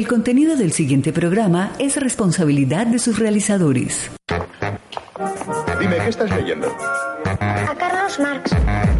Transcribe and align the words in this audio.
El 0.00 0.08
contenido 0.08 0.56
del 0.56 0.72
siguiente 0.72 1.12
programa 1.12 1.72
es 1.78 2.00
responsabilidad 2.00 2.86
de 2.86 2.98
sus 2.98 3.18
realizadores. 3.18 4.10
Dime, 5.78 5.96
¿qué 5.98 6.08
estás 6.08 6.30
leyendo? 6.34 6.74
A 7.38 7.76
Carlos 7.78 8.18
Marx. 8.18 8.50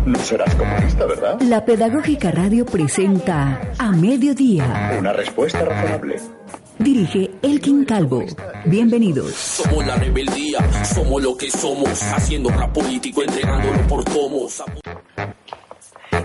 No 0.04 0.18
serás 0.18 0.54
comunista, 0.56 1.06
¿verdad? 1.06 1.40
La 1.40 1.64
Pedagógica 1.64 2.30
Radio 2.32 2.66
presenta 2.66 3.72
A 3.78 3.92
Mediodía. 3.92 4.94
Una 4.98 5.14
respuesta 5.14 5.64
razonable. 5.64 6.20
Dirige 6.78 7.30
Elkin 7.40 7.86
Calvo. 7.86 8.26
Bienvenidos. 8.66 9.32
Somos 9.32 9.86
la 9.86 9.96
rebeldía, 9.96 10.58
somos 10.84 11.22
lo 11.22 11.34
que 11.34 11.50
somos, 11.50 12.02
haciendo 12.12 12.50
rap 12.50 12.74
político, 12.74 13.22
entregándolo 13.22 13.86
por 13.88 14.04
tomos. 14.04 14.62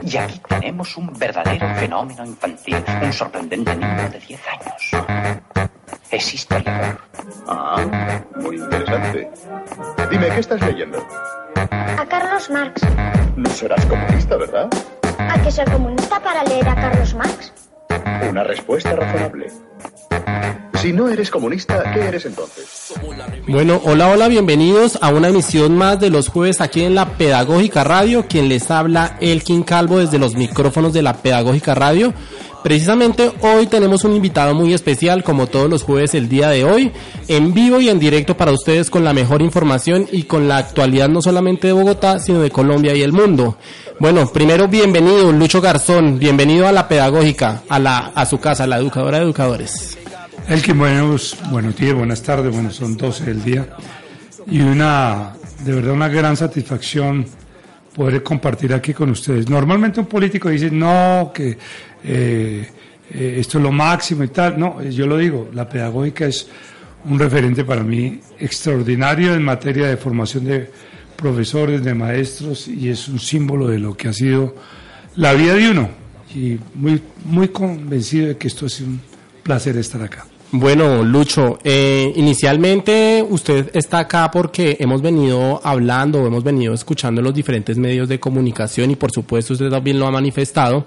Y 0.04 0.18
aquí 0.18 0.42
tenemos 0.48 0.98
un 0.98 1.14
verdadero 1.14 1.68
fenómeno 1.76 2.26
infantil, 2.26 2.84
un 3.02 3.14
sorprendente 3.14 3.76
niño 3.76 4.10
de 4.10 4.20
10 4.20 4.42
años. 4.48 5.70
Es 6.12 6.34
historiador. 6.34 7.00
Ah, 7.48 7.84
muy 8.36 8.58
interesante. 8.58 9.30
Dime, 10.10 10.30
¿qué 10.30 10.40
estás 10.40 10.62
leyendo? 10.62 11.06
A 11.56 12.06
Carlos 12.08 12.50
Marx. 12.50 12.82
No 13.36 13.50
serás 13.50 13.86
comunista, 13.86 14.38
¿verdad? 14.38 14.70
¿A 15.18 15.42
que 15.42 15.52
ser 15.52 15.70
comunista 15.72 16.20
para 16.20 16.44
leer 16.44 16.68
a 16.68 16.76
Carlos 16.76 17.14
Marx? 17.16 17.54
Una 18.30 18.44
respuesta 18.44 18.96
razonable. 18.96 19.48
Si 20.82 20.94
no 20.94 21.10
eres 21.10 21.32
comunista, 21.32 21.94
¿qué 21.94 22.02
eres 22.02 22.26
entonces? 22.26 22.94
Bueno, 23.48 23.82
hola, 23.86 24.10
hola, 24.10 24.28
bienvenidos 24.28 25.00
a 25.02 25.10
una 25.10 25.30
emisión 25.30 25.76
más 25.76 26.00
de 26.00 26.10
los 26.10 26.28
jueves 26.28 26.62
aquí 26.62 26.84
en 26.84 26.94
la 26.94 27.18
Pedagógica 27.18 27.84
Radio. 27.84 28.26
Quien 28.28 28.50
les 28.50 28.70
habla, 28.70 29.18
Elkin 29.20 29.64
Calvo, 29.64 29.98
desde 29.98 30.20
los 30.20 30.36
micrófonos 30.36 30.94
de 30.94 31.02
la 31.02 31.14
Pedagógica 31.14 31.74
Radio. 31.74 32.14
Precisamente 32.64 33.32
hoy 33.42 33.68
tenemos 33.68 34.04
un 34.04 34.16
invitado 34.16 34.56
muy 34.56 34.74
especial, 34.74 35.24
como 35.24 35.48
todos 35.48 35.70
los 35.70 35.84
jueves 35.84 36.16
el 36.16 36.28
día 36.28 36.50
de 36.50 36.66
hoy, 36.66 36.92
en 37.28 37.54
vivo 37.54 37.80
y 37.80 37.90
en 37.90 38.00
directo 38.00 38.36
para 38.36 38.52
ustedes 38.52 38.90
con 38.90 39.04
la 39.04 39.14
mejor 39.14 39.44
información 39.44 40.08
y 40.12 40.24
con 40.24 40.48
la 40.48 40.58
actualidad 40.58 41.08
no 41.08 41.22
solamente 41.22 41.68
de 41.68 41.74
Bogotá, 41.74 42.20
sino 42.20 42.42
de 42.42 42.50
Colombia 42.50 42.96
y 42.96 43.04
el 43.04 43.14
mundo. 43.14 43.58
Bueno, 44.00 44.28
primero 44.32 44.68
bienvenido, 44.68 45.32
Lucho 45.32 45.62
Garzón, 45.62 46.18
bienvenido 46.18 46.68
a 46.68 46.72
la 46.72 46.88
Pedagógica, 46.88 47.62
a, 47.70 47.80
la, 47.80 48.12
a 48.16 48.26
su 48.26 48.40
casa, 48.40 48.66
la 48.66 48.78
educadora 48.78 49.20
de 49.20 49.26
educadores. 49.26 49.98
Elkin, 50.48 50.78
buenos, 50.78 51.36
buenos 51.50 51.76
días, 51.76 51.96
buenas 51.96 52.22
tardes, 52.22 52.54
bueno, 52.54 52.70
son 52.70 52.96
12 52.96 53.24
del 53.26 53.44
día. 53.44 53.68
Y 54.46 54.62
una, 54.62 55.34
de 55.64 55.74
verdad, 55.74 55.94
una 55.94 56.08
gran 56.08 56.38
satisfacción 56.38 57.26
poder 57.96 58.22
compartir 58.22 58.72
aquí 58.72 58.94
con 58.94 59.10
ustedes. 59.10 59.50
Normalmente 59.50 60.00
un 60.00 60.06
político 60.06 60.50
dice, 60.50 60.70
no, 60.70 61.32
que 61.34 61.58
eh, 62.04 62.70
eh, 63.12 63.36
esto 63.40 63.58
es 63.58 63.64
lo 63.64 63.72
máximo 63.72 64.24
y 64.24 64.28
tal. 64.28 64.60
No, 64.60 64.84
yo 64.84 65.08
lo 65.08 65.18
digo, 65.18 65.50
la 65.52 65.68
pedagógica 65.68 66.28
es 66.28 66.48
un 67.06 67.18
referente 67.18 67.66
para 67.66 67.82
mí 67.82 68.20
extraordinario 68.40 69.34
en 69.34 69.42
materia 69.42 69.88
de 69.88 69.98
formación 69.98 70.46
de 70.46 70.70
profesores, 71.16 71.84
de 71.84 71.96
maestros, 71.96 72.68
y 72.68 72.90
es 72.90 73.08
un 73.08 73.20
símbolo 73.20 73.68
de 73.68 73.80
lo 73.80 73.98
que 73.98 74.10
ha 74.10 74.14
sido 74.14 74.56
la 75.16 75.34
vida 75.34 75.56
de 75.56 75.72
uno. 75.72 75.90
Y 76.36 76.60
muy, 76.76 77.02
muy 77.24 77.48
convencido 77.48 78.28
de 78.28 78.38
que 78.38 78.48
esto 78.48 78.68
es 78.68 78.80
un 78.82 79.02
placer 79.42 79.76
estar 79.78 80.04
acá. 80.04 80.28
Bueno, 80.58 81.04
Lucho, 81.04 81.60
eh, 81.66 82.14
inicialmente 82.16 83.22
usted 83.30 83.72
está 83.74 84.00
acá 84.00 84.32
porque 84.32 84.78
hemos 84.80 85.02
venido 85.02 85.60
hablando, 85.62 86.26
hemos 86.26 86.46
venido 86.46 86.74
escuchando 86.74 87.22
los 87.22 87.34
diferentes 87.34 87.78
medios 87.78 88.08
de 88.08 88.22
comunicación 88.22 88.90
y 88.90 88.96
por 88.96 89.12
supuesto 89.12 89.52
usted 89.52 89.70
también 89.70 90.00
lo 90.00 90.08
ha 90.08 90.12
manifestado, 90.12 90.86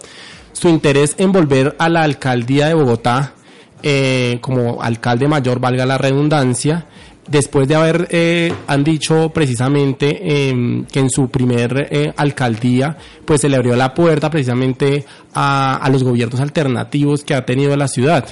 su 0.52 0.70
interés 0.70 1.16
en 1.18 1.32
volver 1.32 1.76
a 1.78 1.90
la 1.90 2.02
alcaldía 2.02 2.68
de 2.68 2.72
Bogotá 2.72 3.34
eh, 3.82 4.38
como 4.40 4.82
alcalde 4.82 5.28
mayor, 5.28 5.60
valga 5.60 5.84
la 5.84 5.98
redundancia, 5.98 6.86
después 7.28 7.68
de 7.68 7.74
haber, 7.74 8.08
eh, 8.10 8.50
han 8.68 8.82
dicho 8.82 9.30
precisamente 9.34 10.18
eh, 10.22 10.84
que 10.90 11.00
en 11.00 11.10
su 11.10 11.28
primer 11.28 11.88
eh, 11.90 12.10
alcaldía, 12.16 12.96
pues 13.26 13.42
se 13.42 13.50
le 13.50 13.56
abrió 13.56 13.76
la 13.76 13.92
puerta 13.92 14.30
precisamente 14.30 15.04
a 15.34 15.86
los 15.92 16.02
gobiernos 16.02 16.40
alternativos 16.40 17.22
que 17.22 17.34
ha 17.34 17.44
tenido 17.44 17.76
la 17.76 17.86
ciudad 17.86 18.24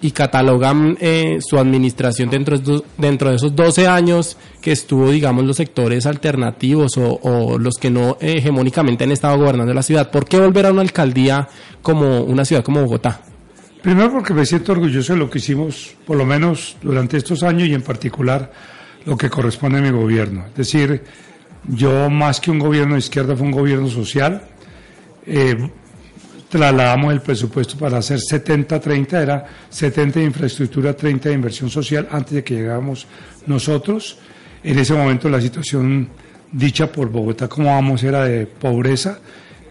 y 0.00 0.10
catalogan 0.10 0.98
eh, 1.00 1.38
su 1.40 1.58
administración 1.58 2.28
dentro 2.30 2.58
de, 2.58 3.34
esos 3.34 3.56
12 3.56 3.88
años 3.88 4.36
que 4.60 4.72
estuvo, 4.72 5.10
digamos, 5.10 5.44
los 5.44 5.56
sectores 5.56 6.06
alternativos 6.06 6.98
o, 6.98 7.18
o 7.22 7.58
los 7.58 7.76
que 7.76 7.90
no 7.90 8.18
eh, 8.20 8.34
hegemónicamente 8.38 9.04
han 9.04 9.12
estado 9.12 9.38
gobernando 9.38 9.72
la 9.72 9.82
ciudad. 9.82 10.10
¿Por 10.10 10.26
qué 10.26 10.38
volver 10.38 10.66
a 10.66 10.72
una 10.72 10.82
alcaldía 10.82 11.48
como 11.82 12.20
una 12.20 12.44
ciudad 12.44 12.62
como 12.62 12.82
Bogotá? 12.82 13.22
Primero 13.82 14.10
porque 14.10 14.34
me 14.34 14.44
siento 14.44 14.72
orgulloso 14.72 15.12
de 15.12 15.18
lo 15.18 15.30
que 15.30 15.38
hicimos, 15.38 15.94
por 16.06 16.16
lo 16.16 16.26
menos 16.26 16.76
durante 16.82 17.16
estos 17.16 17.42
años 17.42 17.68
y 17.68 17.74
en 17.74 17.82
particular 17.82 18.52
lo 19.04 19.16
que 19.16 19.30
corresponde 19.30 19.78
a 19.78 19.82
mi 19.82 19.90
gobierno. 19.90 20.46
Es 20.48 20.56
decir, 20.56 21.04
yo 21.68 22.10
más 22.10 22.40
que 22.40 22.50
un 22.50 22.58
gobierno 22.58 22.94
de 22.94 22.98
izquierda 22.98 23.36
fue 23.36 23.46
un 23.46 23.52
gobierno 23.52 23.88
social. 23.88 24.42
Eh, 25.24 25.70
trasladamos 26.48 27.12
el 27.12 27.20
presupuesto 27.20 27.76
para 27.76 27.98
hacer 27.98 28.18
70-30, 28.18 29.22
era 29.22 29.46
70 29.68 30.20
de 30.20 30.26
infraestructura, 30.26 30.94
30 30.94 31.28
de 31.28 31.34
inversión 31.34 31.70
social 31.70 32.08
antes 32.10 32.34
de 32.34 32.44
que 32.44 32.54
llegáramos 32.54 33.06
nosotros. 33.46 34.18
En 34.62 34.78
ese 34.78 34.94
momento 34.94 35.28
la 35.28 35.40
situación 35.40 36.08
dicha 36.52 36.90
por 36.90 37.10
Bogotá 37.10 37.48
como 37.48 37.68
vamos 37.68 38.02
era 38.02 38.24
de 38.24 38.46
pobreza. 38.46 39.18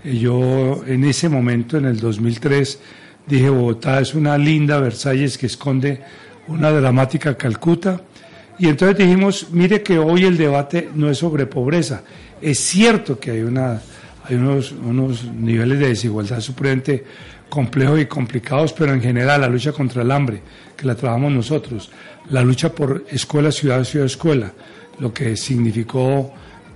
Yo 0.03 0.83
en 0.85 1.03
ese 1.05 1.29
momento, 1.29 1.77
en 1.77 1.85
el 1.85 1.99
2003, 1.99 2.79
dije 3.25 3.49
Bogotá 3.49 3.99
es 3.99 4.13
una 4.13 4.37
linda 4.37 4.79
Versalles 4.79 5.37
que 5.37 5.47
esconde 5.47 6.01
una 6.47 6.71
dramática 6.71 7.35
Calcuta. 7.35 8.01
Y 8.57 8.67
entonces 8.67 8.97
dijimos, 8.97 9.47
mire 9.51 9.81
que 9.81 9.97
hoy 9.97 10.23
el 10.23 10.37
debate 10.37 10.89
no 10.95 11.09
es 11.09 11.17
sobre 11.17 11.45
pobreza. 11.45 12.03
Es 12.41 12.59
cierto 12.59 13.19
que 13.19 13.31
hay 13.31 13.41
una 13.41 13.81
hay 14.27 14.35
unos, 14.35 14.71
unos 14.71 15.25
niveles 15.25 15.79
de 15.79 15.87
desigualdad 15.89 16.39
supremamente 16.39 17.03
complejos 17.49 17.99
y 17.99 18.05
complicados, 18.05 18.73
pero 18.73 18.93
en 18.93 19.01
general 19.01 19.41
la 19.41 19.47
lucha 19.47 19.71
contra 19.71 20.01
el 20.01 20.11
hambre, 20.11 20.41
que 20.75 20.85
la 20.85 20.95
trabajamos 20.95 21.31
nosotros, 21.31 21.91
la 22.29 22.41
lucha 22.41 22.73
por 22.73 23.05
escuela, 23.09 23.51
ciudad, 23.51 23.83
ciudad, 23.83 24.07
escuela, 24.07 24.51
lo 24.99 25.13
que 25.13 25.37
significó 25.37 26.33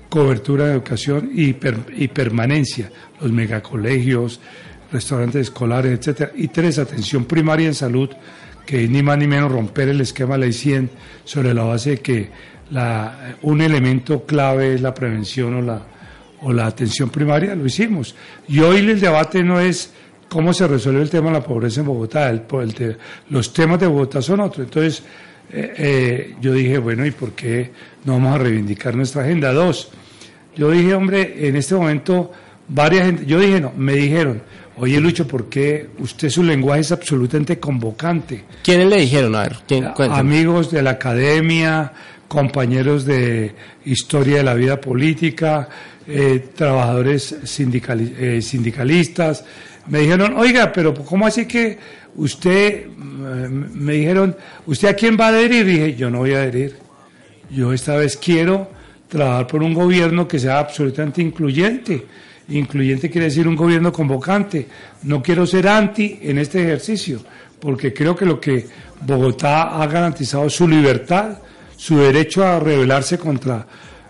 cobertura 0.10 0.66
de 0.66 0.74
educación 0.74 1.32
y, 1.34 1.54
per, 1.54 1.78
y 1.96 2.08
permanencia, 2.08 2.92
los 3.20 3.32
megacolegios, 3.32 4.40
restaurantes 4.92 5.42
escolares, 5.42 6.00
etcétera, 6.00 6.32
y 6.36 6.48
tres, 6.48 6.80
atención 6.80 7.26
primaria 7.26 7.68
en 7.68 7.76
salud, 7.76 8.10
que 8.66 8.88
ni 8.88 9.02
más 9.02 9.18
ni 9.18 9.28
menos 9.28 9.52
romper 9.52 9.90
el 9.90 10.02
esquema 10.02 10.38
ley 10.38 10.54
100 10.54 10.90
sobre 11.24 11.54
la 11.54 11.64
base 11.64 11.92
de 11.92 12.00
que 12.00 12.30
la, 12.72 13.36
un 13.42 13.62
elemento 13.62 14.26
clave 14.26 14.76
es 14.76 14.82
la 14.82 14.94
prevención 14.94 15.56
o 15.56 15.62
la 15.62 15.82
o 16.42 16.54
la 16.54 16.68
atención 16.68 17.10
primaria, 17.10 17.56
lo 17.56 17.66
hicimos. 17.66 18.16
Y 18.48 18.60
hoy 18.60 18.78
el 18.78 19.00
debate 19.00 19.44
no 19.44 19.60
es 19.60 19.92
cómo 20.30 20.54
se 20.54 20.68
resuelve 20.68 21.02
el 21.02 21.10
tema 21.10 21.28
de 21.28 21.34
la 21.34 21.44
pobreza 21.44 21.82
en 21.82 21.88
Bogotá, 21.88 22.30
el, 22.30 22.44
el, 22.52 22.98
los 23.30 23.52
temas 23.52 23.80
de 23.80 23.88
Bogotá 23.88 24.22
son 24.22 24.40
otros. 24.42 24.68
Entonces, 24.68 25.04
eh, 25.52 25.74
eh, 25.78 26.36
yo 26.40 26.54
dije, 26.54 26.78
bueno, 26.78 27.06
¿y 27.06 27.12
por 27.12 27.32
qué 27.32 27.72
no 28.06 28.14
vamos 28.14 28.36
a 28.36 28.38
reivindicar 28.38 28.96
nuestra 28.96 29.24
agenda? 29.24 29.52
Dos, 29.52 29.90
yo 30.56 30.72
dije, 30.72 30.94
hombre, 30.94 31.48
en 31.48 31.56
este 31.56 31.76
momento, 31.76 32.32
varias 32.68 33.06
gente, 33.06 33.26
yo 33.26 33.40
dije, 33.40 33.60
no, 33.60 33.74
me 33.76 33.94
dijeron, 33.94 34.42
oye 34.78 35.00
Lucho, 35.02 35.28
¿por 35.28 35.50
qué 35.50 35.90
usted 36.00 36.30
su 36.30 36.44
lenguaje 36.44 36.82
es 36.82 36.92
absolutamente 36.92 37.60
convocante? 37.60 38.46
¿Quiénes 38.64 38.88
le 38.88 38.98
dijeron? 38.98 39.36
A 39.36 39.44
ver, 39.44 39.58
¿quién, 39.68 39.88
Amigos 39.98 40.70
de 40.70 40.84
la 40.84 40.92
academia, 40.92 41.92
compañeros 42.28 43.06
de 43.06 43.56
historia 43.86 44.38
de 44.38 44.44
la 44.44 44.54
vida 44.54 44.80
política, 44.80 45.68
eh, 46.10 46.50
trabajadores 46.56 47.32
eh, 47.32 48.42
sindicalistas. 48.42 49.46
Me 49.88 50.00
dijeron, 50.00 50.34
oiga, 50.38 50.72
pero 50.72 50.94
¿cómo 50.94 51.28
así 51.28 51.46
que 51.46 51.78
usted, 52.16 52.88
me 52.88 53.94
dijeron, 53.94 54.36
¿usted 54.66 54.88
a 54.90 54.94
quién 54.94 55.18
va 55.20 55.28
a 55.28 55.30
adherir? 55.30 55.66
Dije, 55.66 55.96
yo 55.96 56.10
no 56.10 56.20
voy 56.20 56.34
a 56.34 56.40
adherir. 56.40 56.76
Yo 57.50 57.74
esta 57.74 57.96
vez 57.96 58.18
quiero 58.18 58.70
trabajar 59.08 59.48
por 59.48 59.64
un 59.64 59.74
gobierno 59.74 60.28
que 60.28 60.40
sea 60.40 60.60
absolutamente 60.60 61.22
incluyente. 61.22 62.06
Incluyente 62.50 63.10
quiere 63.10 63.26
decir 63.26 63.48
un 63.48 63.56
gobierno 63.56 63.92
convocante. 63.92 64.68
No 65.04 65.22
quiero 65.22 65.46
ser 65.46 65.68
anti 65.68 66.20
en 66.22 66.38
este 66.38 66.62
ejercicio, 66.62 67.22
porque 67.60 67.94
creo 67.94 68.16
que 68.16 68.26
lo 68.26 68.40
que 68.40 68.68
Bogotá 69.02 69.82
ha 69.82 69.88
garantizado 69.88 70.50
su 70.50 70.68
libertad, 70.68 71.38
su 71.76 71.98
derecho 71.98 72.46
a 72.46 72.60
rebelarse 72.60 73.18
contra, 73.18 73.66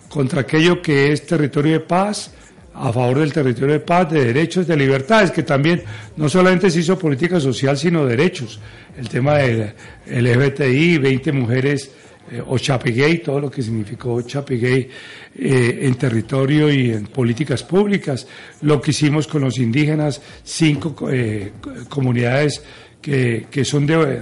contra 0.09 0.41
aquello 0.41 0.81
que 0.81 1.11
es 1.11 1.25
territorio 1.25 1.73
de 1.73 1.79
paz, 1.79 2.31
a 2.73 2.91
favor 2.91 3.19
del 3.19 3.33
territorio 3.33 3.73
de 3.73 3.79
paz, 3.79 4.11
de 4.11 4.25
derechos, 4.25 4.67
de 4.67 4.75
libertades, 4.75 5.31
que 5.31 5.43
también 5.43 5.83
no 6.17 6.29
solamente 6.29 6.71
se 6.71 6.79
hizo 6.79 6.97
política 6.97 7.39
social, 7.39 7.77
sino 7.77 8.05
derechos. 8.05 8.59
El 8.97 9.09
tema 9.09 9.35
del 9.35 9.73
LGBTI, 10.07 10.97
20 10.97 11.31
mujeres, 11.31 11.91
eh, 12.31 12.43
o 12.45 12.57
Chapigay, 12.57 13.23
todo 13.23 13.39
lo 13.39 13.49
que 13.49 13.63
significó 13.63 14.21
Chapigay 14.21 14.87
eh, 15.35 15.79
en 15.81 15.95
territorio 15.95 16.71
y 16.71 16.91
en 16.91 17.07
políticas 17.07 17.63
públicas. 17.63 18.27
Lo 18.61 18.79
que 18.79 18.91
hicimos 18.91 19.27
con 19.27 19.41
los 19.41 19.57
indígenas, 19.57 20.21
cinco 20.43 20.95
eh, 21.11 21.53
comunidades 21.89 22.61
que, 23.01 23.47
que 23.49 23.65
son 23.65 23.87
de, 23.87 24.21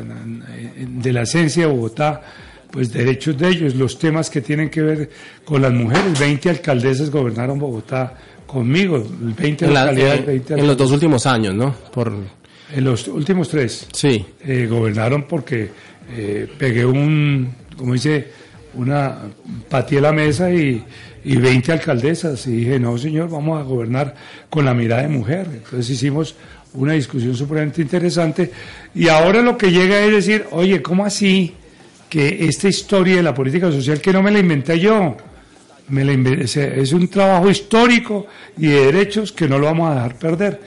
de 0.77 1.13
la 1.13 1.23
esencia 1.23 1.67
de 1.67 1.71
Bogotá, 1.71 2.21
pues 2.71 2.91
derechos 2.91 3.37
de 3.37 3.47
ellos, 3.49 3.75
los 3.75 3.97
temas 3.97 4.29
que 4.29 4.41
tienen 4.41 4.69
que 4.69 4.81
ver 4.81 5.09
con 5.45 5.61
las 5.61 5.71
mujeres. 5.73 6.19
20 6.19 6.49
alcaldesas 6.49 7.09
gobernaron 7.09 7.57
Bogotá 7.59 8.13
conmigo, 8.45 9.05
20 9.37 9.65
En, 9.65 9.73
la- 9.73 9.81
localidades, 9.85 10.19
en- 10.19 10.25
20 10.25 10.53
en 10.55 10.67
los 10.67 10.77
dos 10.77 10.91
últimos 10.91 11.25
años, 11.25 11.53
¿no? 11.55 11.73
Por, 11.93 12.13
en 12.75 12.83
los 12.83 13.07
últimos 13.07 13.47
tres 13.49 13.87
sí. 13.93 14.25
eh, 14.45 14.67
gobernaron 14.69 15.23
porque 15.27 15.69
eh, 16.15 16.47
pegué 16.57 16.85
un, 16.85 17.49
como 17.77 17.93
dice, 17.93 18.27
una, 18.73 19.17
pateé 19.69 19.99
la 20.01 20.11
mesa 20.11 20.51
y, 20.51 20.83
y 21.23 21.35
20 21.37 21.71
alcaldesas 21.71 22.45
y 22.47 22.51
dije, 22.57 22.79
no 22.79 22.97
señor, 22.97 23.29
vamos 23.29 23.59
a 23.59 23.63
gobernar 23.63 24.13
con 24.49 24.65
la 24.65 24.73
mirada 24.73 25.01
de 25.03 25.07
mujer. 25.09 25.47
Entonces 25.51 25.89
hicimos 25.89 26.35
una 26.73 26.93
discusión 26.93 27.35
supremamente 27.35 27.81
interesante 27.81 28.51
y 28.93 29.07
ahora 29.07 29.41
lo 29.41 29.57
que 29.57 29.71
llega 29.71 29.99
es 30.03 30.11
decir, 30.11 30.45
oye, 30.51 30.81
¿cómo 30.81 31.05
así 31.05 31.53
que 32.09 32.45
esta 32.47 32.67
historia 32.69 33.17
de 33.17 33.23
la 33.23 33.33
política 33.33 33.71
social 33.71 33.99
que 34.01 34.11
no 34.13 34.21
me 34.23 34.31
la 34.31 34.39
inventé 34.39 34.79
yo? 34.79 35.15
Me 35.89 36.03
la 36.03 36.13
inve- 36.13 36.41
es- 36.41 36.91
un 36.93 37.07
trabajo 37.07 37.49
histórico 37.49 38.27
y 38.57 38.67
de 38.67 38.85
derechos 38.87 39.31
que 39.31 39.47
no 39.47 39.57
lo 39.57 39.65
vamos 39.67 39.89
a 39.91 39.95
dejar 39.95 40.15
perder. 40.19 40.61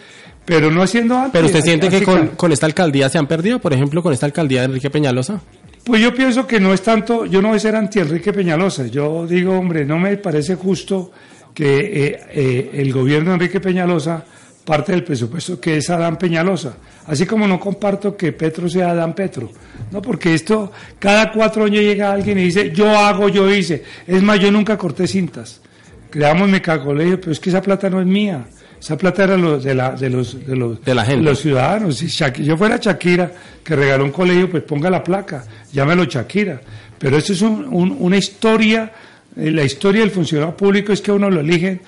Pero 0.44 0.70
no 0.70 0.82
haciendo 0.82 1.16
antes. 1.16 1.32
Pero 1.32 1.46
usted 1.46 1.60
siente 1.62 1.88
que 1.90 2.02
con, 2.02 2.28
con 2.28 2.50
esta 2.52 2.66
alcaldía 2.66 3.08
se 3.08 3.18
han 3.18 3.26
perdido, 3.26 3.58
por 3.60 3.72
ejemplo, 3.72 4.02
con 4.02 4.12
esta 4.12 4.26
alcaldía 4.26 4.60
de 4.60 4.66
Enrique 4.66 4.90
Peñalosa. 4.90 5.40
Pues 5.84 6.00
yo 6.02 6.14
pienso 6.14 6.46
que 6.46 6.58
no 6.60 6.72
es 6.74 6.82
tanto, 6.82 7.24
yo 7.26 7.40
no 7.40 7.48
voy 7.48 7.56
a 7.58 7.60
ser 7.60 7.74
anti 7.76 8.00
Enrique 8.00 8.32
Peñalosa, 8.32 8.86
yo 8.86 9.26
digo, 9.26 9.58
hombre, 9.58 9.84
no 9.84 9.98
me 9.98 10.16
parece 10.16 10.54
justo 10.56 11.10
que 11.54 12.06
eh, 12.06 12.20
eh, 12.32 12.70
el 12.74 12.92
gobierno 12.92 13.30
de 13.30 13.34
Enrique 13.36 13.60
Peñalosa 13.60 14.24
parte 14.70 14.92
del 14.92 15.02
presupuesto 15.02 15.58
que 15.60 15.78
es 15.78 15.90
Adán 15.90 16.16
Peñalosa, 16.16 16.74
así 17.06 17.26
como 17.26 17.48
no 17.48 17.58
comparto 17.58 18.16
que 18.16 18.32
Petro 18.32 18.68
sea 18.68 18.90
Adán 18.90 19.14
Petro, 19.14 19.50
no, 19.90 20.00
porque 20.00 20.32
esto, 20.34 20.70
cada 20.98 21.32
cuatro 21.32 21.64
años 21.64 21.82
llega 21.82 22.12
alguien 22.12 22.38
y 22.38 22.44
dice, 22.44 22.70
yo 22.72 22.88
hago, 22.96 23.28
yo 23.28 23.50
hice, 23.52 23.82
es 24.06 24.22
más, 24.22 24.38
yo 24.38 24.50
nunca 24.52 24.78
corté 24.78 25.08
cintas, 25.08 25.60
creamos 26.08 26.48
mecacolegio, 26.48 27.18
pero 27.20 27.32
es 27.32 27.40
que 27.40 27.50
esa 27.50 27.60
plata 27.62 27.90
no 27.90 28.00
es 28.00 28.06
mía, 28.06 28.44
esa 28.80 28.96
plata 28.96 29.24
era 29.24 29.36
lo- 29.36 29.58
de, 29.58 29.74
la, 29.74 29.90
de, 29.90 30.08
los, 30.08 30.46
de, 30.46 30.54
los, 30.56 30.84
De 30.84 30.94
la 30.94 31.04
gente. 31.04 31.22
los 31.24 31.40
ciudadanos. 31.40 31.96
Si 31.98 32.08
yo 32.44 32.56
fuera 32.56 32.78
Shakira, 32.78 33.30
que 33.62 33.76
regaló 33.76 34.04
un 34.04 34.10
colegio, 34.12 34.50
pues 34.50 34.62
ponga 34.62 34.88
la 34.88 35.02
placa, 35.04 35.44
llámelo 35.72 36.04
Shakira. 36.04 36.60
Pero 36.98 37.16
esto 37.18 37.32
es 37.34 37.42
un- 37.42 37.66
un- 37.70 37.96
una 38.00 38.16
historia, 38.16 38.90
eh, 39.36 39.50
la 39.50 39.64
historia 39.64 40.00
del 40.00 40.10
funcionario 40.10 40.56
público 40.56 40.92
es 40.94 41.00
que 41.02 41.12
uno 41.12 41.28
lo 41.28 41.40
eligen 41.40 41.80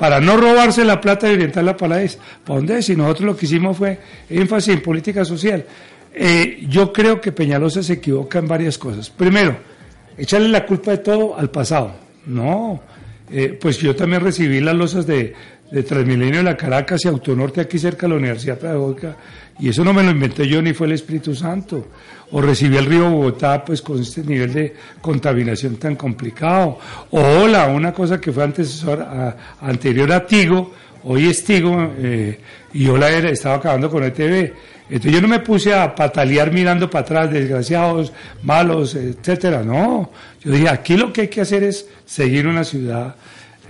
para 0.00 0.18
no 0.18 0.38
robarse 0.38 0.82
la 0.82 0.98
plata 0.98 1.28
y 1.28 1.34
orientarla 1.34 1.76
para 1.76 2.02
eso. 2.02 2.18
¿Para 2.42 2.56
dónde 2.56 2.78
es? 2.78 2.88
Y 2.88 2.96
nosotros 2.96 3.26
lo 3.26 3.36
que 3.36 3.44
hicimos 3.44 3.76
fue 3.76 3.98
énfasis 4.30 4.72
en 4.72 4.80
política 4.80 5.26
social. 5.26 5.62
Eh, 6.14 6.64
yo 6.70 6.90
creo 6.90 7.20
que 7.20 7.32
Peñalosa 7.32 7.82
se 7.82 7.92
equivoca 7.92 8.38
en 8.38 8.48
varias 8.48 8.78
cosas. 8.78 9.10
Primero, 9.10 9.58
echarle 10.16 10.48
la 10.48 10.64
culpa 10.64 10.92
de 10.92 10.98
todo 10.98 11.36
al 11.36 11.50
pasado. 11.50 11.92
No, 12.24 12.80
eh, 13.30 13.58
pues 13.60 13.76
yo 13.76 13.94
también 13.94 14.22
recibí 14.22 14.60
las 14.60 14.74
losas 14.74 15.06
de, 15.06 15.34
de 15.70 15.82
Transmilenio 15.82 16.38
de 16.38 16.44
la 16.44 16.56
Caracas 16.56 17.04
y 17.04 17.08
Autonorte 17.08 17.60
aquí 17.60 17.78
cerca 17.78 18.06
de 18.06 18.14
la 18.14 18.18
Universidad 18.20 18.58
Pedagógica 18.58 19.18
y 19.60 19.68
eso 19.68 19.84
no 19.84 19.92
me 19.92 20.02
lo 20.02 20.10
inventé 20.10 20.46
yo 20.48 20.60
ni 20.62 20.72
fue 20.72 20.86
el 20.86 20.94
Espíritu 20.94 21.34
Santo. 21.34 21.88
O 22.32 22.40
recibí 22.40 22.76
el 22.76 22.86
río 22.86 23.10
Bogotá 23.10 23.64
pues 23.64 23.82
con 23.82 24.00
este 24.00 24.22
nivel 24.22 24.52
de 24.52 24.74
contaminación 25.00 25.76
tan 25.76 25.96
complicado. 25.96 26.78
O 27.10 27.20
hola, 27.20 27.66
una 27.66 27.92
cosa 27.92 28.20
que 28.20 28.30
fue 28.32 28.44
antecesor 28.44 29.02
a- 29.02 29.36
anterior 29.60 30.12
a 30.12 30.24
Tigo, 30.26 30.72
hoy 31.04 31.26
es 31.28 31.42
Tigo 31.44 31.92
eh, 31.98 32.38
y 32.72 32.86
hola 32.86 33.10
era, 33.10 33.30
estaba 33.30 33.56
acabando 33.56 33.90
con 33.90 34.04
ETV. 34.04 34.52
Entonces 34.90 35.12
yo 35.12 35.20
no 35.20 35.28
me 35.28 35.40
puse 35.40 35.74
a 35.74 35.92
patalear 35.94 36.52
mirando 36.52 36.88
para 36.88 37.02
atrás, 37.04 37.30
desgraciados, 37.32 38.12
malos, 38.42 38.94
etcétera. 38.94 39.62
No, 39.64 40.10
yo 40.42 40.52
dije, 40.52 40.68
aquí 40.68 40.96
lo 40.96 41.12
que 41.12 41.22
hay 41.22 41.28
que 41.28 41.40
hacer 41.40 41.64
es 41.64 41.86
seguir 42.06 42.46
una 42.46 42.62
ciudad 42.64 43.14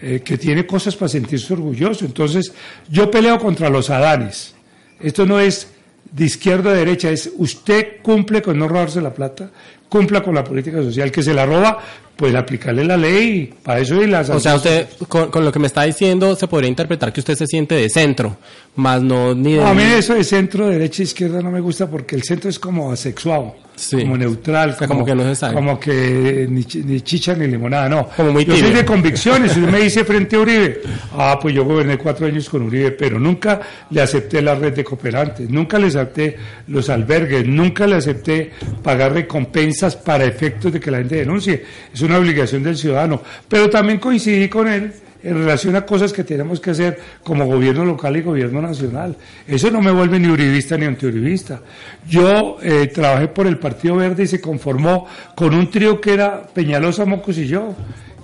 eh, 0.03 0.21
que 0.25 0.37
tiene 0.39 0.67
cosas 0.67 0.97
para 0.97 1.09
sentirse 1.09 1.53
orgulloso. 1.53 2.05
Entonces 2.05 2.53
yo 2.91 3.11
peleo 3.11 3.39
contra 3.39 3.69
los 3.71 3.89
adanes. 3.91 4.55
Esto 4.99 5.25
no 5.25 5.41
es 5.41 5.69
de 6.13 6.25
izquierda 6.25 6.71
a 6.71 6.75
derecha, 6.75 7.11
es 7.11 7.31
usted 7.37 8.03
cumple 8.03 8.43
con 8.43 8.59
no 8.59 8.69
robarse 8.69 9.01
la 9.01 9.15
plata, 9.15 9.51
cumpla 9.89 10.23
con 10.23 10.35
la 10.35 10.45
política 10.45 10.83
social, 10.83 11.11
que 11.11 11.23
se 11.23 11.35
la 11.35 11.47
roba, 11.47 11.83
pues 12.21 12.35
aplicarle 12.35 12.85
la 12.85 12.99
ley, 12.99 13.51
para 13.63 13.81
eso 13.81 14.03
y 14.03 14.07
las 14.07 14.29
O 14.29 14.39
sea, 14.39 14.57
usted, 14.57 14.87
con, 15.09 15.31
con 15.31 15.43
lo 15.43 15.51
que 15.51 15.59
me 15.59 15.69
está 15.69 15.85
diciendo, 15.85 16.37
se 16.37 16.47
podría 16.49 16.69
interpretar 16.69 17.15
que 17.15 17.21
usted 17.21 17.35
se 17.35 17.47
siente 17.47 17.75
de 17.77 17.89
centro, 17.89 18.37
más 18.77 19.03
no 19.03 19.35
ni 19.35 19.55
de... 19.55 19.61
No, 19.61 19.69
a 19.69 19.73
mí 19.75 19.83
eso 19.83 20.13
de 20.13 20.23
centro, 20.23 20.69
derecha, 20.69 21.03
izquierda 21.03 21.41
no 21.41 21.51
me 21.51 21.61
gusta 21.61 21.89
porque 21.89 22.17
el 22.17 22.23
centro 22.23 22.51
es 22.51 22.59
como 22.59 22.93
asexuado, 22.93 23.55
Sí. 23.75 23.97
como 24.03 24.19
neutral, 24.19 24.71
O 24.71 24.79
sea, 24.79 24.87
como 24.89 25.07
que 25.07 25.15
no 25.15 25.23
se 25.25 25.35
sabe. 25.35 25.55
como 25.55 25.81
que 25.81 26.47
ni, 26.51 26.63
ni 26.85 27.01
chicha 27.01 27.35
ni 27.35 27.47
limonada, 27.47 27.89
no. 27.89 28.09
Como 28.15 28.33
muy 28.35 28.45
yo 28.45 28.55
soy 28.55 28.73
de 28.73 28.85
convicciones, 28.85 29.57
usted 29.57 29.71
me 29.71 29.81
dice 29.81 30.05
frente 30.05 30.37
a 30.37 30.41
Uribe, 30.41 30.83
ah, 31.15 31.39
pues 31.41 31.55
yo 31.55 31.65
goberné 31.65 31.97
cuatro 31.97 32.27
años 32.27 32.51
con 32.51 32.61
Uribe, 32.65 32.91
pero 32.91 33.19
nunca 33.19 33.59
le 33.89 34.03
acepté 34.03 34.43
la 34.43 34.55
red 34.55 34.75
de 34.75 34.85
cooperantes, 34.85 35.49
nunca 35.49 35.79
le 35.79 35.87
acepté 35.87 36.37
los 36.69 36.91
albergues, 36.91 37.47
nunca 37.47 37.87
le 37.87 37.97
acepté 37.97 38.51
pagar 38.83 39.15
recompensas 39.15 39.97
para 39.97 40.27
efectos 40.27 40.71
de 40.75 40.79
que 40.79 40.91
la 40.91 40.99
gente 40.99 41.17
denuncie. 41.17 41.65
Es 41.95 42.03
una 42.11 42.19
obligación 42.19 42.63
del 42.63 42.77
ciudadano. 42.77 43.23
Pero 43.49 43.71
también 43.71 43.99
coincidí 43.99 44.49
con 44.49 44.69
él 44.69 44.93
en 45.23 45.35
relación 45.35 45.77
a 45.77 45.85
cosas 45.85 46.13
que 46.13 46.25
tenemos 46.25 46.61
que 46.61 46.71
hacer 46.71 46.99
como 47.23 47.47
gobierno 47.47 47.85
local 47.85 48.17
y 48.17 48.23
gobierno 48.23 48.63
nacional. 48.63 49.17
Eso 49.47 49.71
no 49.71 49.81
me 49.81 49.91
vuelve 49.91 50.19
ni 50.19 50.29
uribista 50.29 50.77
ni 50.77 50.87
antiuribista. 50.87 51.61
Yo 52.09 52.59
eh, 52.63 52.87
trabajé 52.89 53.29
por 53.29 53.47
el 53.47 53.59
Partido 53.59 53.97
Verde 53.97 54.25
y 54.25 54.27
se 54.27 54.41
conformó 54.41 55.07
con 55.35 55.55
un 55.55 55.71
trío 55.71 56.01
que 56.01 56.15
era 56.15 56.43
Peñalosa, 56.43 57.05
Mocos 57.05 57.39
y 57.39 57.47
yo. 57.47 57.75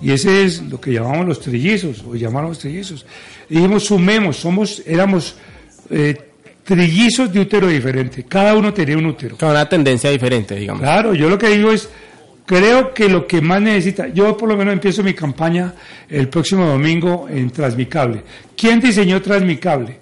Y 0.01 0.11
ese 0.11 0.43
es 0.43 0.61
lo 0.61 0.79
que 0.79 0.93
llamamos 0.93 1.25
los 1.25 1.39
trillizos, 1.39 2.03
o 2.03 2.15
llamamos 2.15 2.59
trillizos. 2.59 3.05
Y 3.49 3.55
dijimos, 3.55 3.85
sumemos, 3.85 4.37
somos, 4.37 4.83
éramos 4.85 5.37
eh, 5.89 6.15
trillizos 6.63 7.31
de 7.31 7.39
útero 7.39 7.67
diferente. 7.67 8.23
Cada 8.23 8.53
uno 8.53 8.73
tenía 8.73 8.97
un 8.97 9.07
útero. 9.07 9.37
Con 9.37 9.49
una 9.49 9.67
tendencia 9.67 10.09
diferente, 10.09 10.55
digamos. 10.55 10.83
Claro, 10.83 11.13
yo 11.15 11.29
lo 11.29 11.37
que 11.37 11.49
digo 11.49 11.71
es, 11.71 11.89
creo 12.47 12.91
que 12.95 13.07
lo 13.09 13.27
que 13.27 13.41
más 13.41 13.61
necesita, 13.61 14.07
yo 14.07 14.35
por 14.35 14.49
lo 14.49 14.57
menos 14.57 14.73
empiezo 14.73 15.03
mi 15.03 15.13
campaña 15.13 15.75
el 16.09 16.27
próximo 16.29 16.65
domingo 16.65 17.27
en 17.29 17.51
Transmicable. 17.51 18.23
¿Quién 18.55 18.79
diseñó 18.79 19.21
Transmicable? 19.21 19.99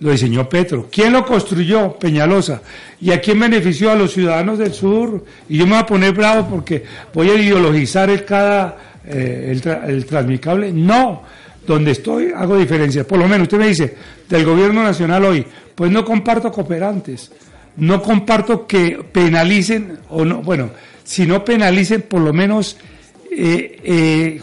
Lo 0.00 0.10
diseñó 0.10 0.46
Petro. 0.46 0.88
¿Quién 0.92 1.14
lo 1.14 1.24
construyó? 1.24 1.92
Peñalosa. 1.98 2.60
¿Y 3.00 3.12
a 3.12 3.20
quién 3.22 3.40
benefició? 3.40 3.90
A 3.90 3.94
los 3.94 4.12
ciudadanos 4.12 4.58
del 4.58 4.74
sur. 4.74 5.24
Y 5.48 5.56
yo 5.56 5.64
me 5.64 5.72
voy 5.72 5.80
a 5.80 5.86
poner 5.86 6.12
bravo 6.12 6.46
porque 6.50 6.84
voy 7.14 7.30
a 7.30 7.34
ideologizar 7.34 8.10
el 8.10 8.22
cada, 8.26 8.76
eh, 9.06 9.48
el, 9.50 9.62
tra- 9.62 9.88
el 9.88 10.04
Transmicable. 10.04 10.70
No. 10.70 11.22
Donde 11.66 11.92
estoy 11.92 12.30
hago 12.36 12.58
diferencia. 12.58 13.04
Por 13.06 13.18
lo 13.18 13.26
menos 13.26 13.44
usted 13.44 13.58
me 13.58 13.68
dice, 13.68 13.96
del 14.28 14.44
gobierno 14.44 14.82
nacional 14.82 15.24
hoy, 15.24 15.46
pues 15.74 15.90
no 15.90 16.04
comparto 16.04 16.52
cooperantes. 16.52 17.32
No 17.76 18.00
comparto 18.02 18.66
que 18.66 19.04
penalicen, 19.12 19.98
o 20.10 20.24
no, 20.24 20.42
bueno, 20.42 20.70
si 21.04 21.26
no 21.26 21.44
penalicen, 21.44 22.02
por 22.02 22.20
lo 22.22 22.32
menos 22.32 22.76
eh, 23.30 23.78
eh, 23.84 24.40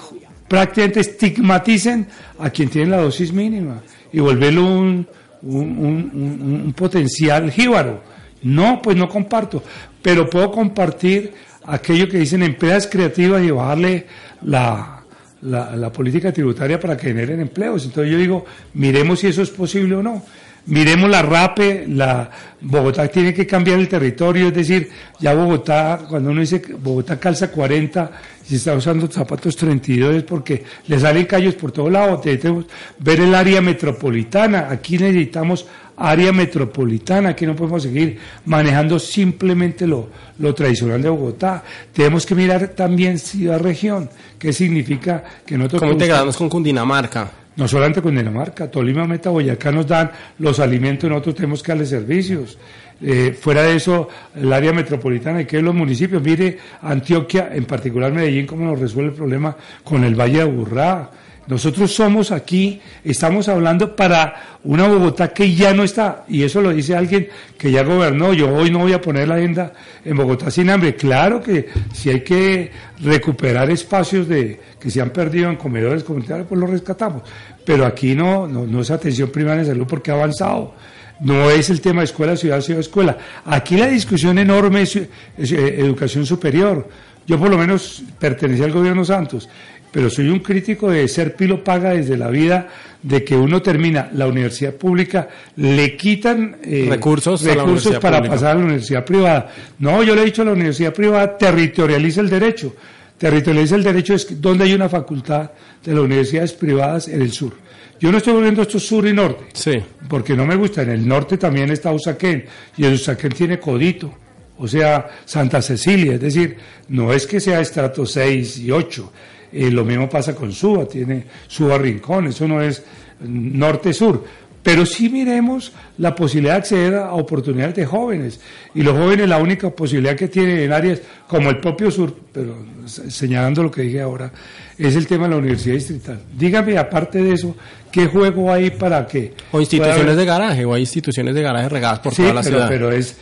prácticamente 0.47 0.99
estigmaticen 0.99 2.05
a 2.39 2.49
quien 2.51 2.69
tiene 2.69 2.91
la 2.91 2.97
dosis 3.01 3.33
mínima 3.33 3.81
y 4.11 4.19
volverlo 4.19 4.65
un, 4.65 5.07
un, 5.41 5.59
un- 5.77 6.61
un- 6.65 6.73
potencial 6.73 7.51
jíbaro. 7.51 8.01
No, 8.43 8.81
pues 8.81 8.95
no 8.97 9.07
comparto, 9.09 9.63
pero 10.01 10.29
puedo 10.29 10.51
compartir 10.51 11.33
aquello 11.65 12.07
que 12.09 12.19
dicen 12.19 12.43
empresas 12.43 12.87
creativas 12.87 13.41
y 13.41 13.49
bajarle 13.51 14.05
la, 14.43 15.01
la, 15.41 15.75
la 15.75 15.91
política 15.91 16.31
tributaria 16.31 16.79
para 16.79 16.95
que 16.97 17.07
generen 17.07 17.39
empleos. 17.39 17.85
Entonces 17.85 18.11
yo 18.11 18.17
digo, 18.19 18.45
miremos 18.73 19.21
si 19.21 19.27
eso 19.27 19.41
es 19.41 19.49
posible 19.49 19.95
o 19.95 20.03
no. 20.03 20.21
Miremos 20.65 21.09
la 21.09 21.21
RAPE, 21.21 21.85
la 21.89 22.29
Bogotá 22.61 23.09
tiene 23.09 23.33
que 23.33 23.45
cambiar 23.45 23.79
el 23.79 23.89
territorio, 23.89 24.47
es 24.47 24.53
decir, 24.53 24.89
ya 25.19 25.33
Bogotá, 25.33 26.05
cuando 26.07 26.31
uno 26.31 26.39
dice 26.39 26.61
que 26.61 26.73
Bogotá 26.73 27.19
calza 27.19 27.51
40 27.51 28.11
y 28.49 28.55
está 28.55 28.73
usando 28.73 29.11
zapatos 29.11 29.57
32 29.57 30.15
es 30.15 30.23
porque 30.23 30.63
le 30.87 30.99
salen 30.99 31.25
callos 31.25 31.55
por 31.55 31.73
todos 31.73 31.91
lados. 31.91 32.21
Tenemos 32.21 32.65
ver 32.99 33.19
el 33.19 33.35
área 33.35 33.61
metropolitana, 33.61 34.69
aquí 34.69 34.97
necesitamos 34.97 35.65
área 35.97 36.31
metropolitana, 36.31 37.29
aquí 37.29 37.45
no 37.45 37.57
podemos 37.57 37.83
seguir 37.83 38.17
manejando 38.45 38.99
simplemente 38.99 39.85
lo, 39.85 40.09
lo 40.39 40.53
tradicional 40.53 41.01
de 41.01 41.09
Bogotá. 41.09 41.61
Tenemos 41.91 42.25
que 42.25 42.35
mirar 42.35 42.69
también 42.69 43.19
ciudad-región, 43.19 44.09
qué 44.39 44.53
significa 44.53 45.23
que 45.45 45.57
nosotros... 45.57 45.81
¿Cómo 45.81 45.91
integrarnos 45.91 46.37
con 46.37 46.47
Cundinamarca? 46.47 47.42
No 47.55 47.67
solamente 47.67 48.01
con 48.01 48.15
Dinamarca, 48.15 48.69
Tolima, 48.69 49.05
Meta, 49.05 49.29
Boyacá 49.29 49.71
nos 49.71 49.87
dan 49.87 50.11
los 50.39 50.59
alimentos 50.59 51.09
nosotros 51.09 51.35
tenemos 51.35 51.61
que 51.61 51.71
darle 51.71 51.85
servicios. 51.85 52.57
Eh, 53.01 53.35
fuera 53.39 53.63
de 53.63 53.75
eso, 53.75 54.07
el 54.35 54.51
área 54.53 54.71
metropolitana 54.71 55.41
y 55.41 55.45
que 55.45 55.61
los 55.61 55.75
municipios, 55.75 56.21
mire 56.21 56.57
Antioquia, 56.81 57.49
en 57.51 57.65
particular 57.65 58.13
Medellín, 58.13 58.47
cómo 58.47 58.65
nos 58.65 58.79
resuelve 58.79 59.11
el 59.11 59.15
problema 59.15 59.55
con 59.83 60.03
el 60.03 60.15
Valle 60.15 60.37
de 60.37 60.41
Aburrá. 60.41 61.11
Nosotros 61.47 61.93
somos 61.93 62.31
aquí, 62.31 62.81
estamos 63.03 63.49
hablando 63.49 63.95
para 63.95 64.59
una 64.63 64.87
Bogotá 64.87 65.33
que 65.33 65.53
ya 65.53 65.73
no 65.73 65.83
está, 65.83 66.23
y 66.27 66.43
eso 66.43 66.61
lo 66.61 66.71
dice 66.71 66.95
alguien 66.95 67.27
que 67.57 67.71
ya 67.71 67.83
gobernó. 67.83 68.33
Yo 68.33 68.53
hoy 68.53 68.71
no 68.71 68.79
voy 68.79 68.93
a 68.93 69.01
poner 69.01 69.27
la 69.27 69.35
agenda 69.35 69.73
en 70.05 70.15
Bogotá 70.15 70.49
sin 70.49 70.69
hambre. 70.69 70.95
Claro 70.95 71.41
que 71.41 71.67
si 71.93 72.09
hay 72.09 72.21
que 72.21 72.71
recuperar 73.01 73.69
espacios 73.69 74.27
de, 74.27 74.59
que 74.79 74.89
se 74.89 75.01
han 75.01 75.09
perdido 75.09 75.49
en 75.49 75.57
comedores 75.57 76.03
comunitarios, 76.03 76.47
pues 76.47 76.59
lo 76.59 76.67
rescatamos. 76.67 77.23
Pero 77.65 77.85
aquí 77.85 78.15
no, 78.15 78.47
no, 78.47 78.65
no 78.65 78.81
es 78.81 78.91
atención 78.91 79.29
primaria 79.29 79.63
de 79.63 79.69
salud 79.69 79.85
porque 79.87 80.11
ha 80.11 80.15
avanzado. 80.15 80.73
No 81.19 81.49
es 81.49 81.69
el 81.69 81.79
tema 81.79 82.01
de 82.01 82.05
escuela, 82.05 82.35
ciudad, 82.35 82.61
ciudad, 82.61 82.81
escuela. 82.81 83.17
Aquí 83.45 83.77
la 83.77 83.87
discusión 83.87 84.37
enorme 84.37 84.81
es, 84.81 84.95
eh, 84.95 85.07
educación 85.37 86.25
superior. 86.25 86.87
Yo 87.25 87.39
por 87.39 87.49
lo 87.49 87.57
menos 87.57 88.03
pertenecía 88.19 88.65
al 88.65 88.73
gobierno 88.73 89.05
Santos, 89.05 89.47
pero 89.93 90.09
soy 90.09 90.27
un 90.29 90.39
crítico 90.39 90.89
de 90.89 91.07
ser 91.07 91.35
pilo 91.35 91.63
paga 91.63 91.91
desde 91.91 92.17
la 92.17 92.29
vida 92.29 92.67
de 93.03 93.23
que 93.23 93.35
uno 93.35 93.61
termina 93.61 94.09
la 94.13 94.25
universidad 94.25 94.73
pública, 94.73 95.29
le 95.57 95.95
quitan 95.95 96.57
eh, 96.63 96.87
recursos, 96.89 97.43
recursos 97.43 97.99
para 97.99 98.23
pasar 98.23 98.51
a 98.51 98.59
la 98.59 98.65
universidad 98.65 99.05
privada. 99.05 99.53
No, 99.77 100.01
yo 100.01 100.15
le 100.15 100.23
he 100.23 100.25
dicho 100.25 100.41
a 100.41 100.45
la 100.45 100.53
universidad 100.53 100.91
privada, 100.93 101.37
territorializa 101.37 102.21
el 102.21 102.29
derecho. 102.29 102.75
Territorializa 103.19 103.75
el 103.75 103.83
derecho 103.83 104.15
es 104.15 104.41
donde 104.41 104.63
hay 104.63 104.73
una 104.73 104.89
facultad 104.89 105.51
de 105.85 105.93
las 105.93 106.03
universidades 106.03 106.53
privadas 106.53 107.07
en 107.07 107.21
el 107.21 107.31
sur. 107.31 107.53
Yo 107.99 108.11
no 108.11 108.17
estoy 108.17 108.33
volviendo 108.33 108.63
esto 108.63 108.79
sur 108.79 109.07
y 109.07 109.13
norte, 109.13 109.45
sí. 109.53 109.79
porque 110.09 110.35
no 110.35 110.47
me 110.47 110.55
gusta. 110.55 110.81
En 110.81 110.89
el 110.89 111.07
norte 111.07 111.37
también 111.37 111.69
está 111.69 111.91
Usaquén, 111.91 112.45
y 112.77 112.83
el 112.83 112.93
Usaquén 112.95 113.31
tiene 113.31 113.59
Codito, 113.59 114.11
o 114.57 114.67
sea, 114.67 115.07
Santa 115.23 115.61
Cecilia, 115.61 116.15
es 116.15 116.21
decir, 116.21 116.57
no 116.89 117.13
es 117.13 117.27
que 117.27 117.39
sea 117.39 117.61
estrato 117.61 118.05
6 118.05 118.57
y 118.57 118.71
8, 118.71 119.11
eh, 119.53 119.69
lo 119.69 119.85
mismo 119.85 120.09
pasa 120.09 120.33
con 120.35 120.51
Suba, 120.51 120.85
tiene 120.85 121.25
Suba 121.47 121.77
Rincón, 121.77 122.27
eso 122.27 122.47
no 122.47 122.61
es 122.61 122.83
norte-sur. 123.21 124.23
Pero 124.63 124.85
sí 124.85 125.09
miremos 125.09 125.73
la 125.97 126.15
posibilidad 126.15 126.53
de 126.53 126.59
acceder 126.59 126.95
a 126.95 127.13
oportunidades 127.13 127.75
de 127.75 127.85
jóvenes. 127.85 128.39
Y 128.73 128.81
los 128.81 128.97
jóvenes 128.97 129.27
la 129.27 129.37
única 129.37 129.69
posibilidad 129.69 130.15
que 130.15 130.29
tienen 130.29 130.59
en 130.59 130.71
áreas 130.71 131.01
como 131.27 131.49
el 131.49 131.59
propio 131.59 131.91
sur, 131.91 132.15
pero 132.31 132.55
señalando 132.85 133.61
lo 133.61 133.69
que 133.69 133.81
dije 133.81 133.99
ahora, 133.99 134.31
es 134.77 134.95
el 134.95 135.05
tema 135.05 135.25
de 135.25 135.31
la 135.31 135.37
universidad 135.37 135.75
distrital. 135.75 136.21
Dígame, 136.37 136.77
aparte 136.77 137.21
de 137.21 137.33
eso, 137.33 137.57
¿qué 137.91 138.07
juego 138.07 138.53
hay 138.53 138.69
para 138.69 139.05
que... 139.05 139.33
O 139.51 139.59
instituciones 139.59 140.15
de 140.15 140.25
garaje, 140.25 140.63
o 140.63 140.73
hay 140.73 140.81
instituciones 140.81 141.35
de 141.35 141.41
garaje 141.41 141.67
regadas 141.67 141.99
por 141.99 142.15
toda 142.15 142.33
la 142.33 142.41
pero, 142.41 142.55
ciudad. 142.55 142.69
pero 142.69 142.91
es... 142.91 143.17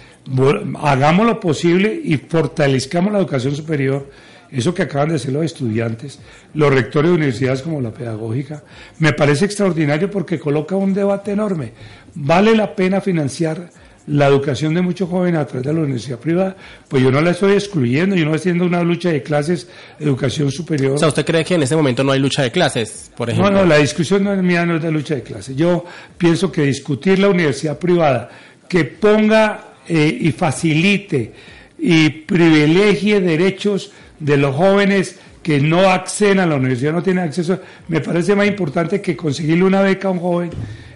Hagamos 0.79 1.25
lo 1.25 1.39
posible 1.39 2.00
y 2.03 2.17
fortalezcamos 2.17 3.11
la 3.11 3.17
educación 3.17 3.55
superior 3.55 4.07
eso 4.51 4.74
que 4.74 4.84
acaban 4.84 5.10
de 5.10 5.15
hacer 5.15 5.31
los 5.31 5.46
estudiantes, 5.46 6.20
los 6.53 6.74
rectores 6.74 7.10
de 7.12 7.15
universidades 7.15 7.62
como 7.62 7.79
la 7.79 7.91
pedagógica, 7.91 8.63
me 9.00 9.13
parece 9.13 9.46
extraordinario 9.46 10.12
porque 10.12 10.39
coloca 10.39 10.75
un 10.75 10.93
debate 10.93 11.31
enorme. 11.31 11.72
¿Vale 12.15 12.55
la 12.55 12.75
pena 12.75 13.00
financiar 13.00 13.70
la 14.08 14.27
educación 14.27 14.74
de 14.74 14.81
muchos 14.81 15.10
jóvenes 15.10 15.39
a 15.39 15.46
través 15.46 15.67
de 15.67 15.74
la 15.74 15.79
universidad 15.79 16.20
privada? 16.20 16.58
Pues 16.89 17.01
yo 17.01 17.12
no 17.12 17.22
la 17.22 17.31
estoy 17.31 17.53
excluyendo, 17.53 18.15
yo 18.15 18.25
no 18.25 18.36
estoy 18.36 18.51
haciendo 18.51 18.65
una 18.65 18.84
lucha 18.84 19.10
de 19.10 19.24
clases, 19.24 19.70
educación 20.00 20.51
superior. 20.51 20.93
O 20.93 20.98
sea, 20.98 21.08
¿usted 21.08 21.25
cree 21.25 21.46
que 21.46 21.55
en 21.55 21.63
este 21.63 21.75
momento 21.75 22.03
no 22.03 22.12
hay 22.12 22.20
lucha 22.20 22.43
de 22.43 22.51
clases, 22.51 23.10
por 23.15 23.29
ejemplo? 23.29 23.51
No, 23.51 23.60
no, 23.60 23.65
la 23.65 23.77
discusión 23.77 24.24
no 24.24 24.34
es 24.34 24.43
mía, 24.43 24.65
no 24.65 24.75
es 24.75 24.81
de 24.81 24.91
lucha 24.91 25.15
de 25.15 25.24
clases. 25.24 25.55
Yo 25.55 25.86
pienso 26.17 26.51
que 26.51 26.63
discutir 26.63 27.20
la 27.20 27.29
universidad 27.29 27.79
privada 27.79 28.29
que 28.67 28.84
ponga 28.84 29.75
eh, 29.88 30.17
y 30.22 30.31
facilite 30.31 31.34
y 31.77 32.10
privilegie 32.10 33.20
derechos 33.20 33.91
de 34.22 34.38
los 34.38 34.56
jóvenes 34.56 35.20
que 35.44 35.60
no 35.60 35.90
acceden 35.90 36.40
a 36.40 36.46
la 36.46 36.56
universidad, 36.56 36.94
no 36.94 37.01
tienen 37.04 37.25
acceso, 37.25 37.60
me 37.88 38.00
parece 38.00 38.36
más 38.36 38.48
importante 38.48 39.01
que 39.01 39.18
conseguirle 39.18 39.63
una 39.63 39.82
beca 39.82 40.08
a 40.08 40.12
un 40.12 40.20
joven 40.20 40.51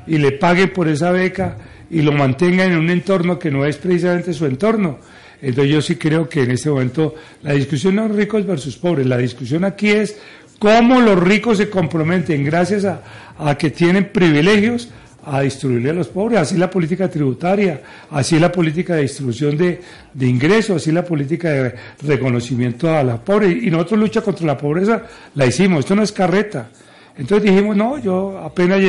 y 0.07 0.17
le 0.19 0.31
pague 0.33 0.67
por 0.67 0.87
esa 0.87 1.11
beca 1.11 1.57
y 1.89 2.01
lo 2.01 2.11
mantenga 2.11 2.63
en 2.63 2.77
un 2.77 2.89
entorno 2.89 3.39
que 3.39 3.49
no 3.49 3.65
es 3.65 3.77
precisamente 3.77 4.33
su 4.33 4.45
entorno. 4.45 4.99
Entonces 5.41 5.73
yo 5.73 5.81
sí 5.81 5.95
creo 5.95 6.29
que 6.29 6.43
en 6.43 6.51
este 6.51 6.69
momento 6.69 7.15
la 7.41 7.53
discusión 7.53 7.95
no 7.95 8.05
es 8.05 8.11
ricos 8.11 8.45
versus 8.45 8.77
pobres, 8.77 9.07
la 9.07 9.17
discusión 9.17 9.65
aquí 9.65 9.89
es 9.89 10.17
cómo 10.59 11.01
los 11.01 11.19
ricos 11.19 11.57
se 11.57 11.69
comprometen 11.69 12.43
gracias 12.43 12.85
a, 12.85 13.01
a 13.37 13.57
que 13.57 13.71
tienen 13.71 14.11
privilegios 14.11 14.89
a 15.25 15.41
distribuirle 15.41 15.89
a 15.89 15.93
los 15.93 16.07
pobres. 16.07 16.39
Así 16.39 16.57
la 16.57 16.69
política 16.69 17.09
tributaria, 17.09 17.81
así 18.11 18.39
la 18.39 18.51
política 18.51 18.95
de 18.95 19.03
distribución 19.03 19.57
de, 19.57 19.81
de 20.13 20.27
ingresos, 20.27 20.77
así 20.77 20.91
la 20.91 21.03
política 21.03 21.49
de 21.49 21.75
reconocimiento 22.03 22.89
a 22.93 23.03
la 23.03 23.17
pobre. 23.17 23.49
Y 23.49 23.69
nosotros 23.69 23.99
lucha 23.99 24.21
contra 24.21 24.45
la 24.45 24.57
pobreza 24.57 25.03
la 25.33 25.45
hicimos, 25.45 25.79
esto 25.79 25.95
no 25.95 26.03
es 26.03 26.11
carreta. 26.11 26.69
Entonces 27.17 27.49
dijimos, 27.49 27.77
no, 27.77 27.97
yo 27.97 28.37
apenas 28.39 28.79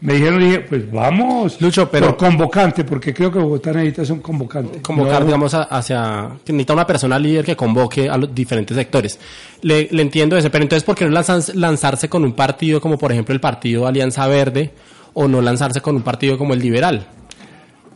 me 0.00 0.14
dijeron, 0.14 0.38
dije, 0.38 0.60
pues 0.60 0.88
vamos, 0.90 1.60
Lucho, 1.60 1.90
pero 1.90 2.16
convocante, 2.16 2.84
porque 2.84 3.12
creo 3.12 3.32
que 3.32 3.40
Bogotá 3.40 3.72
necesita 3.72 4.12
un 4.12 4.20
convocante. 4.20 4.80
Convocar, 4.80 5.24
digamos, 5.24 5.52
hacia, 5.52 6.28
necesita 6.46 6.74
una 6.74 6.86
persona 6.86 7.18
líder 7.18 7.44
que 7.44 7.56
convoque 7.56 8.08
a 8.08 8.16
los 8.16 8.32
diferentes 8.32 8.76
sectores. 8.76 9.18
Le, 9.62 9.88
le 9.90 10.02
entiendo 10.02 10.36
eso, 10.36 10.48
pero 10.48 10.62
entonces, 10.62 10.84
¿por 10.84 10.94
qué 10.94 11.06
no 11.06 11.20
lanzarse 11.54 12.08
con 12.08 12.24
un 12.24 12.34
partido 12.34 12.80
como, 12.80 12.96
por 12.96 13.10
ejemplo, 13.10 13.34
el 13.34 13.40
partido 13.40 13.86
Alianza 13.86 14.28
Verde? 14.28 14.70
O 15.14 15.28
no 15.28 15.40
lanzarse 15.40 15.80
con 15.80 15.96
un 15.96 16.02
partido 16.02 16.38
como 16.38 16.54
el 16.54 16.60
liberal, 16.60 17.06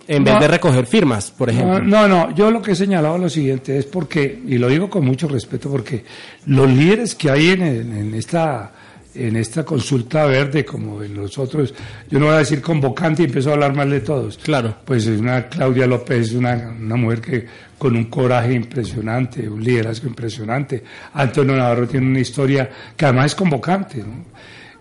en 0.08 0.25
vez 0.25 0.38
de 0.38 0.49
recoger 0.49 0.87
firmas, 0.87 1.30
por 1.30 1.50
ejemplo. 1.50 1.80
No, 1.80 2.06
no, 2.06 2.35
yo 2.35 2.50
lo 2.50 2.62
que 2.62 2.73
he 2.73 2.76
señalado 2.76 3.16
es 3.16 3.23
lo 3.23 3.28
siguiente, 3.28 3.78
es 3.78 3.87
porque, 3.87 4.42
y 4.46 4.58
lo 4.58 4.68
digo 4.68 4.88
con 4.88 5.04
mucho 5.04 5.28
respeto, 5.28 5.70
porque 5.70 6.04
los 6.46 6.70
líderes 6.70 7.14
que 7.14 7.30
hay 7.30 7.50
en, 7.50 7.62
en 7.62 8.14
esta 8.14 8.73
en 9.18 9.37
esta 9.37 9.64
consulta 9.64 10.26
verde, 10.26 10.64
como 10.64 11.02
en 11.02 11.14
los 11.14 11.38
otros, 11.38 11.75
yo 12.11 12.18
no 12.18 12.26
voy 12.26 12.35
a 12.35 12.38
decir 12.38 12.61
convocante 12.61 13.23
y 13.23 13.26
empiezo 13.26 13.50
a 13.50 13.54
hablar 13.54 13.75
mal 13.75 13.90
de 13.90 14.00
todos. 14.00 14.38
Claro. 14.38 14.76
Pues 14.85 15.06
es 15.06 15.18
una 15.18 15.49
Claudia 15.49 15.87
López, 15.87 16.32
una, 16.32 16.75
una 16.78 16.96
mujer 16.96 17.20
que 17.20 17.46
con 17.78 17.96
un 17.96 18.04
coraje 18.04 18.52
impresionante, 18.54 19.49
un 19.49 19.62
liderazgo 19.62 20.08
impresionante. 20.08 20.82
Antonio 21.14 21.56
Navarro 21.56 21.88
tiene 21.88 22.06
una 22.06 22.20
historia 22.20 22.68
que 22.96 23.04
además 23.04 23.26
es 23.26 23.35
convocante. 23.35 23.99
¿no? 23.99 24.37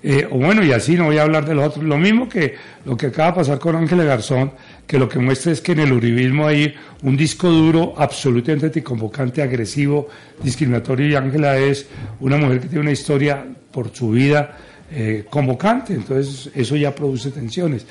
Eh, 0.07 0.27
o 0.29 0.37
bueno, 0.37 0.63
y 0.63 0.71
así 0.71 0.93
no 0.93 1.05
voy 1.05 1.17
a 1.17 1.23
hablar 1.23 1.47
de 1.47 1.55
los 1.55 1.65
otros. 1.65 1.83
Lo 1.83 1.97
mismo 1.97 2.29
que 2.29 2.53
lo 2.85 2.95
que 2.95 3.07
acaba 3.07 3.31
de 3.31 3.37
pasar 3.37 3.57
con 3.57 3.75
Ángela 3.75 4.03
Garzón, 4.03 4.51
que 4.85 4.99
lo 4.99 5.09
que 5.09 5.17
muestra 5.17 5.51
es 5.51 5.61
que 5.61 5.71
en 5.71 5.79
el 5.79 5.93
uribismo 5.93 6.45
hay 6.45 6.75
un 7.01 7.17
disco 7.17 7.49
duro 7.49 7.95
absolutamente 7.97 8.67
anticonvocante, 8.67 9.41
agresivo, 9.41 10.07
discriminatorio, 10.43 11.07
y 11.07 11.15
Ángela 11.15 11.57
es 11.57 11.87
una 12.19 12.37
mujer 12.37 12.59
que 12.59 12.67
tiene 12.67 12.81
una 12.81 12.91
historia 12.91 13.47
por 13.71 13.95
su 13.95 14.11
vida 14.11 14.55
eh, 14.91 15.25
convocante, 15.27 15.95
entonces 15.95 16.51
eso 16.53 16.75
ya 16.75 16.93
produce 16.93 17.31
tensiones. 17.31 17.87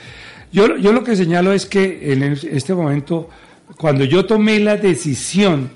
Yo, 0.53 0.77
yo 0.77 0.93
lo 0.93 1.03
que 1.03 1.17
señalo 1.17 1.53
es 1.53 1.67
que 1.67 2.13
en 2.13 2.23
este 2.23 2.75
momento, 2.75 3.29
cuando 3.77 4.05
yo 4.05 4.25
tomé 4.25 4.61
la 4.61 4.77
decisión 4.77 5.69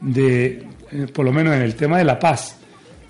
de, 0.00 0.62
eh, 0.92 1.06
por 1.12 1.26
lo 1.26 1.32
menos 1.32 1.54
en 1.54 1.60
el 1.60 1.74
tema 1.74 1.98
de 1.98 2.04
la 2.04 2.18
paz, 2.18 2.56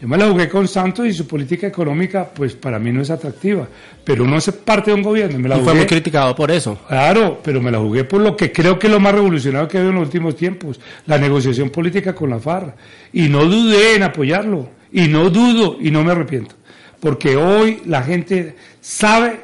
yo 0.00 0.08
me 0.08 0.18
la 0.18 0.28
jugué 0.28 0.48
con 0.48 0.66
Santos 0.66 1.06
y 1.06 1.12
su 1.12 1.26
política 1.26 1.66
económica, 1.66 2.28
pues 2.34 2.54
para 2.54 2.78
mí 2.78 2.92
no 2.92 3.00
es 3.00 3.10
atractiva. 3.10 3.68
Pero 4.04 4.24
uno 4.24 4.36
es 4.36 4.50
parte 4.50 4.90
de 4.90 4.96
un 4.96 5.02
gobierno. 5.02 5.38
Me 5.38 5.48
la 5.48 5.58
y 5.58 5.60
fue 5.60 5.74
muy 5.74 5.86
criticado 5.86 6.34
por 6.34 6.50
eso. 6.50 6.78
Claro, 6.88 7.40
pero 7.42 7.60
me 7.62 7.70
la 7.70 7.78
jugué 7.78 8.04
por 8.04 8.20
lo 8.20 8.36
que 8.36 8.52
creo 8.52 8.78
que 8.78 8.88
es 8.88 8.92
lo 8.92 9.00
más 9.00 9.14
revolucionario 9.14 9.68
que 9.68 9.78
ha 9.78 9.80
habido 9.80 9.92
en 9.92 10.00
los 10.00 10.06
últimos 10.06 10.36
tiempos, 10.36 10.80
la 11.06 11.18
negociación 11.18 11.70
política 11.70 12.14
con 12.14 12.30
la 12.30 12.38
FARC. 12.38 12.74
Y 13.12 13.28
no 13.28 13.44
dudé 13.44 13.96
en 13.96 14.02
apoyarlo. 14.02 14.68
Y 14.92 15.08
no 15.08 15.30
dudo 15.30 15.78
y 15.80 15.90
no 15.90 16.04
me 16.04 16.12
arrepiento. 16.12 16.54
Porque 17.00 17.36
hoy 17.36 17.82
la 17.86 18.02
gente 18.02 18.56
sabe, 18.80 19.40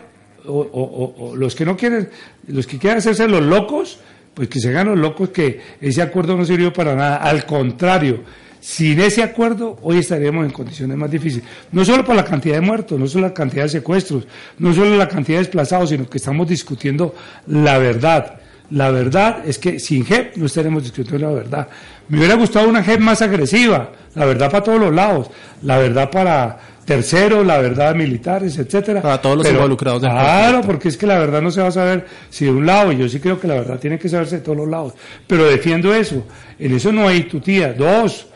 o, 0.47 0.61
o, 0.61 1.31
o 1.31 1.37
los 1.37 1.55
que 1.55 1.65
no 1.65 1.77
quieren, 1.77 2.09
los 2.47 2.67
que 2.67 2.79
quieren 2.79 2.99
hacerse 2.99 3.29
los 3.29 3.43
locos, 3.43 3.99
pues 4.35 4.49
que 4.49 4.61
se 4.61 4.69
hagan 4.69 4.89
los 4.89 4.99
locos 4.99 5.31
que 5.31 5.61
ese 5.81 6.03
acuerdo 6.03 6.37
no 6.37 6.45
sirvió 6.45 6.73
para 6.73 6.95
nada. 6.95 7.17
Al 7.17 7.45
contrario, 7.45 8.21
sin 8.61 9.01
ese 9.01 9.23
acuerdo, 9.23 9.79
hoy 9.83 9.99
estaríamos 9.99 10.45
en 10.45 10.51
condiciones 10.53 10.97
más 10.97 11.11
difíciles. 11.11 11.47
No 11.73 11.85
solo 11.85 12.05
por 12.05 12.15
la 12.15 12.25
cantidad 12.25 12.57
de 12.57 12.61
muertos, 12.61 12.99
no 12.99 13.07
solo 13.07 13.29
la 13.29 13.35
cantidad 13.35 13.63
de 13.65 13.71
secuestros, 13.71 14.27
no 14.59 14.73
solo 14.75 14.97
la 14.97 15.09
cantidad 15.09 15.39
de 15.39 15.45
desplazados, 15.45 15.89
sino 15.91 16.09
que 16.09 16.19
estamos 16.19 16.47
discutiendo 16.49 17.15
la 17.47 17.79
verdad. 17.79 18.35
La 18.71 18.91
verdad 18.91 19.43
es 19.47 19.59
que 19.59 19.81
sin 19.81 20.05
JEP 20.05 20.37
no 20.37 20.47
estaremos 20.47 20.83
discutiendo 20.85 21.27
la 21.29 21.35
verdad. 21.35 21.69
Me 22.09 22.19
hubiera 22.19 22.35
gustado 22.35 22.69
una 22.69 22.85
JEP 22.85 23.01
más 23.01 23.21
agresiva, 23.23 23.91
la 24.15 24.25
verdad 24.27 24.51
para 24.51 24.63
todos 24.63 24.79
los 24.81 24.95
lados, 24.95 25.29
la 25.63 25.79
verdad 25.79 26.09
para 26.11 26.59
terceros, 26.85 27.47
la 27.47 27.59
verdad 27.59 27.95
militares, 27.95 28.59
etcétera. 28.59 29.01
Para 29.03 29.21
todos 29.21 29.39
los 29.39 29.47
Pero, 29.47 29.59
involucrados 29.59 30.03
del 30.03 30.11
Claro, 30.11 30.43
conflicto. 30.59 30.67
porque 30.67 30.89
es 30.89 30.97
que 30.97 31.07
la 31.07 31.19
verdad 31.19 31.41
no 31.43 31.51
se 31.51 31.61
va 31.63 31.69
a 31.69 31.73
saber 31.73 32.07
si 32.31 32.45
de 32.45 32.51
un 32.53 32.67
lado, 32.67 32.93
y 32.93 32.97
yo 32.99 33.09
sí 33.09 33.19
creo 33.21 33.41
que 33.41 33.47
la 33.49 33.55
verdad 33.55 33.79
tiene 33.79 33.99
que 33.99 34.09
saberse 34.09 34.37
de 34.37 34.43
todos 34.43 34.59
los 34.59 34.69
lados. 34.69 34.95
Pero 35.27 35.45
defiendo 35.49 35.95
eso. 35.95 36.25
En 36.59 36.75
eso 36.75 36.91
no 36.93 37.07
hay 37.09 37.25
tutía. 37.25 37.73
Dos, 37.73 38.27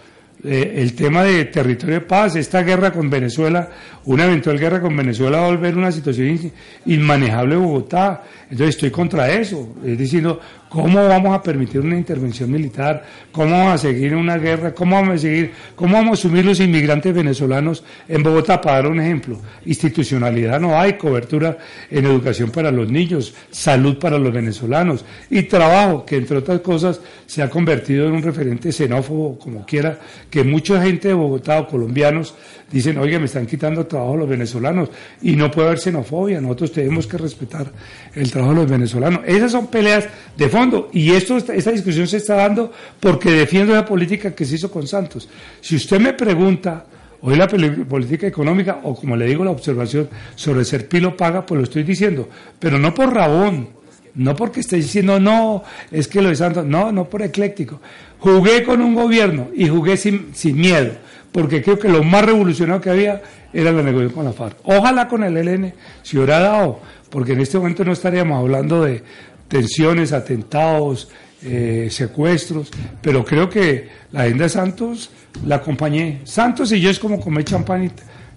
eh, 0.45 0.75
el 0.77 0.95
tema 0.95 1.25
de 1.25 1.47
territorio 1.47 1.97
de 1.97 2.01
paz, 2.03 2.37
esta 2.37 2.63
guerra 2.63 2.93
con 2.93 3.09
Venezuela, 3.11 3.69
una 4.05 4.25
eventual 4.27 4.59
guerra 4.59 4.81
con 4.81 4.97
Venezuela 4.97 5.39
va 5.41 5.47
a 5.47 5.51
volver 5.51 5.77
una 5.77 5.91
situación 5.91 6.29
in- 6.29 6.53
inmanejable 6.87 7.55
en 7.55 7.63
Bogotá. 7.63 8.23
Entonces 8.51 8.77
estoy 8.77 8.91
contra 8.91 9.31
eso. 9.33 9.75
Es 9.85 9.97
diciendo, 9.99 10.39
¿cómo 10.75 11.07
vamos 11.07 11.33
a 11.33 11.41
permitir 11.41 11.81
una 11.81 11.97
intervención 11.97 12.51
militar? 12.51 13.05
¿Cómo 13.31 13.53
vamos 13.53 13.75
a 13.75 13.79
seguir 13.79 14.13
una 14.17 14.39
guerra? 14.39 14.75
¿Cómo 14.75 14.97
vamos 14.97 15.15
a 15.15 15.19
seguir? 15.19 15.53
¿Cómo 15.77 15.95
vamos 15.95 16.11
a 16.11 16.15
asumir 16.15 16.45
los 16.45 16.59
inmigrantes 16.59 17.15
venezolanos 17.15 17.85
en 18.09 18.25
Bogotá? 18.25 18.61
Para 18.61 18.79
dar 18.79 18.89
un 18.89 18.99
ejemplo, 18.99 19.39
institucionalidad 19.65 20.59
no 20.59 20.77
hay, 20.77 20.95
cobertura 20.95 21.59
en 21.89 22.07
educación 22.07 22.51
para 22.51 22.73
los 22.73 22.91
niños, 22.91 23.33
salud 23.53 23.99
para 23.99 24.19
los 24.19 24.33
venezolanos 24.33 25.05
y 25.31 25.43
trabajo, 25.43 26.05
que 26.05 26.17
entre 26.17 26.39
otras 26.39 26.61
cosas 26.61 27.01
se 27.25 27.41
ha 27.41 27.49
convertido 27.49 28.09
en 28.09 28.15
un 28.15 28.23
referente 28.23 28.73
xenófobo, 28.73 29.39
como 29.39 29.65
quiera, 29.65 30.01
que 30.29 30.43
mucha 30.43 30.83
gente 30.83 31.07
de 31.07 31.15
Bogotá 31.15 31.61
o 31.61 31.69
colombianos 31.69 32.35
dicen, 32.73 32.99
oye, 32.99 33.17
me 33.21 33.27
están 33.27 33.47
quitando 33.47 33.87
trabajo 33.87 34.17
los 34.17 34.29
venezolanos 34.29 34.89
y 35.23 35.37
no 35.37 35.53
puede 35.53 35.69
haber 35.69 35.79
xenofobia, 35.79 36.41
nosotros 36.41 36.73
tenemos 36.73 37.07
que 37.07 37.17
respetar 37.17 37.71
el 38.13 38.29
trabajo 38.33 38.55
de 38.55 38.61
los 38.63 38.71
venezolanos. 38.71 39.21
Esas 39.25 39.53
son 39.53 39.69
peleas 39.69 40.09
de 40.37 40.49
fondo 40.49 40.64
y 40.93 41.11
esto, 41.13 41.37
esta 41.37 41.71
discusión 41.71 42.07
se 42.07 42.19
está 42.19 42.35
dando 42.35 42.73
porque 43.01 43.31
defiendo 43.31 43.75
la 43.75 43.85
política 43.85 44.35
que 44.35 44.45
se 44.45 44.57
hizo 44.57 44.71
con 44.71 44.87
Santos. 44.87 45.29
Si 45.61 45.77
usted 45.77 46.01
me 46.01 46.13
pregunta, 46.13 46.87
Hoy 47.27 47.37
la 47.37 47.49
política 47.49 48.27
económica, 48.27 48.81
o 48.83 48.95
como 48.95 49.17
le 49.17 49.25
digo, 49.25 49.47
la 49.47 49.51
observación 49.51 50.11
sobre 50.35 50.63
ser 50.63 50.87
pilo 50.87 51.17
paga, 51.17 51.47
pues 51.47 51.57
lo 51.57 51.65
estoy 51.65 51.83
diciendo, 51.83 52.29
pero 52.59 52.79
no 52.79 52.93
por 52.93 53.15
rabón, 53.15 53.71
no 54.15 54.37
porque 54.37 54.61
esté 54.61 54.77
diciendo, 54.77 55.19
no, 55.19 55.63
es 55.91 56.07
que 56.07 56.21
lo 56.21 56.29
de 56.29 56.37
Santos, 56.37 56.67
no, 56.67 56.93
no 56.93 57.09
por 57.09 57.23
ecléctico. 57.23 57.81
Jugué 58.19 58.63
con 58.63 58.83
un 58.83 58.95
gobierno 58.95 59.49
y 59.55 59.69
jugué 59.69 59.97
sin, 59.97 60.35
sin 60.35 60.57
miedo, 60.57 60.93
porque 61.33 61.63
creo 61.63 61.79
que 61.79 61.89
lo 61.89 62.05
más 62.05 62.27
revolucionario 62.27 62.83
que 62.83 62.91
había 62.91 63.23
era 63.55 63.73
la 63.73 63.83
negociación 63.83 64.13
con 64.13 64.25
la 64.27 64.33
FARC. 64.35 64.59
Ojalá 64.65 65.09
con 65.09 65.25
el 65.25 65.35
ELN 65.35 65.73
se 66.03 66.19
hubiera 66.19 66.41
dado, 66.41 66.81
porque 67.09 67.33
en 67.33 67.41
este 67.41 67.57
momento 67.57 67.87
no 67.87 67.93
estaríamos 67.93 68.39
hablando 68.39 68.85
de 68.85 69.03
tensiones, 69.49 70.13
atentados, 70.13 71.09
eh, 71.43 71.89
secuestros, 71.91 72.71
pero 73.03 73.25
creo 73.25 73.49
que 73.51 73.89
la 74.13 74.23
agenda 74.23 74.45
de 74.45 74.49
Santos 74.51 75.11
la 75.47 75.57
acompañé. 75.57 76.21
Santos 76.25 76.73
y 76.73 76.81
yo 76.81 76.91
es 76.91 76.99
como 76.99 77.21
comer 77.21 77.45
champán 77.45 77.91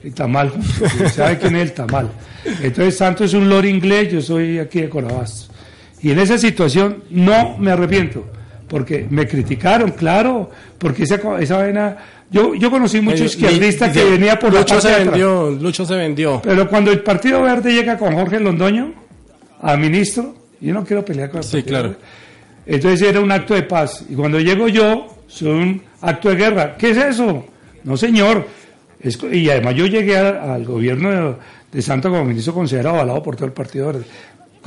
y, 0.03 0.11
tamal, 0.11 0.51
¿sabe 1.13 1.37
quién 1.37 1.55
es 1.55 1.61
el 1.63 1.73
tamal? 1.73 2.09
Entonces 2.61 2.97
Santos 2.97 3.27
es 3.27 3.33
un 3.33 3.49
lord 3.49 3.65
inglés, 3.65 4.11
yo 4.11 4.21
soy 4.21 4.59
aquí 4.59 4.81
de 4.81 4.89
Corabastos. 4.89 5.49
Y 6.01 6.11
en 6.11 6.19
esa 6.19 6.37
situación 6.37 7.03
no 7.09 7.57
me 7.57 7.71
arrepiento, 7.71 8.25
porque 8.67 9.07
me 9.09 9.27
criticaron, 9.27 9.91
claro, 9.91 10.51
porque 10.77 11.03
esa, 11.03 11.19
esa 11.39 11.57
vaina... 11.57 11.97
Yo, 12.29 12.53
yo 12.55 12.69
conocí 12.69 12.99
mucho 12.99 13.23
Eh, 13.23 13.27
izquierdista 13.27 13.87
mi- 13.87 13.93
que 13.93 14.03
venía 14.03 14.37
por 14.37 14.53
la 14.53 14.65
parte 14.65 14.81
se 14.81 14.89
de 14.89 15.05
vendió, 15.05 15.49
Lucho 15.49 15.85
se 15.85 15.95
vendió. 15.95 16.41
Pero 16.43 16.67
cuando 16.69 16.91
el 16.91 16.99
Partido 16.99 17.41
Verde 17.41 17.73
llega 17.73 17.97
con 17.97 18.13
Jorge 18.13 18.37
Londoño 18.41 18.93
a 19.61 19.77
ministro, 19.77 20.35
yo 20.59 20.73
no 20.73 20.83
quiero 20.83 21.03
pelear 21.05 21.29
con 21.29 21.39
el 21.39 21.43
Sí, 21.43 21.63
claro. 21.63 21.95
Entonces 22.65 23.07
era 23.07 23.19
un 23.21 23.31
acto 23.31 23.53
de 23.53 23.63
paz. 23.63 24.03
Y 24.09 24.13
cuando 24.15 24.39
llego 24.39 24.67
yo, 24.67 25.07
soy 25.27 25.49
un 25.49 25.81
acto 26.01 26.29
de 26.29 26.35
guerra. 26.35 26.75
¿Qué 26.77 26.89
es 26.91 26.97
eso? 26.97 27.45
No, 27.83 27.95
señor. 27.97 28.45
Es 28.99 29.17
y 29.31 29.49
además 29.49 29.75
yo 29.75 29.85
llegué 29.85 30.17
a- 30.17 30.53
al 30.55 30.65
gobierno 30.65 31.09
de, 31.11 31.35
de 31.71 31.81
Santo 31.81 32.09
como 32.09 32.25
ministro 32.25 32.53
considerado 32.53 32.95
avalado 32.95 33.21
por 33.23 33.35
todo 33.35 33.45
el 33.45 33.53
Partido 33.53 33.87
Verde. 33.87 34.05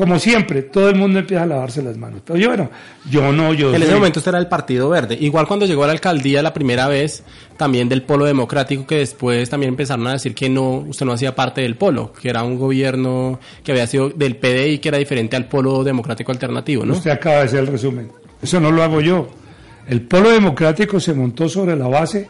Como 0.00 0.18
siempre, 0.18 0.62
todo 0.62 0.88
el 0.88 0.96
mundo 0.96 1.18
empieza 1.18 1.42
a 1.42 1.46
lavarse 1.46 1.82
las 1.82 1.98
manos. 1.98 2.22
Pero 2.24 2.38
yo, 2.38 2.48
bueno, 2.48 2.70
yo 3.10 3.30
no, 3.32 3.52
yo... 3.52 3.74
En 3.74 3.82
ese 3.82 3.94
momento 3.94 4.20
usted 4.20 4.30
era 4.30 4.38
el 4.38 4.46
Partido 4.46 4.88
Verde. 4.88 5.14
Igual 5.20 5.46
cuando 5.46 5.66
llegó 5.66 5.84
a 5.84 5.88
la 5.88 5.92
alcaldía 5.92 6.42
la 6.42 6.54
primera 6.54 6.88
vez, 6.88 7.22
también 7.58 7.86
del 7.86 8.00
Polo 8.00 8.24
Democrático, 8.24 8.86
que 8.86 8.94
después 8.94 9.50
también 9.50 9.68
empezaron 9.68 10.06
a 10.06 10.12
decir 10.12 10.34
que 10.34 10.48
no, 10.48 10.76
usted 10.88 11.04
no 11.04 11.12
hacía 11.12 11.34
parte 11.34 11.60
del 11.60 11.76
Polo, 11.76 12.14
que 12.14 12.30
era 12.30 12.42
un 12.42 12.58
gobierno 12.58 13.40
que 13.62 13.72
había 13.72 13.86
sido 13.86 14.08
del 14.08 14.36
PDI, 14.36 14.78
que 14.78 14.88
era 14.88 14.96
diferente 14.96 15.36
al 15.36 15.48
Polo 15.48 15.84
Democrático 15.84 16.32
Alternativo, 16.32 16.86
¿no? 16.86 16.94
Usted 16.94 17.10
acaba 17.10 17.36
de 17.36 17.42
hacer 17.42 17.58
el 17.58 17.66
resumen. 17.66 18.10
Eso 18.40 18.58
no 18.58 18.70
lo 18.70 18.82
hago 18.82 19.02
yo. 19.02 19.28
El 19.86 20.00
polo 20.00 20.30
democrático 20.30 20.98
se 20.98 21.12
montó 21.12 21.46
sobre 21.46 21.76
la 21.76 21.88
base 21.88 22.26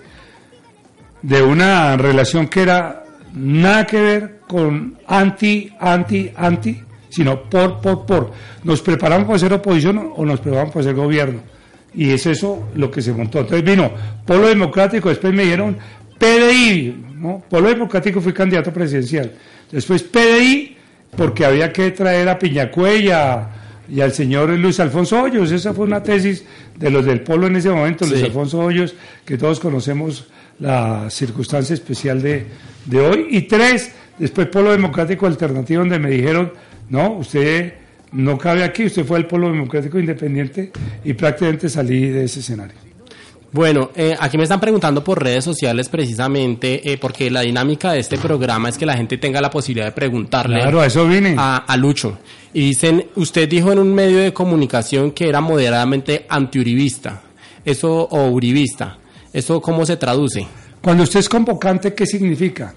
de 1.23 1.41
una 1.41 1.97
relación 1.97 2.49
que 2.49 2.63
era 2.63 3.05
nada 3.33 3.87
que 3.87 4.01
ver 4.01 4.41
con 4.49 4.99
anti, 5.07 5.73
anti, 5.79 6.33
anti, 6.35 6.83
sino 7.11 7.43
por, 7.43 7.81
por, 7.81 8.07
por. 8.07 8.33
Nos 8.65 8.81
preparamos 8.81 9.27
para 9.27 9.39
ser 9.39 9.53
oposición 9.53 10.13
o 10.17 10.25
nos 10.25 10.41
preparamos 10.41 10.73
para 10.73 10.85
ser 10.85 10.95
gobierno. 10.95 11.41
Y 11.95 12.11
es 12.11 12.25
eso 12.27 12.69
lo 12.75 12.91
que 12.91 13.03
se 13.03 13.13
montó. 13.13 13.41
Entonces 13.41 13.65
vino 13.65 13.91
Polo 14.25 14.49
Democrático, 14.49 15.09
después 15.09 15.35
me 15.35 15.45
dieron 15.45 15.77
PDI, 16.19 17.05
¿no? 17.17 17.43
Polo 17.49 17.69
Democrático 17.69 18.21
fui 18.21 18.33
candidato 18.33 18.73
presidencial. 18.73 19.33
Después 19.71 20.03
PDI, 20.05 20.77
porque 21.17 21.45
había 21.45 21.73
que 21.73 21.91
traer 21.91 22.29
a 22.29 22.39
Piñacuella 22.39 23.49
y 23.89 24.01
al 24.01 24.13
señor 24.13 24.51
Luis 24.51 24.79
Alfonso 24.79 25.21
Hoyos. 25.21 25.51
Esa 25.51 25.75
fue 25.75 25.87
una 25.87 26.03
tesis 26.03 26.45
de 26.77 26.91
los 26.91 27.05
del 27.05 27.23
Polo 27.23 27.49
en 27.49 27.57
ese 27.57 27.71
momento, 27.71 28.07
Luis. 28.07 28.23
Alfonso 28.23 28.61
Hoyos, 28.61 28.95
que 29.25 29.37
todos 29.37 29.59
conocemos 29.59 30.29
la 30.61 31.11
circunstancia 31.11 31.75
especial 31.75 32.23
de, 32.23 32.47
de 32.85 33.01
hoy. 33.01 33.27
Y 33.31 33.43
tres, 33.43 33.93
después 34.19 34.47
Polo 34.47 34.71
Democrático 34.71 35.27
Alternativo, 35.27 35.81
donde 35.81 35.99
me 35.99 36.11
dijeron, 36.11 36.53
no, 36.91 37.13
usted 37.15 37.73
no 38.13 38.37
cabe 38.37 38.63
aquí, 38.65 38.85
usted 38.85 39.05
fue 39.05 39.17
al 39.17 39.27
Polo 39.27 39.49
Democrático 39.51 39.99
Independiente 39.99 40.71
y 41.05 41.13
prácticamente 41.15 41.69
salí 41.69 42.09
de 42.11 42.25
ese 42.25 42.41
escenario. 42.41 42.75
Bueno, 43.53 43.91
eh, 43.97 44.17
aquí 44.21 44.37
me 44.37 44.45
están 44.45 44.61
preguntando 44.61 45.03
por 45.03 45.21
redes 45.21 45.43
sociales 45.43 45.89
precisamente, 45.89 46.93
eh, 46.93 46.99
porque 46.99 47.31
la 47.33 47.41
dinámica 47.41 47.91
de 47.93 47.99
este 47.99 48.17
programa 48.17 48.69
es 48.69 48.79
que 48.79 48.87
la 48.87 48.97
gente 48.97 49.19
tenga 49.19 49.41
la 49.41 49.51
posibilidad 49.51 49.87
de 49.87 49.93
preguntarle 49.93 50.61
Claro, 50.61 50.81
a 50.81 50.87
eso 50.87 51.05
vine. 51.09 51.35
a, 51.37 51.57
a 51.57 51.77
Lucho. 51.77 52.19
Y 52.53 52.61
dicen, 52.61 53.07
usted 53.17 53.49
dijo 53.49 53.73
en 53.73 53.81
un 53.81 53.93
medio 53.93 54.19
de 54.19 54.33
comunicación 54.33 55.11
que 55.11 55.29
era 55.29 55.41
moderadamente 55.41 56.27
antiuribista, 56.29 57.23
eso 57.65 58.05
o 58.05 58.29
uribista. 58.29 58.99
¿Eso 59.33 59.61
cómo 59.61 59.85
se 59.85 59.97
traduce? 59.97 60.47
Cuando 60.81 61.03
usted 61.05 61.21
es 61.21 61.29
convocante, 61.29 61.93
¿qué 61.95 62.07
significa? 62.07 62.75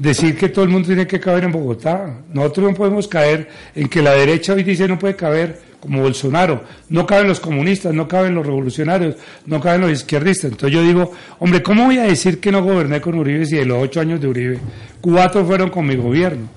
Decir 0.00 0.34
que 0.34 0.48
todo 0.48 0.64
el 0.64 0.70
mundo 0.70 0.86
tiene 0.86 1.06
que 1.06 1.20
caber 1.20 1.44
en 1.44 1.52
Bogotá. 1.52 2.22
Nosotros 2.32 2.70
no 2.70 2.74
podemos 2.74 3.06
caer 3.06 3.50
en 3.74 3.86
que 3.86 4.00
la 4.00 4.12
derecha 4.12 4.54
hoy 4.54 4.62
dice 4.62 4.88
no 4.88 4.98
puede 4.98 5.14
caber 5.14 5.60
como 5.78 6.00
Bolsonaro. 6.00 6.64
No 6.88 7.04
caben 7.04 7.28
los 7.28 7.38
comunistas, 7.38 7.92
no 7.92 8.08
caben 8.08 8.34
los 8.34 8.46
revolucionarios, 8.46 9.16
no 9.44 9.60
caben 9.60 9.82
los 9.82 9.90
izquierdistas. 9.90 10.52
Entonces 10.52 10.72
yo 10.72 10.82
digo, 10.82 11.12
hombre, 11.38 11.62
¿cómo 11.62 11.84
voy 11.84 11.98
a 11.98 12.04
decir 12.04 12.40
que 12.40 12.50
no 12.50 12.64
goberné 12.64 13.02
con 13.02 13.14
Uribe 13.14 13.44
si 13.44 13.56
de 13.56 13.66
los 13.66 13.82
ocho 13.82 14.00
años 14.00 14.22
de 14.22 14.28
Uribe, 14.28 14.58
cuatro 15.02 15.44
fueron 15.44 15.68
con 15.68 15.86
mi 15.86 15.96
gobierno? 15.96 16.48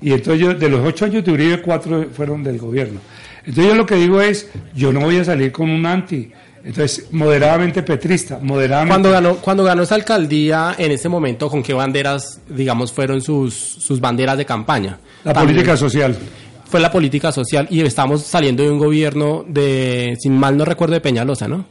Y 0.00 0.12
entonces 0.12 0.42
yo, 0.42 0.54
de 0.54 0.68
los 0.68 0.84
ocho 0.84 1.04
años 1.04 1.24
de 1.24 1.30
Uribe, 1.30 1.62
cuatro 1.62 2.08
fueron 2.12 2.42
del 2.42 2.58
gobierno. 2.58 2.98
Entonces 3.44 3.66
yo 3.66 3.76
lo 3.76 3.86
que 3.86 3.94
digo 3.94 4.20
es, 4.20 4.50
yo 4.74 4.92
no 4.92 5.02
voy 5.02 5.18
a 5.18 5.24
salir 5.24 5.52
con 5.52 5.70
un 5.70 5.86
anti. 5.86 6.32
Entonces, 6.62 7.06
moderadamente 7.10 7.82
petrista, 7.82 8.38
moderadamente... 8.42 8.90
Cuando 8.92 9.10
ganó, 9.10 9.36
cuando 9.36 9.64
ganó 9.64 9.82
esa 9.82 9.94
alcaldía, 9.94 10.74
en 10.76 10.92
ese 10.92 11.08
momento, 11.08 11.48
¿con 11.48 11.62
qué 11.62 11.72
banderas, 11.72 12.40
digamos, 12.48 12.92
fueron 12.92 13.22
sus, 13.22 13.54
sus 13.54 13.98
banderas 14.00 14.36
de 14.36 14.44
campaña? 14.44 14.98
La 15.24 15.32
También 15.32 15.56
política 15.56 15.76
social. 15.76 16.16
Fue 16.68 16.78
la 16.80 16.92
política 16.92 17.32
social 17.32 17.66
y 17.70 17.80
estamos 17.80 18.22
saliendo 18.22 18.62
de 18.62 18.70
un 18.70 18.78
gobierno 18.78 19.44
de, 19.48 20.16
sin 20.20 20.36
mal 20.38 20.56
no 20.56 20.64
recuerdo, 20.64 20.94
de 20.94 21.00
Peñalosa, 21.00 21.48
¿no? 21.48 21.64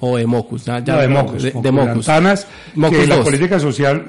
O 0.00 0.16
de 0.16 0.26
Mocus. 0.26 0.64
ya- 0.64 0.80
ya 0.80 0.94
No, 0.94 1.00
de 1.00 1.08
no, 1.08 1.14
Mocos. 1.22 1.42
De, 1.42 1.52
de 1.52 1.72
Mocus. 1.72 2.08
Antanas, 2.08 2.46
Mocus 2.74 2.98
que 2.98 3.06
la 3.06 3.22
política 3.22 3.60
social, 3.60 4.04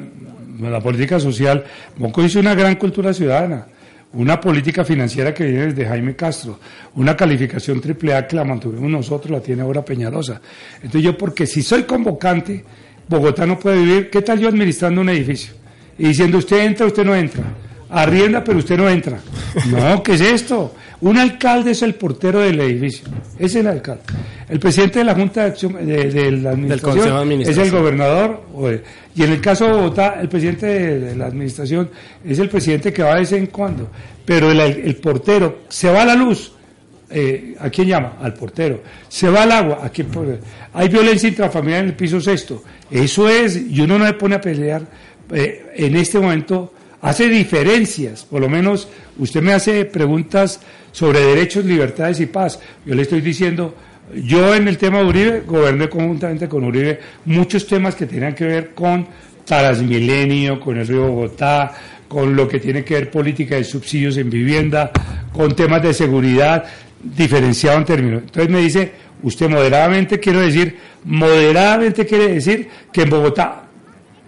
la 0.59 0.79
política 0.81 1.19
social, 1.19 1.63
Mocos 1.97 2.25
hizo 2.25 2.39
una 2.39 2.55
gran 2.55 2.75
cultura 2.75 3.13
ciudadana, 3.13 3.67
una 4.13 4.39
política 4.39 4.83
financiera 4.83 5.33
que 5.33 5.45
viene 5.45 5.67
desde 5.67 5.85
Jaime 5.85 6.15
Castro, 6.15 6.59
una 6.95 7.15
calificación 7.15 7.79
triple 7.79 8.13
A 8.13 8.27
que 8.27 8.35
la 8.35 8.43
mantuvimos 8.43 8.89
nosotros, 8.89 9.31
la 9.31 9.41
tiene 9.41 9.61
ahora 9.61 9.83
Peñalosa. 9.83 10.41
Entonces 10.75 11.03
yo, 11.03 11.17
porque 11.17 11.47
si 11.47 11.63
soy 11.63 11.83
convocante, 11.83 12.63
Bogotá 13.07 13.45
no 13.45 13.57
puede 13.57 13.77
vivir, 13.77 14.09
¿qué 14.09 14.21
tal 14.21 14.39
yo 14.39 14.49
administrando 14.49 15.01
un 15.01 15.09
edificio? 15.09 15.53
Y 15.97 16.07
diciendo, 16.07 16.37
usted 16.37 16.65
entra, 16.65 16.85
usted 16.85 17.05
no 17.05 17.15
entra. 17.15 17.43
Arrienda, 17.89 18.43
pero 18.43 18.59
usted 18.59 18.77
no 18.77 18.89
entra. 18.89 19.19
No, 19.69 20.01
¿qué 20.01 20.13
es 20.13 20.21
esto? 20.21 20.73
Un 21.01 21.17
alcalde 21.17 21.71
es 21.71 21.81
el 21.81 21.95
portero 21.95 22.39
del 22.39 22.59
edificio, 22.59 23.07
es 23.39 23.55
el 23.55 23.67
alcalde. 23.67 24.03
El 24.51 24.59
presidente 24.59 24.99
de 24.99 25.05
la 25.05 25.15
Junta 25.15 25.43
de 25.43 25.47
Acción 25.47 25.73
de, 25.85 26.11
de 26.11 26.31
la 26.31 26.49
administración 26.49 27.41
es 27.41 27.57
el 27.57 27.71
gobernador. 27.71 28.41
y 29.15 29.23
en 29.23 29.31
el 29.31 29.39
caso 29.39 29.65
de 29.65 29.71
Bogotá, 29.71 30.19
el 30.19 30.27
presidente 30.27 30.65
de, 30.65 30.99
de 30.99 31.15
la 31.15 31.27
administración 31.27 31.89
es 32.25 32.37
el 32.37 32.49
presidente 32.49 32.91
que 32.91 33.01
va 33.01 33.13
de 33.13 33.21
vez 33.21 33.31
en 33.31 33.45
cuando. 33.45 33.89
Pero 34.25 34.51
el, 34.51 34.59
el 34.59 34.95
portero, 34.97 35.59
se 35.69 35.89
va 35.89 36.03
la 36.03 36.15
luz, 36.15 36.51
eh, 37.09 37.55
¿a 37.59 37.69
quién 37.69 37.87
llama? 37.87 38.17
Al 38.21 38.33
portero. 38.33 38.81
Se 39.07 39.29
va 39.29 39.45
el 39.45 39.53
agua, 39.53 39.79
¿a 39.83 39.89
quién? 39.89 40.09
Hay 40.73 40.89
violencia 40.89 41.29
intrafamiliar 41.29 41.83
en 41.83 41.89
el 41.91 41.95
piso 41.95 42.19
sexto. 42.19 42.61
Eso 42.91 43.29
es, 43.29 43.55
y 43.55 43.79
uno 43.79 43.97
no 43.97 44.05
se 44.05 44.13
pone 44.15 44.35
a 44.35 44.41
pelear 44.41 44.81
eh, 45.31 45.71
en 45.75 45.95
este 45.95 46.19
momento, 46.19 46.73
hace 46.99 47.29
diferencias. 47.29 48.25
Por 48.25 48.41
lo 48.41 48.49
menos 48.49 48.89
usted 49.17 49.41
me 49.41 49.53
hace 49.53 49.85
preguntas 49.85 50.59
sobre 50.91 51.21
derechos, 51.21 51.63
libertades 51.63 52.19
y 52.19 52.25
paz. 52.25 52.59
Yo 52.85 52.95
le 52.95 53.03
estoy 53.03 53.21
diciendo, 53.21 53.73
yo 54.15 54.53
en 54.55 54.67
el 54.67 54.77
tema 54.77 54.99
de 54.99 55.05
Uribe, 55.05 55.41
goberné 55.45 55.89
conjuntamente 55.89 56.47
con 56.47 56.63
Uribe 56.63 56.99
muchos 57.25 57.65
temas 57.67 57.95
que 57.95 58.05
tenían 58.05 58.33
que 58.35 58.45
ver 58.45 58.71
con 58.73 59.07
Transmilenio, 59.45 60.59
con 60.59 60.77
el 60.77 60.87
río 60.87 61.07
Bogotá, 61.07 61.71
con 62.07 62.35
lo 62.35 62.47
que 62.47 62.59
tiene 62.59 62.83
que 62.83 62.95
ver 62.95 63.11
política 63.11 63.55
de 63.55 63.63
subsidios 63.63 64.17
en 64.17 64.29
vivienda, 64.29 64.91
con 65.33 65.55
temas 65.55 65.81
de 65.81 65.93
seguridad, 65.93 66.63
diferenciado 67.01 67.77
en 67.77 67.85
términos. 67.85 68.21
Entonces 68.25 68.49
me 68.51 68.59
dice, 68.59 68.91
usted 69.23 69.49
moderadamente, 69.49 70.19
quiero 70.19 70.39
decir, 70.41 70.77
moderadamente 71.05 72.05
quiere 72.05 72.29
decir 72.33 72.67
que 72.91 73.03
en 73.03 73.09
Bogotá 73.09 73.63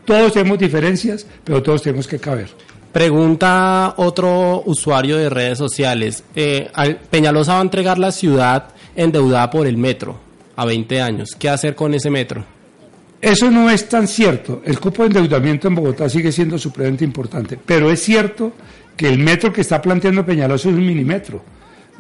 todos 0.06 0.34
tenemos 0.34 0.60
diferencias, 0.60 1.26
pero 1.44 1.62
todos 1.64 1.82
tenemos 1.82 2.08
que 2.08 2.20
caber. 2.20 2.48
Pregunta 2.92 3.96
otro 3.98 4.62
usuario 4.66 5.18
de 5.18 5.30
redes 5.30 5.58
sociales. 5.58 6.24
Eh, 6.36 6.70
al- 6.74 6.98
Peñalosa 6.98 7.54
va 7.54 7.60
a 7.60 7.64
entregar 7.64 7.98
la 7.98 8.12
ciudad 8.12 8.70
endeudada 8.96 9.50
por 9.50 9.68
el 9.68 9.78
metro 9.78 10.20
a 10.56 10.66
20 10.66 11.02
años. 11.02 11.30
¿Qué 11.38 11.50
hacer 11.50 11.76
con 11.76 11.94
ese 11.94 12.10
metro? 12.10 12.44
Eso 13.22 13.50
no 13.50 13.70
es 13.70 13.88
tan 13.88 14.08
cierto. 14.08 14.62
El 14.66 14.80
cupo 14.80 15.04
de 15.04 15.08
endeudamiento 15.08 15.68
en 15.68 15.76
Bogotá 15.76 16.10
sigue 16.10 16.32
siendo 16.32 16.58
supremamente 16.58 17.06
importante, 17.06 17.58
pero 17.66 17.90
es 17.90 18.02
cierto 18.02 18.52
que 18.98 19.08
el 19.08 19.18
metro 19.18 19.52
que 19.52 19.62
está 19.62 19.82
planteando 19.82 20.26
Peñalosa 20.26 20.70
es 20.70 20.76
un 20.76 20.86
minimetro. 20.86 21.42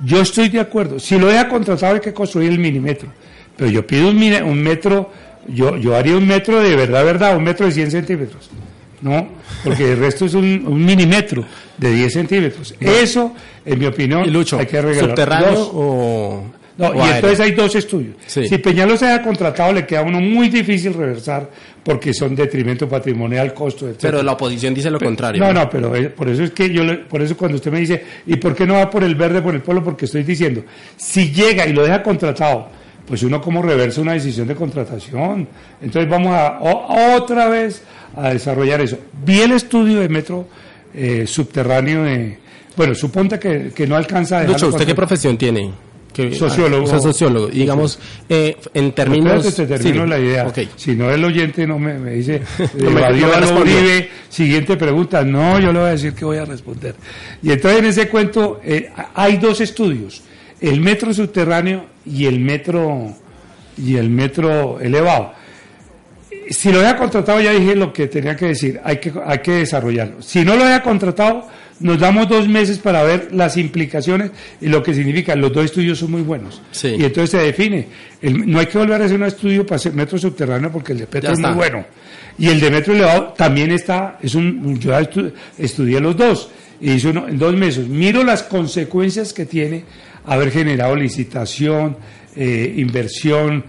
Yo 0.03 0.21
estoy 0.21 0.49
de 0.49 0.59
acuerdo. 0.59 0.99
Si 0.99 1.17
lo 1.17 1.27
deja 1.27 1.47
contratado 1.47 1.95
hay 1.95 2.01
que 2.01 2.13
construir 2.13 2.51
el 2.51 2.59
minimetro. 2.59 3.09
Pero 3.55 3.69
yo 3.69 3.85
pido 3.85 4.09
un, 4.09 4.63
metro, 4.63 5.11
yo, 5.47 5.77
yo 5.77 5.95
haría 5.95 6.17
un 6.17 6.27
metro 6.27 6.59
de 6.59 6.75
verdad, 6.75 7.05
verdad, 7.05 7.37
un 7.37 7.43
metro 7.43 7.67
de 7.67 7.71
100 7.71 7.91
centímetros. 7.91 8.49
No, 9.01 9.27
porque 9.63 9.91
el 9.91 9.99
resto 9.99 10.25
es 10.25 10.33
un, 10.33 10.65
un 10.65 10.83
minimetro 10.83 11.45
de 11.77 11.93
10 11.93 12.13
centímetros. 12.13 12.75
Eso, 12.79 13.33
en 13.65 13.79
mi 13.79 13.85
opinión, 13.85 14.31
Lucho, 14.31 14.57
hay 14.57 14.65
que 14.65 14.77
arreglarlo. 14.77 15.09
¿subterráneo 15.09 15.51
Dos. 15.51 15.71
o...? 15.73 16.43
No, 16.77 16.87
o 16.87 16.95
y 16.95 16.99
aéreo? 16.99 17.15
entonces 17.15 17.39
hay 17.39 17.51
dos 17.51 17.75
estudios. 17.75 18.15
Sí. 18.25 18.47
Si 18.47 18.57
Peñalosa 18.57 19.13
haya 19.13 19.23
contratado, 19.23 19.71
le 19.73 19.85
queda 19.85 19.99
a 19.99 20.03
uno 20.03 20.19
muy 20.19 20.49
difícil 20.49 20.93
reversar 20.93 21.49
porque 21.83 22.13
son 22.13 22.35
detrimento 22.35 22.87
patrimonial, 22.89 23.53
costo, 23.53 23.87
etc. 23.87 23.97
Pero 24.01 24.23
la 24.23 24.31
oposición 24.31 24.73
dice 24.73 24.89
lo 24.89 24.99
contrario. 24.99 25.43
No, 25.43 25.53
no, 25.53 25.69
pero 25.69 25.95
eh, 25.95 26.09
por 26.09 26.29
eso 26.29 26.43
es 26.43 26.51
que 26.51 26.71
yo, 26.71 26.83
le- 26.83 26.95
por 26.97 27.21
eso 27.21 27.37
cuando 27.37 27.57
usted 27.57 27.71
me 27.71 27.79
dice, 27.79 28.03
¿y 28.25 28.37
por 28.37 28.55
qué 28.55 28.65
no 28.65 28.73
va 28.75 28.89
por 28.89 29.03
el 29.03 29.15
verde, 29.15 29.41
por 29.41 29.53
el 29.53 29.61
polo? 29.61 29.83
Porque 29.83 30.05
estoy 30.05 30.23
diciendo, 30.23 30.63
si 30.97 31.31
llega 31.31 31.67
y 31.67 31.73
lo 31.73 31.83
deja 31.83 32.01
contratado, 32.01 32.69
pues 33.05 33.21
uno 33.21 33.41
como 33.41 33.61
reversa 33.61 33.99
una 34.01 34.13
decisión 34.13 34.47
de 34.47 34.55
contratación. 34.55 35.47
Entonces 35.81 36.09
vamos 36.09 36.33
a 36.33 36.57
o- 36.61 37.15
otra 37.17 37.49
vez 37.49 37.83
a 38.15 38.29
desarrollar 38.29 38.81
eso. 38.81 38.97
Vi 39.25 39.41
el 39.41 39.51
estudio 39.51 39.99
de 39.99 40.09
metro 40.09 40.47
eh, 40.95 41.25
subterráneo 41.27 42.03
de, 42.03 42.37
bueno, 42.77 42.95
suponte 42.95 43.37
que, 43.37 43.71
que 43.75 43.85
no 43.85 43.95
alcanza 43.95 44.39
a 44.39 44.43
Lucho, 44.45 44.69
¿usted 44.69 44.85
qué 44.85 44.95
profesión 44.95 45.37
tiene? 45.37 45.71
¿Qué- 46.13 46.35
Sociólogo. 46.35 46.89
Ah, 46.93 46.99
sociólogo. 46.99 47.47
Digamos, 47.47 47.97
eh, 48.29 48.55
en 48.73 48.91
términos... 48.91 49.45
Espérate, 49.45 49.73
te 49.75 49.83
termino 49.83 50.03
sí, 50.03 50.09
la 50.09 50.19
idea. 50.19 50.47
ok. 50.47 50.59
Si 50.75 50.95
no 50.95 51.09
el 51.11 51.23
oyente 51.25 51.65
no 51.65 51.79
me, 51.79 51.95
me 51.97 52.11
dice, 52.11 52.41
No 52.77 52.91
me- 52.91 52.99
evadió 53.01 53.27
no 53.27 53.33
me 53.33 53.39
respondió. 53.41 53.75
Uribe, 53.77 54.09
siguiente 54.29 54.77
pregunta. 54.77 55.23
No, 55.23 55.59
yo 55.59 55.73
le 55.73 55.79
voy 55.79 55.87
a 55.89 55.91
decir 55.91 56.13
que 56.13 56.23
voy 56.23 56.37
a 56.37 56.45
responder. 56.45 56.95
Y 57.41 57.51
entonces 57.51 57.79
en 57.79 57.85
ese 57.85 58.07
cuento 58.09 58.61
eh, 58.63 58.89
hay 59.15 59.37
dos 59.37 59.59
estudios, 59.59 60.21
el 60.61 60.79
metro 60.79 61.13
subterráneo 61.13 61.85
y 62.05 62.25
el 62.25 62.39
metro 62.39 63.13
y 63.77 63.95
el 63.97 64.09
metro 64.09 64.79
elevado. 64.79 65.33
Si 66.49 66.71
lo 66.71 66.79
haya 66.79 66.95
contratado, 66.97 67.39
ya 67.41 67.51
dije 67.51 67.75
lo 67.75 67.91
que 67.93 68.07
tenía 68.07 68.35
que 68.35 68.47
decir, 68.47 68.79
hay 68.83 68.97
que, 68.97 69.11
hay 69.25 69.39
que 69.39 69.51
desarrollarlo. 69.53 70.21
Si 70.21 70.43
no 70.43 70.55
lo 70.55 70.63
haya 70.65 70.81
contratado, 70.81 71.47
nos 71.79 71.99
damos 71.99 72.29
dos 72.29 72.47
meses 72.47 72.77
para 72.79 73.03
ver 73.03 73.29
las 73.33 73.57
implicaciones 73.57 74.31
y 74.61 74.67
lo 74.67 74.81
que 74.83 74.93
significa. 74.93 75.35
Los 75.35 75.51
dos 75.53 75.65
estudios 75.65 75.99
son 75.99 76.11
muy 76.11 76.21
buenos. 76.21 76.61
Sí. 76.71 76.95
Y 76.97 77.03
entonces 77.03 77.31
se 77.31 77.37
define. 77.39 77.87
El- 78.21 78.49
no 78.49 78.59
hay 78.59 78.67
que 78.67 78.77
volver 78.77 79.01
a 79.01 79.05
hacer 79.05 79.17
un 79.17 79.25
estudio 79.25 79.65
para 79.65 79.77
hacer 79.77 79.93
metro 79.93 80.17
subterráneo 80.17 80.71
porque 80.71 80.93
el 80.93 80.99
de 80.99 81.07
Petro 81.07 81.29
Ya 81.29 81.33
es 81.33 81.39
muy 81.39 81.51
bueno. 81.53 81.85
Y 82.37 82.47
el 82.47 82.59
de 82.59 82.71
metro 82.71 82.93
elevado 82.93 83.33
también 83.37 83.71
está, 83.71 84.17
es 84.21 84.33
un, 84.35 84.79
yo 84.79 84.91
estu- 84.99 85.31
estudié 85.57 85.99
los 85.99 86.15
dos 86.17 86.49
y 86.81 86.91
hice 86.93 87.09
uno 87.09 87.27
en 87.27 87.37
dos 87.37 87.53
meses. 87.55 87.87
Miro 87.87 88.23
las 88.23 88.43
consecuencias 88.43 89.33
que 89.33 89.45
tiene 89.45 89.83
haber 90.25 90.51
generado 90.51 90.95
licitación, 90.95 91.97
eh, 92.35 92.73
inversión, 92.77 93.63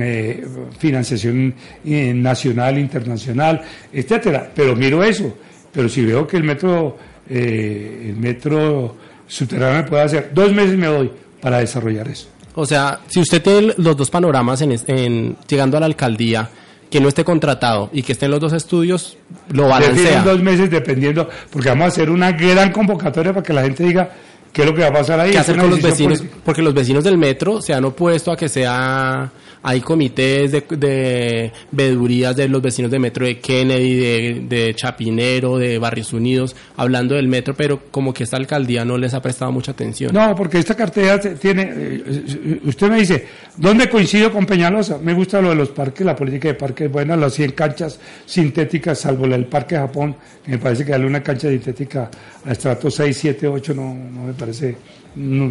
eh, 0.00 0.44
financiación 0.78 1.54
eh, 1.84 2.12
nacional, 2.14 2.78
internacional, 2.78 3.62
etcétera. 3.92 4.50
Pero 4.54 4.74
miro 4.76 5.02
eso. 5.02 5.36
Pero 5.72 5.88
si 5.88 6.04
veo 6.04 6.26
que 6.26 6.36
el 6.36 6.44
metro, 6.44 6.96
eh, 7.28 8.06
el 8.10 8.16
metro 8.16 8.96
subterráneo 9.26 9.82
me 9.82 9.88
puede 9.88 10.02
hacer, 10.04 10.30
dos 10.34 10.52
meses 10.52 10.76
me 10.76 10.86
doy 10.86 11.10
para 11.40 11.58
desarrollar 11.58 12.08
eso. 12.08 12.28
O 12.54 12.64
sea, 12.66 13.00
si 13.08 13.20
usted 13.20 13.42
tiene 13.42 13.74
los 13.78 13.96
dos 13.96 14.10
panoramas 14.10 14.60
en, 14.62 14.76
en- 14.86 15.36
llegando 15.48 15.76
a 15.76 15.80
la 15.80 15.86
alcaldía, 15.86 16.48
que 16.88 17.00
no 17.00 17.08
esté 17.08 17.24
contratado 17.24 17.90
y 17.92 18.02
que 18.04 18.12
estén 18.12 18.30
los 18.30 18.38
dos 18.38 18.52
estudios, 18.52 19.16
lo 19.50 19.66
balancea. 19.66 20.22
dos 20.22 20.40
meses 20.40 20.70
dependiendo, 20.70 21.28
porque 21.50 21.68
vamos 21.70 21.86
a 21.86 21.88
hacer 21.88 22.08
una 22.10 22.30
gran 22.30 22.70
convocatoria 22.70 23.32
para 23.32 23.42
que 23.42 23.52
la 23.52 23.62
gente 23.62 23.82
diga 23.82 24.08
qué 24.52 24.62
es 24.62 24.68
lo 24.68 24.72
que 24.74 24.82
va 24.82 24.88
a 24.88 24.92
pasar 24.92 25.18
ahí. 25.18 25.30
¿Qué 25.32 25.38
Es 25.38 25.40
hacer 25.40 25.54
una 25.54 25.62
con 25.64 25.70
los 25.72 25.82
decisión 25.82 26.10
vecinos? 26.10 26.18
política. 26.20 26.42
Porque 26.44 26.62
los 26.62 26.72
vecinos 26.74 27.02
del 27.02 27.18
metro 27.18 27.60
se 27.60 27.74
han 27.74 27.84
opuesto 27.84 28.30
a 28.30 28.36
que 28.36 28.48
sea, 28.48 29.28
hay 29.66 29.80
comités 29.80 30.52
de, 30.52 30.60
de 30.76 31.50
veedurías 31.72 32.36
de 32.36 32.48
los 32.48 32.60
vecinos 32.60 32.90
de 32.90 32.98
metro 32.98 33.24
de 33.24 33.38
Kennedy, 33.40 34.46
de, 34.46 34.74
Chapinero, 34.76 35.56
de 35.56 35.78
Barrios 35.78 36.12
Unidos, 36.12 36.54
hablando 36.76 37.14
del 37.14 37.28
metro, 37.28 37.54
pero 37.54 37.80
como 37.90 38.12
que 38.12 38.24
esta 38.24 38.36
alcaldía 38.36 38.84
no 38.84 38.98
les 38.98 39.14
ha 39.14 39.22
prestado 39.22 39.50
mucha 39.52 39.72
atención. 39.72 40.12
No, 40.12 40.34
porque 40.36 40.58
esta 40.58 40.74
cartera 40.76 41.18
te- 41.18 41.36
tiene, 41.36 41.62
eh, 41.62 42.02
eh, 42.06 42.60
usted 42.64 42.88
me 42.90 42.98
dice, 43.00 43.26
¿dónde 43.56 43.88
coincido 43.88 44.30
con 44.30 44.44
Peñalosa? 44.44 44.98
Me 44.98 45.14
gusta 45.14 45.40
lo 45.40 45.48
de 45.48 45.54
los 45.56 45.70
parques, 45.70 46.04
la 46.04 46.14
política 46.14 46.48
de 46.48 46.54
parques 46.54 46.86
es 46.88 46.92
buena, 46.92 47.16
las 47.16 47.32
100 47.32 47.52
canchas 47.52 47.98
sintéticas, 48.26 48.98
salvo 49.00 49.26
la 49.26 49.36
del 49.36 49.46
Parque 49.46 49.76
Japón, 49.76 50.14
me 50.46 50.58
parece 50.58 50.84
que 50.84 50.90
darle 50.92 51.06
una 51.06 51.22
cancha 51.22 51.48
sintética 51.48 52.10
a 52.44 52.52
estrato 52.52 52.90
6, 52.90 53.16
7, 53.16 53.48
8 53.48 53.72
no, 53.74 53.94
no 53.94 54.24
me 54.26 54.34
parece 54.34 54.76
mm, 55.16 55.50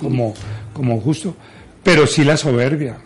como, 0.00 0.34
como 0.72 1.00
justo, 1.00 1.36
pero 1.84 2.08
sí 2.08 2.24
la 2.24 2.36
soberbia. 2.36 2.96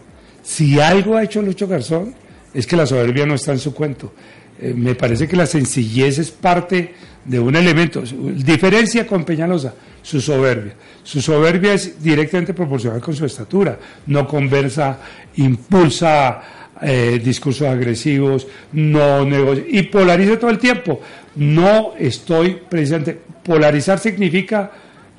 Si 0.46 0.78
algo 0.78 1.16
ha 1.16 1.24
hecho 1.24 1.42
Lucho 1.42 1.66
Garzón, 1.66 2.14
es 2.54 2.68
que 2.68 2.76
la 2.76 2.86
soberbia 2.86 3.26
no 3.26 3.34
está 3.34 3.50
en 3.50 3.58
su 3.58 3.74
cuento. 3.74 4.12
Eh, 4.60 4.72
me 4.76 4.94
parece 4.94 5.26
que 5.26 5.34
la 5.34 5.44
sencillez 5.44 6.20
es 6.20 6.30
parte 6.30 6.94
de 7.24 7.40
un 7.40 7.56
elemento. 7.56 8.00
Diferencia 8.00 9.08
con 9.08 9.24
Peñalosa, 9.24 9.74
su 10.00 10.20
soberbia. 10.20 10.74
Su 11.02 11.20
soberbia 11.20 11.74
es 11.74 12.00
directamente 12.00 12.54
proporcional 12.54 13.00
con 13.00 13.16
su 13.16 13.26
estatura. 13.26 13.76
No 14.06 14.28
conversa, 14.28 15.00
impulsa 15.34 16.42
eh, 16.80 17.20
discursos 17.22 17.66
agresivos, 17.66 18.46
no 18.70 19.24
negocia 19.24 19.64
y 19.68 19.82
polariza 19.82 20.38
todo 20.38 20.50
el 20.50 20.58
tiempo. 20.58 21.00
No 21.34 21.94
estoy 21.98 22.60
precisamente. 22.68 23.18
Polarizar 23.42 23.98
significa 23.98 24.70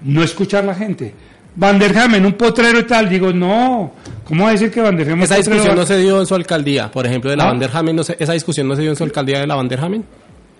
no 0.06 0.24
escuchar 0.24 0.63
a 0.63 0.68
la 0.68 0.76
gente. 0.76 1.13
Van 1.60 1.80
der 1.80 1.98
Hamen, 1.98 2.26
un 2.26 2.34
potrero 2.34 2.80
y 2.80 2.84
tal, 2.84 3.10
digo, 3.10 3.34
no, 3.34 3.91
¿cómo 4.24 4.43
va 4.43 4.50
a 4.50 4.52
decir 4.54 4.70
que 4.72 4.80
Van 4.80 4.96
der 4.96 5.10
Hamen 5.10 5.24
Esa 5.24 5.36
potrero 5.38 5.56
discusión 5.56 5.76
va- 5.78 5.82
no 5.82 5.86
se 5.88 5.98
dio 5.98 6.20
en 6.20 6.26
su 6.28 6.36
alcaldía, 6.36 6.91
por 6.91 7.06
ejemplo, 7.08 7.30
de 7.32 7.38
la 7.38 7.46
¿Ah? 7.46 7.48
Van 7.48 7.60
der 7.60 7.72
Hamen, 7.74 7.96
no 7.96 8.04
se- 8.04 8.15
esa 8.20 8.34
discusión 8.34 8.67
no 8.67 8.76
se 8.76 8.82
dio 8.84 8.91
en 8.91 8.96
su 8.96 9.04
alcaldía 9.04 9.39
de 9.39 9.48
la 9.48 9.56
Van 9.56 9.67
der 9.67 9.80
Hamen. 9.80 10.04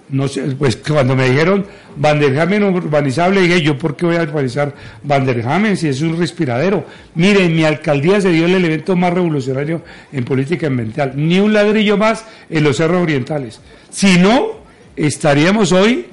No 0.10 0.28
sé, 0.30 0.42
pues 0.58 0.78
cuando 0.78 1.18
me 1.18 1.30
dijeron 1.30 1.66
Van 1.98 2.18
der 2.18 2.40
Hamen 2.40 2.64
urbanizable, 2.64 3.42
dije 3.42 3.62
yo, 3.62 3.78
¿por 3.78 3.96
qué 3.98 4.06
voy 4.06 4.16
a 4.16 4.22
urbanizar 4.24 4.74
Van 5.04 5.26
der 5.26 5.46
Hamen 5.46 5.76
si 5.76 5.90
es 5.90 6.02
un 6.02 6.18
respiradero? 6.18 6.86
Mire, 7.16 7.44
en 7.44 7.54
mi 7.56 7.66
alcaldía 7.66 8.22
se 8.22 8.32
dio 8.32 8.46
el 8.46 8.56
elemento 8.56 8.96
más 8.96 9.12
revolucionario 9.14 9.82
en 10.14 10.24
política 10.24 10.68
ambiental. 10.68 11.12
Ni 11.16 11.40
un 11.42 11.52
ladrillo 11.52 11.98
más 11.98 12.24
en 12.50 12.64
los 12.64 12.78
cerros 12.78 13.04
orientales. 13.04 13.60
Si 13.90 14.18
no, 14.18 14.62
estaríamos 14.96 15.74
hoy 15.74 16.06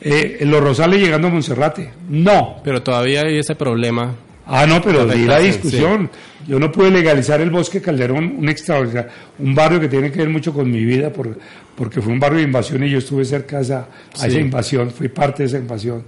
eh, 0.00 0.38
en 0.40 0.50
los 0.50 0.60
Rosales 0.62 0.98
llegando 1.00 1.28
a 1.28 1.30
Monserrate. 1.30 1.90
No. 2.08 2.56
Pero 2.64 2.82
todavía 2.82 3.20
hay 3.20 3.38
ese 3.38 3.54
problema. 3.54 4.14
Ah, 4.46 4.66
no, 4.66 4.82
pero 4.82 5.06
di 5.06 5.24
la 5.24 5.38
discusión. 5.38 6.10
Yo 6.48 6.58
no 6.58 6.72
pude 6.72 6.90
legalizar 6.90 7.40
el 7.40 7.50
Bosque 7.50 7.80
Calderón, 7.80 8.34
un 8.38 8.48
extraordinario, 8.48 9.10
un 9.38 9.54
barrio 9.54 9.78
que 9.78 9.88
tiene 9.88 10.10
que 10.10 10.18
ver 10.18 10.28
mucho 10.28 10.52
con 10.52 10.68
mi 10.70 10.84
vida, 10.84 11.12
por, 11.12 11.38
porque 11.76 12.00
fue 12.02 12.12
un 12.12 12.18
barrio 12.18 12.38
de 12.38 12.44
invasión 12.44 12.82
y 12.82 12.90
yo 12.90 12.98
estuve 12.98 13.24
cerca 13.24 13.58
a 13.58 13.60
esa, 13.60 13.78
a 13.78 13.86
esa 14.26 14.30
Sí. 14.30 14.38
invasión, 14.38 14.90
fui 14.90 15.08
parte 15.08 15.44
de 15.44 15.48
esa 15.48 15.58
invasión. 15.58 16.02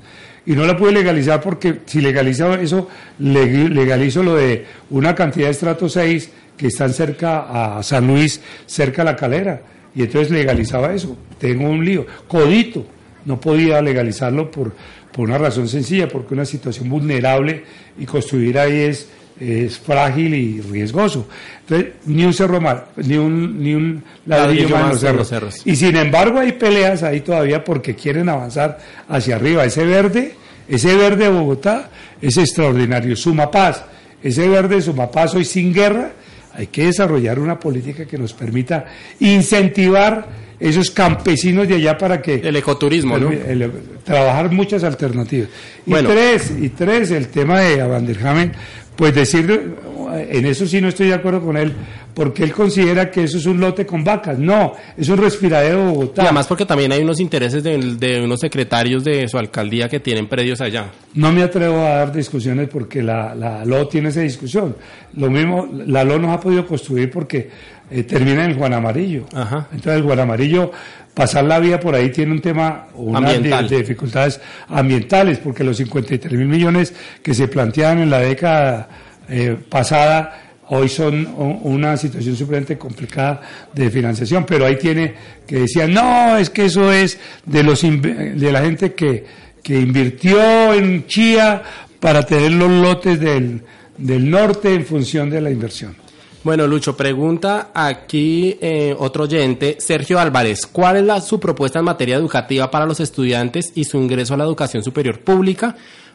y 0.46 0.52
no 0.52 0.66
la 0.66 0.76
pude 0.76 0.92
legalizar 0.92 1.40
porque 1.40 1.80
si 1.86 2.02
legalizo 2.02 2.52
eso, 2.54 2.86
leg- 3.18 3.70
legalizo 3.70 4.22
lo 4.22 4.34
de 4.34 4.66
una 4.90 5.14
cantidad 5.14 5.46
de 5.46 5.52
estrato 5.52 5.88
6 5.88 6.30
que 6.54 6.66
están 6.66 6.92
cerca 6.92 7.78
a 7.78 7.82
San 7.82 8.06
Luis, 8.06 8.42
cerca 8.66 9.00
a 9.00 9.04
la 9.06 9.16
calera. 9.16 9.62
Y 9.94 10.02
entonces 10.02 10.30
legalizaba 10.30 10.92
eso. 10.92 11.16
Tengo 11.38 11.66
un 11.70 11.82
lío. 11.82 12.04
Codito. 12.28 12.84
No 13.24 13.40
podía 13.40 13.80
legalizarlo 13.80 14.50
por, 14.50 14.74
por 15.14 15.28
una 15.28 15.38
razón 15.38 15.68
sencilla, 15.68 16.08
porque 16.08 16.34
una 16.34 16.44
situación 16.44 16.88
vulnerable 16.90 17.62
y 17.96 18.04
construir 18.04 18.58
ahí 18.58 18.80
es, 18.80 19.08
es 19.38 19.78
frágil 19.78 20.34
y 20.34 20.60
riesgoso. 20.60 21.28
Entonces, 21.60 21.92
ni 22.06 22.24
un 22.24 22.34
cerro 22.34 22.60
más, 22.60 22.78
ni 22.96 23.16
un, 23.16 23.62
ni 23.62 23.74
un 23.74 24.02
ladrillo, 24.26 24.70
Ladrillo 24.70 24.76
más 24.76 24.82
en 24.82 24.90
los 24.90 25.00
cerros. 25.00 25.18
los 25.18 25.28
cerros. 25.28 25.62
Y 25.66 25.76
sin 25.76 25.94
embargo 25.94 26.40
hay 26.40 26.52
peleas 26.52 27.04
ahí 27.04 27.20
todavía 27.20 27.62
porque 27.62 27.94
quieren 27.94 28.28
avanzar 28.28 28.80
hacia 29.08 29.36
arriba. 29.36 29.64
Ese 29.64 29.84
verde, 29.84 30.34
ese 30.68 30.96
verde 30.96 31.24
de 31.24 31.30
Bogotá 31.30 31.90
es 32.20 32.36
extraordinario. 32.36 33.14
Sumapaz, 33.14 33.84
ese 34.20 34.48
verde 34.48 34.74
de 34.76 34.82
Sumapaz 34.82 35.32
hoy 35.36 35.44
sin 35.44 35.72
guerra, 35.72 36.10
hay 36.54 36.68
que 36.68 36.86
desarrollar 36.86 37.38
una 37.38 37.58
política 37.58 38.04
que 38.06 38.16
nos 38.18 38.32
permita 38.32 38.84
incentivar 39.20 40.44
esos 40.60 40.90
campesinos 40.90 41.66
de 41.68 41.74
allá 41.74 41.98
para 41.98 42.22
que 42.22 42.34
El 42.36 42.56
ecoturismo, 42.56 43.18
¿no? 43.18 43.30
el- 43.30 43.62
el- 43.62 43.72
trabajar 44.04 44.50
muchas 44.52 44.84
alternativas. 44.84 45.48
Y 45.86 45.90
Bueno. 45.90 46.10
tres, 46.10 46.52
y 46.60 46.68
tres, 46.70 47.10
el 47.10 47.28
tema 47.28 47.60
de 47.60 47.80
Abanderhamen, 47.80 48.52
pues 48.96 49.14
decir, 49.14 49.74
en 50.20 50.46
eso 50.46 50.66
sí 50.66 50.80
no 50.80 50.88
estoy 50.88 51.08
de 51.08 51.14
acuerdo 51.14 51.40
con 51.40 51.56
él, 51.56 51.72
porque 52.14 52.44
él 52.44 52.52
considera 52.52 53.10
que 53.10 53.24
eso 53.24 53.38
es 53.38 53.46
un 53.46 53.60
lote 53.60 53.84
con 53.86 54.04
vacas. 54.04 54.38
No, 54.38 54.72
es 54.96 55.08
un 55.08 55.16
respiradero 55.18 55.78
de 55.78 55.84
Y 55.84 55.94
Bogotá. 55.94 56.22
además 56.22 56.46
porque 56.46 56.66
también 56.66 56.92
hay 56.92 57.02
unos 57.02 57.20
intereses 57.20 57.62
de, 57.62 57.76
de 57.96 58.22
unos 58.22 58.40
secretarios 58.40 59.04
de 59.04 59.26
su 59.28 59.38
alcaldía 59.38 59.88
que 59.88 60.00
tienen 60.00 60.28
predios 60.28 60.60
allá. 60.60 60.86
No 61.14 61.32
me 61.32 61.42
atrevo 61.42 61.78
a 61.84 61.90
dar 61.96 62.12
discusiones 62.12 62.68
porque 62.68 63.02
la, 63.02 63.34
la 63.34 63.64
LO 63.64 63.88
tiene 63.88 64.08
esa 64.10 64.20
discusión. 64.20 64.76
Lo 65.14 65.30
mismo, 65.30 65.68
la 65.86 66.04
LO 66.04 66.18
no 66.18 66.32
ha 66.32 66.40
podido 66.40 66.66
construir 66.66 67.10
porque 67.10 67.50
eh, 67.90 68.02
termina 68.04 68.44
en 68.44 68.50
el 68.52 68.56
Juan 68.56 68.72
Amarillo. 68.74 69.26
Ajá. 69.34 69.68
Entonces 69.72 69.96
el 70.00 70.02
Juan 70.02 70.20
Amarillo, 70.20 70.70
pasar 71.12 71.44
la 71.44 71.58
vía 71.60 71.78
por 71.78 71.94
ahí 71.94 72.10
tiene 72.10 72.32
un 72.32 72.40
tema, 72.40 72.86
de, 72.96 73.38
de 73.68 73.76
dificultades 73.78 74.40
ambientales, 74.68 75.38
porque 75.38 75.62
los 75.64 75.76
53 75.76 76.32
mil 76.38 76.48
millones 76.48 76.94
que 77.22 77.34
se 77.34 77.46
planteaban 77.48 77.98
en 78.00 78.10
la 78.10 78.20
década 78.20 78.88
eh, 79.28 79.56
pasada 79.68 80.40
hoy 80.68 80.88
son 80.88 81.26
una 81.62 81.96
situación 81.96 82.36
supremamente 82.36 82.78
complicada 82.78 83.40
de 83.72 83.90
financiación, 83.90 84.44
pero 84.46 84.64
ahí 84.64 84.76
tiene 84.76 85.14
que 85.46 85.60
decían, 85.60 85.92
no, 85.92 86.36
es 86.38 86.50
que 86.50 86.66
eso 86.66 86.90
es 86.90 87.18
de 87.44 87.62
los 87.62 87.82
de 87.82 88.50
la 88.52 88.62
gente 88.62 88.94
que, 88.94 89.24
que 89.62 89.78
invirtió 89.78 90.72
en 90.72 91.06
Chía 91.06 91.62
para 92.00 92.22
tener 92.22 92.52
los 92.52 92.70
lotes 92.70 93.20
del, 93.20 93.62
del 93.98 94.30
norte 94.30 94.74
en 94.74 94.84
función 94.84 95.30
de 95.30 95.40
la 95.40 95.50
inversión. 95.50 95.96
Bueno, 96.42 96.66
Lucho, 96.66 96.94
pregunta 96.94 97.70
aquí 97.72 98.58
eh, 98.60 98.94
otro 98.98 99.24
oyente, 99.24 99.76
Sergio 99.78 100.20
Álvarez, 100.20 100.66
¿cuál 100.66 100.98
es 100.98 101.04
la, 101.04 101.22
su 101.22 101.40
propuesta 101.40 101.78
en 101.78 101.86
materia 101.86 102.16
educativa 102.16 102.70
para 102.70 102.84
los 102.84 103.00
estudiantes 103.00 103.72
y 103.74 103.84
su 103.84 103.96
ingreso 103.96 104.34
a 104.34 104.36
la 104.36 104.44
educación 104.44 104.84
superior 104.84 105.20
pública 105.20 105.74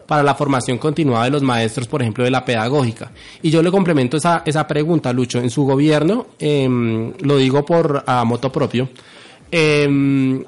para 0.09 0.23
la 0.23 0.33
formación 0.33 0.79
continuada 0.79 1.25
de 1.25 1.29
los 1.29 1.43
maestros, 1.43 1.87
por 1.87 2.01
ejemplo, 2.01 2.23
de 2.25 2.31
la 2.31 2.43
pedagógica? 2.43 3.11
Y 3.43 3.51
yo 3.51 3.61
le 3.61 3.71
complemento 3.71 4.17
esa, 4.17 4.41
esa 4.45 4.67
pregunta, 4.67 5.13
Lucho. 5.13 5.39
En 5.39 5.51
su 5.51 5.63
gobierno, 5.63 6.25
em, 6.39 7.13
lo 7.21 7.37
digo 7.37 7.63
por 7.63 8.03
a 8.05 8.25
moto 8.25 8.51
propio, 8.51 8.89
em, 9.51 10.43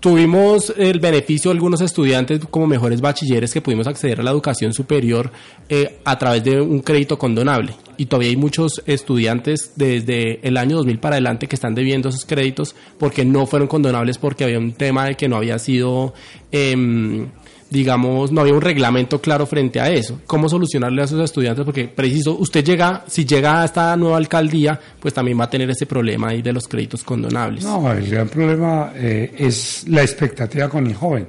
Tuvimos 0.00 0.72
el 0.78 0.98
beneficio 0.98 1.50
de 1.50 1.56
algunos 1.56 1.82
estudiantes 1.82 2.40
como 2.50 2.66
mejores 2.66 3.02
bachilleres 3.02 3.52
que 3.52 3.60
pudimos 3.60 3.86
acceder 3.86 4.18
a 4.18 4.22
la 4.22 4.30
educación 4.30 4.72
superior 4.72 5.30
eh, 5.68 5.98
a 6.06 6.18
través 6.18 6.42
de 6.42 6.58
un 6.58 6.80
crédito 6.80 7.18
condonable. 7.18 7.74
Y 7.98 8.06
todavía 8.06 8.30
hay 8.30 8.36
muchos 8.36 8.82
estudiantes 8.86 9.72
desde 9.76 10.40
el 10.40 10.56
año 10.56 10.76
2000 10.76 10.98
para 11.00 11.16
adelante 11.16 11.48
que 11.48 11.54
están 11.54 11.74
debiendo 11.74 12.08
esos 12.08 12.24
créditos 12.24 12.74
porque 12.98 13.26
no 13.26 13.44
fueron 13.44 13.68
condonables 13.68 14.16
porque 14.16 14.44
había 14.44 14.58
un 14.58 14.72
tema 14.72 15.04
de 15.04 15.16
que 15.16 15.28
no 15.28 15.36
había 15.36 15.58
sido, 15.58 16.14
em, 16.50 17.28
digamos, 17.70 18.32
no 18.32 18.40
había 18.40 18.52
un 18.52 18.60
reglamento 18.60 19.20
claro 19.20 19.46
frente 19.46 19.80
a 19.80 19.88
eso. 19.88 20.20
¿Cómo 20.26 20.48
solucionarle 20.48 21.02
a 21.02 21.04
esos 21.04 21.22
estudiantes? 21.22 21.64
Porque 21.64 21.86
preciso, 21.86 22.36
usted 22.36 22.64
llega, 22.64 23.04
si 23.06 23.24
llega 23.24 23.62
a 23.62 23.64
esta 23.64 23.96
nueva 23.96 24.16
alcaldía, 24.16 24.78
pues 24.98 25.14
también 25.14 25.38
va 25.38 25.44
a 25.44 25.50
tener 25.50 25.70
ese 25.70 25.86
problema 25.86 26.30
ahí 26.30 26.42
de 26.42 26.52
los 26.52 26.66
créditos 26.66 27.04
condonables. 27.04 27.64
No, 27.64 27.90
el 27.92 28.10
gran 28.10 28.28
problema 28.28 28.92
eh, 28.96 29.32
es 29.38 29.84
la 29.88 30.02
expectativa 30.02 30.68
con 30.68 30.86
el 30.86 30.94
joven. 30.94 31.28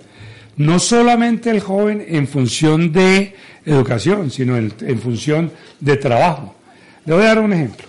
No 0.57 0.79
solamente 0.79 1.51
el 1.51 1.61
joven 1.61 2.03
en 2.07 2.27
función 2.27 2.91
de 2.91 3.35
educación, 3.65 4.31
sino 4.31 4.57
en, 4.57 4.71
función 4.99 5.51
de 5.79 5.97
trabajo. 5.97 6.55
Le 7.05 7.13
voy 7.13 7.23
a 7.23 7.27
dar 7.27 7.39
un 7.39 7.53
ejemplo. 7.53 7.85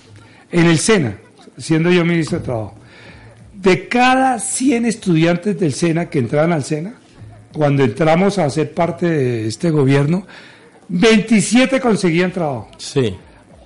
En 0.50 0.66
el 0.66 0.78
SENA, 0.78 1.16
siendo 1.56 1.90
yo 1.90 2.04
ministro 2.04 2.38
de 2.38 2.44
Trabajo, 2.44 2.74
de 3.54 3.88
cada 3.88 4.38
100 4.38 4.86
estudiantes 4.86 5.58
del 5.58 5.72
SENA 5.72 6.10
que 6.10 6.18
entraban 6.18 6.52
al 6.52 6.64
SENA, 6.64 6.94
cuando 7.52 7.84
entramos 7.84 8.38
a 8.38 8.48
ser 8.50 8.72
parte 8.72 9.08
de 9.08 9.48
este 9.48 9.70
gobierno, 9.70 10.26
27 10.88 11.80
conseguían 11.80 12.32
trabajo. 12.32 12.68
Sí. 12.78 13.14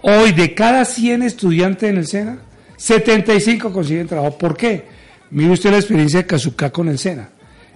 Hoy, 0.02 0.32
de 0.32 0.54
cada 0.54 0.84
100 0.84 1.22
estudiantes 1.22 1.90
en 1.90 1.96
el 1.96 2.06
SENA, 2.06 2.38
75 2.76 3.72
consiguen 3.72 4.06
trabajo. 4.06 4.36
¿Por 4.38 4.56
qué? 4.56 4.84
Mire 5.30 5.52
usted 5.52 5.70
la 5.70 5.78
experiencia 5.78 6.20
de 6.20 6.26
Cazucá 6.26 6.70
con 6.70 6.88
el 6.88 6.98
SENA. 6.98 7.28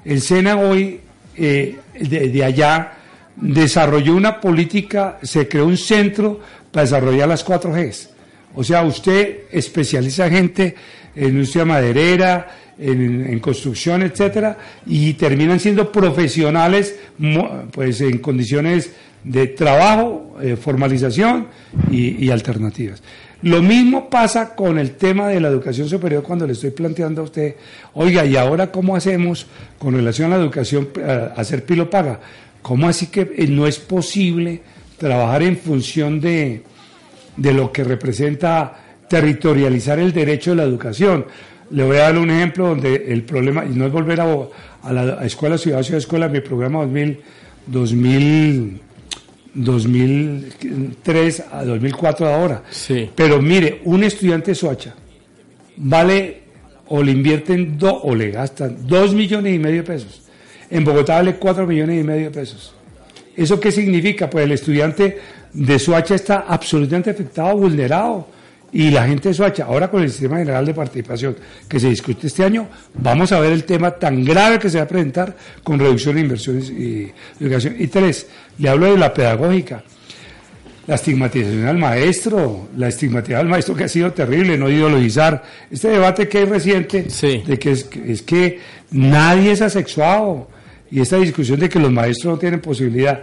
El 0.05 0.20
SENA 0.20 0.57
hoy, 0.57 1.01
eh, 1.37 1.79
de, 1.99 2.29
de 2.29 2.44
allá, 2.44 2.92
desarrolló 3.37 4.14
una 4.14 4.40
política, 4.40 5.18
se 5.23 5.49
creó 5.49 5.66
un 5.66 5.77
centro 5.77 6.40
para 6.70 6.85
desarrollar 6.85 7.29
las 7.29 7.42
4 7.42 7.73
Gs. 7.73 8.11
O 8.55 8.64
sea, 8.64 8.83
usted 8.83 9.42
especializa 9.51 10.29
gente 10.29 10.75
en 11.14 11.31
industria 11.31 11.64
maderera, 11.64 12.49
en, 12.80 13.38
construcción, 13.40 14.02
etcétera, 14.02 14.56
y 14.86 15.14
terminan 15.14 15.60
siendo 15.60 15.92
profesionales, 15.92 16.96
pues 17.72 18.00
en 18.00 18.18
condiciones 18.18 18.90
de 19.22 19.48
trabajo, 19.48 20.36
eh, 20.40 20.56
formalización 20.56 21.48
y, 21.90 22.30
alternativas. 22.30 23.02
Lo 23.42 23.62
mismo 23.62 24.10
pasa 24.10 24.54
con 24.54 24.78
el 24.78 24.92
tema 24.92 25.28
de 25.28 25.40
la 25.40 25.48
educación 25.48 25.88
superior 25.88 26.22
cuando 26.22 26.46
le 26.46 26.52
estoy 26.52 26.70
planteando 26.70 27.22
a 27.22 27.24
usted, 27.24 27.54
oiga, 27.94 28.24
¿y 28.24 28.36
ahora 28.36 28.70
cómo 28.70 28.96
hacemos 28.96 29.46
con 29.78 29.94
relación 29.94 30.32
a 30.32 30.36
la 30.36 30.42
educación, 30.42 30.88
hacer 31.36 31.64
pilo 31.64 31.88
paga? 31.88 32.20
¿Cómo 32.62 32.88
así 32.88 33.06
que 33.06 33.32
eh, 33.36 33.46
no 33.48 33.66
es 33.66 33.78
posible 33.78 34.60
trabajar 34.98 35.42
en 35.42 35.56
función 35.56 36.20
de, 36.20 36.62
de 37.36 37.54
lo 37.54 37.72
que 37.72 37.84
representa 37.84 38.90
territorializar 39.10 39.98
el 39.98 40.12
derecho 40.12 40.50
de 40.50 40.56
la 40.56 40.62
educación. 40.62 41.26
Le 41.70 41.85
voy 41.85 41.96
a 41.96 42.00
dar 42.00 42.18
un 42.18 42.30
ejemplo 42.30 42.68
donde 42.68 43.06
el 43.09 43.22
problema, 43.22 43.64
y 43.64 43.70
no 43.70 43.87
es 43.87 43.92
volver 43.92 44.20
a, 44.20 44.26
a 44.83 44.92
la 44.92 45.02
a 45.20 45.24
escuela, 45.24 45.56
ciudad, 45.56 45.83
ciudad, 45.83 45.98
escuela, 45.98 46.28
mi 46.28 46.40
programa 46.40 46.80
2000, 46.80 47.20
2000, 47.66 48.80
2003 49.54 51.44
a 51.52 51.64
2004 51.64 52.28
ahora. 52.28 52.62
Sí. 52.70 53.11
Pero 53.14 53.40
mire, 53.40 53.80
un 53.85 54.02
estudiante 54.04 54.52
de 54.52 54.54
Soacha 54.54 54.94
vale 55.76 56.40
o 56.88 57.02
le 57.02 57.12
invierten 57.12 57.78
do, 57.78 58.02
o 58.02 58.14
le 58.14 58.30
gastan 58.30 58.76
dos 58.87 59.14
millones 59.14 59.54
y 59.54 59.59
medio 59.59 59.78
de 59.78 59.83
pesos. 59.85 60.22
En 60.68 60.85
Bogotá 60.85 61.16
vale 61.16 61.37
cuatro 61.37 61.66
millones 61.66 62.00
y 62.00 62.04
medio 62.04 62.24
de 62.24 62.30
pesos. 62.30 62.74
¿Eso 63.37 63.59
qué 63.59 63.72
significa? 63.72 64.28
Pues 64.28 64.44
el 64.44 64.52
estudiante 64.52 65.18
de 65.52 65.78
Soacha 65.78 66.14
está 66.14 66.44
absolutamente 66.48 67.11
afectado, 67.11 67.56
vulnerado. 67.56 68.26
Y 68.72 68.90
la 68.90 69.06
gente 69.06 69.30
de 69.30 69.35
Soacha, 69.35 69.64
ahora 69.64 69.90
con 69.90 70.02
el 70.02 70.11
sistema 70.11 70.38
general 70.38 70.64
de 70.64 70.74
participación 70.74 71.37
que 71.68 71.80
se 71.80 71.88
discute 71.88 72.28
este 72.28 72.44
año, 72.44 72.68
vamos 72.94 73.33
a 73.33 73.40
ver 73.40 73.52
el 73.52 73.64
tema 73.64 73.90
tan 73.90 74.24
grave 74.24 74.59
que 74.61 74.70
se 74.70 74.78
va 74.78 74.85
a 74.85 74.88
presentar 74.88 75.37
con 75.64 75.78
reducción 75.78 76.14
de 76.14 76.20
inversiones 76.20 76.70
y 76.70 77.11
educación. 77.40 77.74
Y 77.78 77.88
tres, 77.88 78.28
le 78.59 78.68
hablo 78.68 78.87
de 78.92 78.96
la 78.98 79.12
pedagógica. 79.12 79.83
La 80.87 80.94
estigmatización 80.96 81.66
al 81.66 81.78
maestro, 81.78 82.68
la 82.76 82.88
estigmatización 82.88 83.40
al 83.40 83.48
maestro 83.48 83.74
que 83.74 83.85
ha 83.85 83.88
sido 83.88 84.12
terrible, 84.12 84.56
no 84.56 84.68
ideologizar. 84.68 85.42
Este 85.70 85.88
debate 85.88 86.28
que 86.28 86.42
es 86.42 86.48
reciente, 86.48 87.11
Sí. 87.11 87.42
de 87.46 87.59
que 87.59 87.72
es, 87.72 87.85
que 87.85 88.12
es 88.12 88.22
que 88.22 88.61
nadie 88.92 89.52
es 89.52 89.62
asexuado. 89.62 90.48
Y 90.90 91.00
esta 91.00 91.16
discusión 91.18 91.61
de 91.61 91.68
que 91.68 91.78
los 91.78 91.92
maestros 91.92 92.35
no 92.35 92.38
tienen 92.38 92.61
posibilidad 92.61 93.20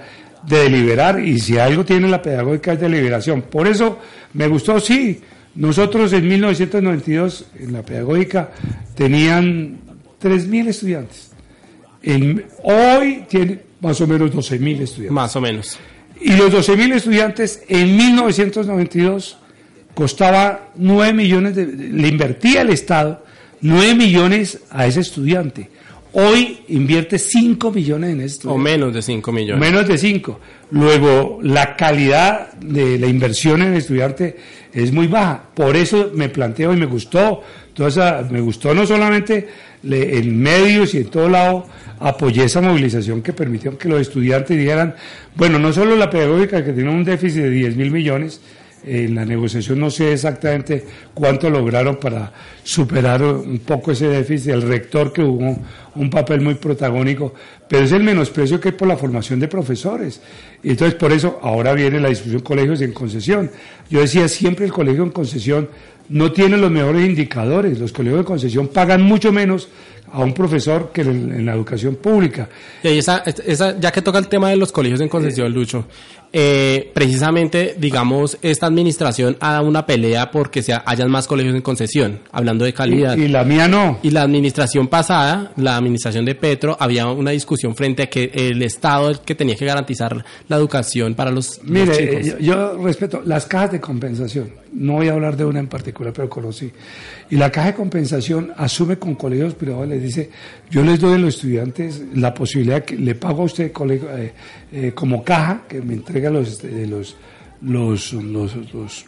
de 0.47 0.57
deliberar, 0.59 1.19
y 1.19 1.39
si 1.39 1.57
algo 1.57 1.83
tiene 1.83 2.07
la 2.07 2.21
pedagógica 2.21 2.73
es 2.73 2.79
deliberación. 2.79 3.41
Por 3.43 3.67
eso 3.67 3.99
me 4.33 4.47
gustó, 4.47 4.79
sí. 4.79 5.19
Nosotros 5.57 6.13
en 6.13 6.27
1992, 6.27 7.45
en 7.59 7.73
la 7.73 7.81
pedagógica, 7.83 8.51
tenían 8.95 9.79
3.000 10.21 10.67
estudiantes. 10.67 11.31
En- 12.03 12.45
hoy 12.63 13.25
tiene 13.27 13.59
más 13.81 13.99
o 13.99 14.07
menos 14.07 14.31
12.000 14.31 14.81
estudiantes. 14.81 15.11
Más 15.11 15.35
o 15.35 15.41
menos. 15.41 15.77
Y 16.21 16.33
los 16.35 16.51
12.000 16.53 16.93
estudiantes 16.93 17.63
en 17.67 17.97
1992 17.97 19.37
costaba 19.95 20.69
9 20.75 21.13
millones, 21.13 21.55
de, 21.55 21.65
le 21.65 22.07
invertía 22.07 22.61
el 22.61 22.69
Estado 22.69 23.23
9 23.61 23.95
millones 23.95 24.59
a 24.69 24.85
ese 24.85 24.99
estudiante. 24.99 25.71
Hoy 26.19 26.61
invierte 26.69 27.19
5 27.19 27.71
millones 27.71 28.09
en 28.09 28.21
esto. 28.21 28.51
O 28.51 28.57
menos 28.57 28.91
de 28.91 29.03
5 29.03 29.31
millones. 29.31 29.61
Menos 29.61 29.87
de 29.87 29.99
5. 29.99 30.39
Luego, 30.71 31.39
la 31.43 31.75
calidad 31.75 32.53
de 32.53 32.97
la 32.97 33.05
inversión 33.05 33.61
en 33.61 33.73
el 33.73 33.77
estudiante 33.77 34.35
es 34.73 34.91
muy 34.91 35.05
baja. 35.05 35.43
Por 35.53 35.75
eso 35.75 36.11
me 36.15 36.29
planteo 36.29 36.73
y 36.73 36.77
me 36.77 36.87
gustó, 36.87 37.43
toda 37.73 37.89
esa, 37.89 38.27
me 38.31 38.41
gustó 38.41 38.73
no 38.73 38.87
solamente 38.87 39.47
en 39.83 40.41
medios 40.41 40.95
y 40.95 40.97
en 40.97 41.09
todo 41.09 41.29
lado, 41.29 41.67
apoyé 41.99 42.45
esa 42.45 42.61
movilización 42.61 43.21
que 43.21 43.31
permitió 43.31 43.77
que 43.77 43.87
los 43.87 44.01
estudiantes 44.01 44.57
dijeran, 44.57 44.95
bueno, 45.35 45.59
no 45.59 45.71
solo 45.71 45.95
la 45.95 46.09
pedagógica 46.09 46.65
que 46.65 46.73
tiene 46.73 46.89
un 46.89 47.03
déficit 47.03 47.43
de 47.43 47.49
10 47.51 47.75
mil 47.75 47.91
millones, 47.91 48.41
en 48.85 49.15
la 49.15 49.25
negociación 49.25 49.79
no 49.79 49.89
sé 49.89 50.13
exactamente 50.13 50.85
cuánto 51.13 51.49
lograron 51.49 51.97
para 51.97 52.31
superar 52.63 53.23
un 53.23 53.59
poco 53.59 53.91
ese 53.91 54.07
déficit, 54.07 54.51
el 54.51 54.61
rector 54.61 55.11
que 55.11 55.23
jugó 55.23 55.57
un 55.95 56.09
papel 56.09 56.41
muy 56.41 56.55
protagónico, 56.55 57.33
pero 57.67 57.85
es 57.85 57.91
el 57.91 58.03
menosprecio 58.03 58.59
que 58.59 58.69
hay 58.69 58.75
por 58.75 58.87
la 58.87 58.97
formación 58.97 59.39
de 59.39 59.47
profesores. 59.47 60.21
Y 60.63 60.71
entonces 60.71 60.95
por 60.95 61.11
eso 61.11 61.39
ahora 61.41 61.73
viene 61.73 61.99
la 61.99 62.09
discusión 62.09 62.41
colegios 62.41 62.81
en 62.81 62.93
concesión. 62.93 63.51
Yo 63.89 64.01
decía 64.01 64.27
siempre 64.27 64.65
el 64.65 64.71
colegio 64.71 65.03
en 65.03 65.11
concesión 65.11 65.69
no 66.09 66.31
tiene 66.31 66.57
los 66.57 66.71
mejores 66.71 67.05
indicadores, 67.05 67.79
los 67.79 67.91
colegios 67.91 68.21
de 68.21 68.25
concesión 68.25 68.67
pagan 68.69 69.01
mucho 69.01 69.31
menos 69.31 69.67
a 70.11 70.19
un 70.19 70.33
profesor 70.33 70.91
que 70.93 71.01
en, 71.01 71.31
en 71.31 71.45
la 71.45 71.53
educación 71.53 71.95
pública. 71.95 72.47
Y 72.83 72.87
ahí 72.87 72.97
esa, 72.99 73.23
esa, 73.45 73.77
ya 73.79 73.91
que 73.91 74.01
toca 74.01 74.17
el 74.17 74.27
tema 74.27 74.49
de 74.49 74.55
los 74.55 74.71
colegios 74.71 75.01
en 75.01 75.09
concesión, 75.09 75.53
Lucho, 75.53 75.85
eh, 76.33 76.91
precisamente, 76.93 77.75
digamos, 77.77 78.37
esta 78.41 78.65
administración 78.65 79.37
ha 79.39 79.53
dado 79.53 79.67
una 79.67 79.85
pelea 79.85 80.31
porque 80.31 80.61
se 80.61 80.73
hayan 80.85 81.09
más 81.09 81.27
colegios 81.27 81.55
en 81.55 81.61
concesión, 81.61 82.19
hablando 82.31 82.65
de 82.65 82.73
calidad. 82.73 83.17
Y, 83.17 83.23
y 83.23 83.27
la 83.27 83.43
mía 83.43 83.67
no. 83.67 83.99
Y 84.03 84.11
la 84.11 84.21
administración 84.23 84.87
pasada, 84.87 85.51
la 85.55 85.77
administración 85.77 86.25
de 86.25 86.35
Petro, 86.35 86.77
había 86.79 87.07
una 87.07 87.31
discusión 87.31 87.75
frente 87.75 88.03
a 88.03 88.09
que 88.09 88.31
el 88.33 88.61
Estado 88.61 89.09
el 89.09 89.19
que 89.19 89.35
tenía 89.35 89.55
que 89.55 89.65
garantizar 89.65 90.23
la 90.47 90.55
educación 90.55 91.15
para 91.15 91.31
los, 91.31 91.57
los 91.59 91.69
Mire, 91.69 91.97
chicos. 91.97 92.27
eh, 92.27 92.37
yo, 92.39 92.39
yo 92.39 92.83
respeto 92.83 93.21
las 93.25 93.45
cajas 93.45 93.73
de 93.73 93.81
compensación. 93.81 94.49
No 94.73 94.93
voy 94.93 95.07
a 95.07 95.13
hablar 95.13 95.37
de 95.37 95.45
una 95.45 95.59
en 95.59 95.67
particular, 95.67 96.13
pero 96.13 96.29
conocí. 96.29 96.71
Y 97.29 97.35
la 97.35 97.51
caja 97.51 97.67
de 97.67 97.73
compensación 97.73 98.51
asume 98.57 98.97
con 98.97 99.15
colegios 99.15 99.53
privados, 99.53 99.87
les 99.87 100.01
dice, 100.01 100.29
yo 100.69 100.83
les 100.83 100.99
doy 100.99 101.15
a 101.15 101.17
los 101.17 101.35
estudiantes 101.35 102.01
la 102.13 102.33
posibilidad 102.33 102.83
que 102.83 102.95
le 102.95 103.15
pago 103.15 103.41
a 103.41 103.45
usted 103.45 103.71
colegio, 103.71 104.07
eh, 104.15 104.33
eh, 104.71 104.91
como 104.93 105.23
caja, 105.23 105.61
que 105.67 105.81
me 105.81 105.93
entrega 105.93 106.29
los, 106.29 106.47
este, 106.49 106.85
los, 106.87 107.15
los, 107.61 108.13
los, 108.13 108.55
los- 108.73 109.05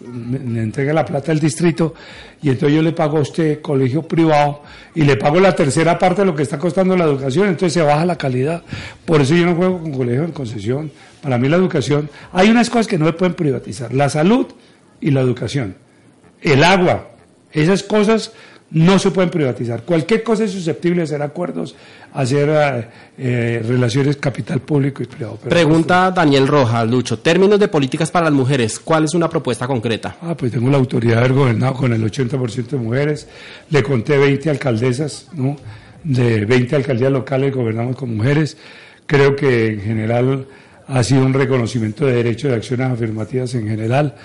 entrega 0.56 0.94
la 0.94 1.06
plata 1.06 1.28
del 1.32 1.40
distrito, 1.40 1.94
y 2.42 2.50
entonces 2.50 2.76
yo 2.76 2.82
le 2.82 2.94
pago 2.94 3.18
a 3.18 3.22
usted 3.22 3.62
colegio 3.62 4.02
privado, 4.02 4.64
y 4.96 5.04
le 5.04 5.18
pago 5.18 5.40
la 5.40 5.56
tercera 5.56 6.00
parte 6.00 6.22
de 6.22 6.26
lo 6.26 6.36
que 6.36 6.44
está 6.44 6.58
costando 6.58 6.96
la 6.98 7.04
educación, 7.06 7.48
entonces 7.48 7.74
se 7.74 7.82
baja 7.82 8.06
la 8.06 8.18
calidad. 8.18 8.64
Por 9.06 9.22
eso 9.22 9.36
yo 9.36 9.46
no 9.46 9.56
juego 9.56 9.80
con 9.82 9.92
colegio 9.92 10.24
en 10.24 10.32
concesión. 10.32 10.92
Para 11.22 11.38
mí 11.38 11.50
la 11.50 11.58
educación, 11.58 12.10
hay 12.32 12.50
unas 12.50 12.70
cosas 12.70 12.88
que 12.88 12.98
no 12.98 13.06
se 13.06 13.14
pueden 13.14 13.34
privatizar, 13.36 13.94
la 13.94 14.08
salud 14.10 14.48
y 15.02 15.12
la 15.12 15.20
educación, 15.22 15.76
el 16.42 16.64
agua, 16.64 17.10
esas 17.52 17.84
cosas 17.84 18.32
no 18.72 19.00
se 19.00 19.10
pueden 19.12 19.30
privatizar. 19.32 19.82
Cualquier 19.84 20.22
cosa 20.22 20.44
es 20.44 20.52
susceptible 20.52 20.98
de 20.98 21.04
hacer 21.04 21.22
acuerdos, 21.24 21.76
hacer 22.14 22.50
eh, 22.52 22.88
eh, 23.18 23.64
relaciones 23.68 24.18
capital 24.18 24.60
público 24.62 25.02
y 25.02 25.08
privado. 25.08 25.38
Pero- 25.42 25.50
Pregunta 25.50 26.12
Daniel 26.12 26.48
Rojas, 26.48 26.88
Lucho, 26.88 27.18
términos 27.20 27.60
de 27.60 27.68
políticas 27.68 28.12
para 28.12 28.26
las 28.26 28.34
mujeres, 28.34 28.80
¿cuál 28.80 29.06
es 29.06 29.14
una 29.16 29.28
propuesta 29.30 29.66
concreta? 29.66 30.18
Ah, 30.22 30.36
pues 30.38 30.52
tengo 30.52 30.70
la 30.70 30.78
autoridad 30.78 31.14
de 31.16 31.20
haber 31.20 31.34
gobernado 31.34 31.74
con 31.74 31.94
el 31.94 32.04
80% 32.04 32.78
de 32.78 32.78
mujeres. 32.78 33.28
Le 33.72 33.82
conté 33.82 34.18
20 34.18 34.50
alcaldesas, 34.52 35.28
¿no? 35.34 35.56
De 36.04 36.46
20 36.46 36.76
alcaldías 36.76 37.12
locales 37.12 37.54
gobernamos 37.54 37.96
con 37.96 38.16
mujeres. 38.16 38.56
Creo 39.08 39.36
que 39.36 39.68
en 39.74 39.82
general 39.82 40.46
ha 40.88 41.04
sido 41.04 41.26
un 41.26 41.34
reconocimiento 41.34 42.06
de 42.06 42.14
derechos 42.14 42.52
de 42.52 42.58
acciones 42.58 42.88
afirmativas 42.92 43.54
en 43.56 43.68
general. 43.68 44.16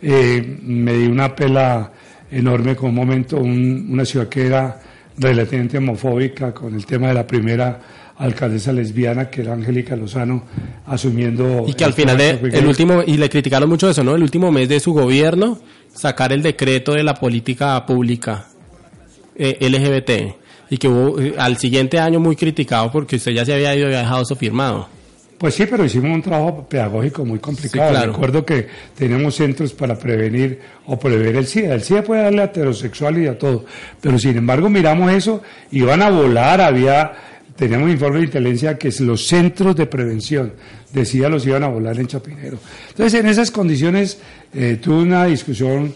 Eh, 0.00 0.58
me 0.62 0.92
di 0.94 1.06
una 1.08 1.34
pela 1.34 1.92
enorme 2.30 2.76
con 2.76 2.90
un 2.90 2.94
momento, 2.96 3.38
un- 3.38 3.88
una 3.90 4.04
ciudad 4.04 4.28
que 4.28 4.46
era 4.46 4.80
relativamente 5.18 5.78
homofóbica 5.78 6.52
con 6.52 6.74
el 6.74 6.86
tema 6.86 7.08
de 7.08 7.14
la 7.14 7.26
primera 7.26 7.80
alcaldesa 8.18 8.72
lesbiana 8.72 9.30
que 9.30 9.40
era 9.42 9.54
Angélica 9.54 9.96
Lozano 9.96 10.44
asumiendo 10.86 11.64
Y 11.66 11.72
que 11.74 11.84
al 11.84 11.92
final, 11.94 12.16
de- 12.18 12.38
el 12.52 12.66
último, 12.66 13.02
y 13.06 13.16
le 13.16 13.28
criticaron 13.30 13.68
mucho 13.68 13.88
eso, 13.88 14.04
¿no? 14.04 14.14
El 14.14 14.22
último 14.22 14.50
mes 14.52 14.68
de 14.68 14.78
su 14.80 14.92
gobierno, 14.92 15.58
sacar 15.92 16.32
el 16.32 16.42
decreto 16.42 16.92
de 16.92 17.02
la 17.02 17.14
política 17.14 17.84
pública 17.86 18.46
eh, 19.36 19.56
LGBT. 19.60 20.36
Y 20.68 20.76
que 20.76 20.86
hubo 20.88 21.18
eh, 21.18 21.34
al 21.38 21.56
siguiente 21.56 21.98
año 21.98 22.20
muy 22.20 22.36
criticado 22.36 22.92
porque 22.92 23.16
usted 23.16 23.32
ya 23.32 23.44
se 23.44 23.54
había 23.54 23.74
ido 23.74 23.84
y 23.84 23.86
había 23.86 24.00
dejado 24.00 24.22
eso 24.22 24.36
firmado. 24.36 24.88
Pues 25.40 25.54
sí, 25.54 25.64
pero 25.64 25.86
hicimos 25.86 26.10
un 26.10 26.20
trabajo 26.20 26.68
pedagógico 26.68 27.24
muy 27.24 27.38
complicado. 27.38 27.88
Sí, 27.88 27.94
claro. 27.94 28.12
Recuerdo 28.12 28.44
que 28.44 28.66
teníamos 28.94 29.36
centros 29.36 29.72
para 29.72 29.98
prevenir 29.98 30.60
o 30.84 30.98
prever 30.98 31.34
el 31.34 31.46
SIDA. 31.46 31.72
El 31.72 31.82
SIDA 31.82 32.02
puede 32.02 32.24
darle 32.24 32.42
a 32.42 32.44
heterosexual 32.44 33.16
y 33.16 33.26
a 33.26 33.38
todo. 33.38 33.64
Pero 34.02 34.18
sin 34.18 34.36
embargo 34.36 34.68
miramos 34.68 35.10
eso, 35.10 35.40
iban 35.70 36.02
a 36.02 36.10
volar, 36.10 36.60
había, 36.60 37.12
teníamos 37.56 37.88
informe 37.88 38.18
de 38.18 38.24
inteligencia 38.26 38.76
que 38.76 38.92
los 39.00 39.26
centros 39.26 39.74
de 39.76 39.86
prevención 39.86 40.52
de 40.92 41.06
SIDA 41.06 41.30
los 41.30 41.46
iban 41.46 41.64
a 41.64 41.68
volar 41.68 41.98
en 41.98 42.06
Chapinero. 42.06 42.58
Entonces 42.90 43.18
en 43.18 43.26
esas 43.26 43.50
condiciones 43.50 44.20
eh, 44.52 44.78
tuve 44.78 45.04
una 45.04 45.24
discusión, 45.24 45.94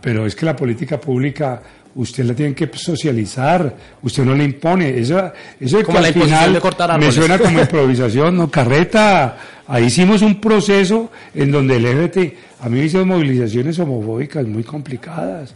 pero 0.00 0.24
es 0.24 0.36
que 0.36 0.46
la 0.46 0.54
política 0.54 1.00
pública 1.00 1.60
usted 1.96 2.24
la 2.24 2.34
tiene 2.34 2.54
que 2.54 2.68
socializar, 2.74 3.74
usted 4.02 4.24
no 4.24 4.34
le 4.34 4.44
impone. 4.44 4.98
Eso, 4.98 5.32
eso 5.60 5.82
Como 5.82 5.98
que 5.98 6.02
la 6.02 6.08
al 6.08 6.14
final 6.14 6.52
de 6.54 6.60
cortar 6.60 6.98
me 6.98 7.12
suena 7.12 7.38
como 7.38 7.60
improvisación, 7.60 8.36
no, 8.36 8.50
carreta. 8.50 9.36
Ahí 9.66 9.84
hicimos 9.84 10.20
un 10.22 10.40
proceso 10.40 11.10
en 11.34 11.50
donde 11.50 11.76
el 11.76 11.84
LGBT, 11.84 12.34
a 12.60 12.68
mí 12.68 12.78
me 12.80 12.84
hicieron 12.86 13.08
movilizaciones 13.08 13.78
homofóbicas 13.78 14.46
muy 14.46 14.62
complicadas. 14.62 15.54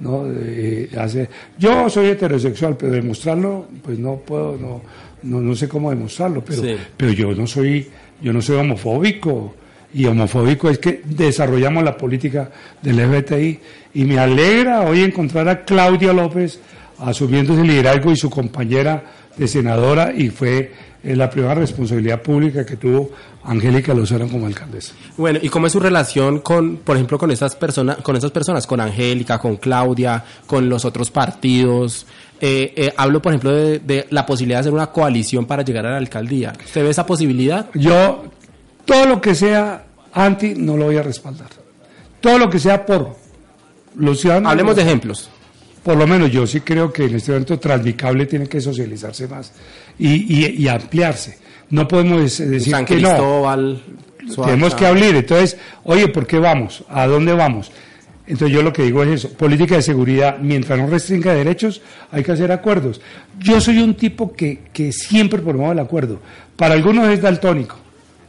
¿no? 0.00 0.24
Eh, 0.26 0.88
hace- 0.98 1.28
yo 1.58 1.90
soy 1.90 2.06
heterosexual, 2.08 2.76
pero 2.76 2.92
demostrarlo, 2.92 3.66
pues 3.84 3.98
no 3.98 4.16
puedo, 4.16 4.56
no, 4.56 4.80
no, 5.24 5.40
no 5.42 5.54
sé 5.54 5.68
cómo 5.68 5.90
demostrarlo, 5.90 6.42
pero, 6.42 6.62
Sí. 6.62 6.76
pero 6.96 7.12
yo 7.12 7.34
no 7.34 7.46
soy, 7.46 7.86
yo 8.22 8.32
no 8.32 8.40
soy 8.40 8.56
homofóbico. 8.56 9.56
Y 9.92 10.06
homofóbico 10.06 10.70
es 10.70 10.78
que 10.78 11.02
desarrollamos 11.04 11.82
la 11.82 11.96
política 11.96 12.50
del 12.80 12.96
LGBTI. 12.96 13.60
Y 13.94 14.04
me 14.04 14.18
alegra 14.18 14.82
hoy 14.82 15.02
encontrar 15.02 15.48
a 15.48 15.64
Claudia 15.64 16.12
López 16.12 16.60
asumiendo 16.98 17.54
ese 17.54 17.64
liderazgo 17.64 18.12
y 18.12 18.16
su 18.16 18.30
compañera 18.30 19.02
de 19.36 19.48
senadora 19.48 20.12
y 20.14 20.28
fue 20.28 20.72
eh, 21.02 21.16
la 21.16 21.30
primera 21.30 21.54
responsabilidad 21.54 22.20
pública 22.20 22.66
que 22.66 22.76
tuvo 22.76 23.10
Angélica 23.44 23.94
Lozano 23.94 24.28
como 24.28 24.46
alcaldesa. 24.46 24.92
Bueno, 25.16 25.38
¿y 25.40 25.48
cómo 25.48 25.66
es 25.66 25.72
su 25.72 25.80
relación 25.80 26.40
con, 26.40 26.76
por 26.76 26.96
ejemplo, 26.96 27.18
con 27.18 27.30
estas 27.30 27.56
personas, 27.56 27.96
con 27.98 28.16
estas 28.16 28.30
personas, 28.30 28.66
con 28.66 28.80
Angélica, 28.80 29.38
con 29.38 29.56
Claudia, 29.56 30.22
con 30.46 30.68
los 30.68 30.84
otros 30.84 31.10
partidos? 31.10 32.06
Eh, 32.38 32.72
eh, 32.76 32.92
hablo, 32.96 33.22
por 33.22 33.32
ejemplo, 33.32 33.50
de, 33.50 33.78
de 33.78 34.06
la 34.10 34.26
posibilidad 34.26 34.58
de 34.58 34.60
hacer 34.60 34.72
una 34.72 34.88
coalición 34.88 35.46
para 35.46 35.62
llegar 35.62 35.86
a 35.86 35.92
la 35.92 35.96
alcaldía. 35.96 36.52
¿Usted 36.64 36.82
ve 36.82 36.90
esa 36.90 37.06
posibilidad? 37.06 37.66
Yo, 37.74 38.24
todo 38.90 39.06
lo 39.06 39.20
que 39.20 39.34
sea 39.34 39.84
anti, 40.12 40.54
no 40.56 40.76
lo 40.76 40.86
voy 40.86 40.96
a 40.96 41.02
respaldar. 41.02 41.48
Todo 42.20 42.38
lo 42.38 42.50
que 42.50 42.58
sea 42.58 42.84
por 42.84 43.16
los 43.96 44.20
ciudadanos. 44.20 44.50
Hablemos 44.50 44.76
de 44.76 44.82
ejemplos. 44.82 45.30
Por 45.82 45.96
lo 45.96 46.06
menos 46.06 46.30
yo 46.30 46.46
sí 46.46 46.60
creo 46.60 46.92
que 46.92 47.04
en 47.04 47.14
este 47.14 47.32
evento 47.32 47.58
Transmicable 47.58 48.26
tiene 48.26 48.46
que 48.46 48.60
socializarse 48.60 49.26
más 49.28 49.52
y, 49.98 50.08
y- 50.44 50.62
y 50.62 50.68
ampliarse. 50.68 51.38
No 51.70 51.86
podemos 51.88 52.36
decir 52.38 52.70
San 52.72 52.84
que 52.84 52.96
no. 52.96 53.16
Tenemos 54.44 54.74
que 54.74 54.86
hablar. 54.86 55.14
Entonces, 55.14 55.56
oye, 55.84 56.08
¿por 56.08 56.26
qué 56.26 56.38
vamos? 56.38 56.84
¿A 56.88 57.06
dónde 57.06 57.32
vamos? 57.32 57.72
Entonces 58.26 58.54
yo 58.54 58.62
lo 58.62 58.72
que 58.72 58.82
digo 58.82 59.02
es 59.02 59.08
eso, 59.24 59.30
política 59.32 59.74
de 59.76 59.82
seguridad, 59.82 60.38
mientras 60.38 60.78
no 60.78 60.86
restringa 60.86 61.32
derechos, 61.34 61.80
hay 62.12 62.22
que 62.22 62.30
hacer 62.32 62.52
acuerdos. 62.52 63.00
Yo 63.40 63.60
soy 63.60 63.78
un 63.78 63.94
tipo 63.94 64.32
que, 64.32 64.64
que 64.72 64.92
siempre 64.92 65.40
promueve 65.40 65.72
el 65.72 65.78
acuerdo. 65.80 66.20
Para 66.54 66.74
algunos 66.74 67.08
es 67.08 67.20
daltónico, 67.22 67.76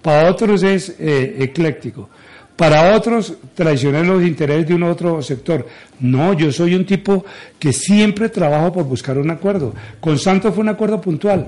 para 0.01 0.29
otros 0.29 0.63
es 0.63 0.95
eh, 0.99 1.35
ecléctico, 1.39 2.09
para 2.55 2.95
otros 2.95 3.33
traicionar 3.55 4.05
los 4.05 4.23
intereses 4.23 4.67
de 4.67 4.73
un 4.75 4.83
otro 4.83 5.21
sector. 5.21 5.65
No, 5.99 6.33
yo 6.33 6.51
soy 6.51 6.75
un 6.75 6.85
tipo 6.85 7.25
que 7.59 7.71
siempre 7.73 8.29
trabajo 8.29 8.71
por 8.73 8.83
buscar 8.85 9.17
un 9.17 9.29
acuerdo. 9.31 9.73
Con 9.99 10.17
Santos 10.19 10.53
fue 10.53 10.63
un 10.63 10.69
acuerdo 10.69 10.99
puntual 11.01 11.47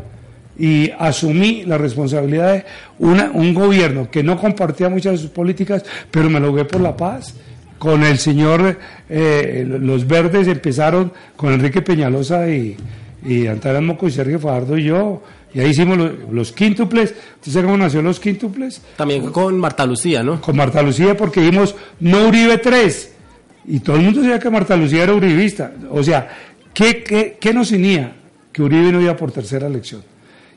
y 0.58 0.92
asumí 1.00 1.64
la 1.66 1.78
responsabilidad 1.78 2.54
de 2.54 2.66
una- 3.00 3.32
un 3.32 3.54
gobierno 3.54 4.10
que 4.12 4.22
no 4.24 4.38
compartía 4.38 4.90
muchas 4.90 5.14
de 5.14 5.18
sus 5.20 5.30
políticas, 5.32 5.84
pero 6.12 6.30
me 6.30 6.40
logré 6.40 6.66
por 6.66 6.82
la 6.82 6.96
paz. 6.96 7.34
Con 7.80 8.04
el 8.04 8.18
señor, 8.18 8.78
eh, 9.10 9.66
los 9.68 10.08
verdes 10.08 10.48
empezaron 10.48 11.12
con 11.36 11.52
Enrique 11.54 11.82
Peñalosa 11.82 12.48
y, 12.50 12.78
y 13.26 13.48
Antanas 13.48 13.82
Moco 13.82 14.08
y 14.08 14.12
Sergio 14.12 14.40
Fajardo 14.40 14.78
y 14.78 14.84
yo, 14.86 15.22
y 15.54 15.60
ahí 15.60 15.70
hicimos 15.70 15.98
los, 15.98 16.12
los 16.32 16.52
quíntuples. 16.52 17.14
¿Usted 17.36 17.52
sabe 17.52 17.66
cómo 17.66 17.78
nació 17.78 18.02
los 18.02 18.20
quíntuples? 18.20 18.82
También 18.98 19.32
con 19.32 19.58
Marta 19.60 19.86
Lucía, 19.86 20.24
¿no? 20.24 20.42
Con 20.42 20.56
Marta 20.56 20.82
Lucía 20.82 21.16
porque 21.16 21.42
dijimos 21.42 21.76
no 22.00 22.28
Uribe 22.28 22.58
3. 22.58 23.14
Y 23.66 23.80
todo 23.80 23.96
el 23.96 24.02
mundo 24.04 24.22
sabía 24.22 24.40
que 24.40 24.50
Marta 24.50 24.76
Lucía 24.76 25.04
era 25.04 25.14
uribista. 25.14 25.74
O 25.90 26.04
sea, 26.04 26.28
¿qué, 26.74 27.04
qué, 27.04 27.38
qué 27.40 27.54
nos 27.54 27.72
unía? 27.72 28.16
que 28.54 28.62
Uribe 28.62 28.92
no 28.92 29.02
iba 29.02 29.18
por 29.18 29.32
tercera 29.32 29.68
elección. 29.68 30.04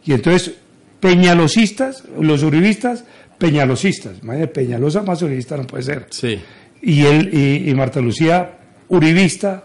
Y 0.05 0.12
entonces, 0.12 0.55
peñalosistas, 1.01 2.05
los 2.21 2.43
uribistas, 2.43 3.05
peñalosistas. 3.39 4.18
Imagínate, 4.23 4.53
Peñalosa 4.53 5.03
más 5.03 5.23
uribista 5.23 5.57
no 5.57 5.66
puede 5.66 5.83
ser. 5.83 6.07
Sí. 6.11 6.39
Y, 6.83 7.05
él, 7.05 7.31
y, 7.33 7.71
y 7.71 7.75
Marta 7.75 8.01
Lucía, 8.01 8.59
uribista 8.89 9.64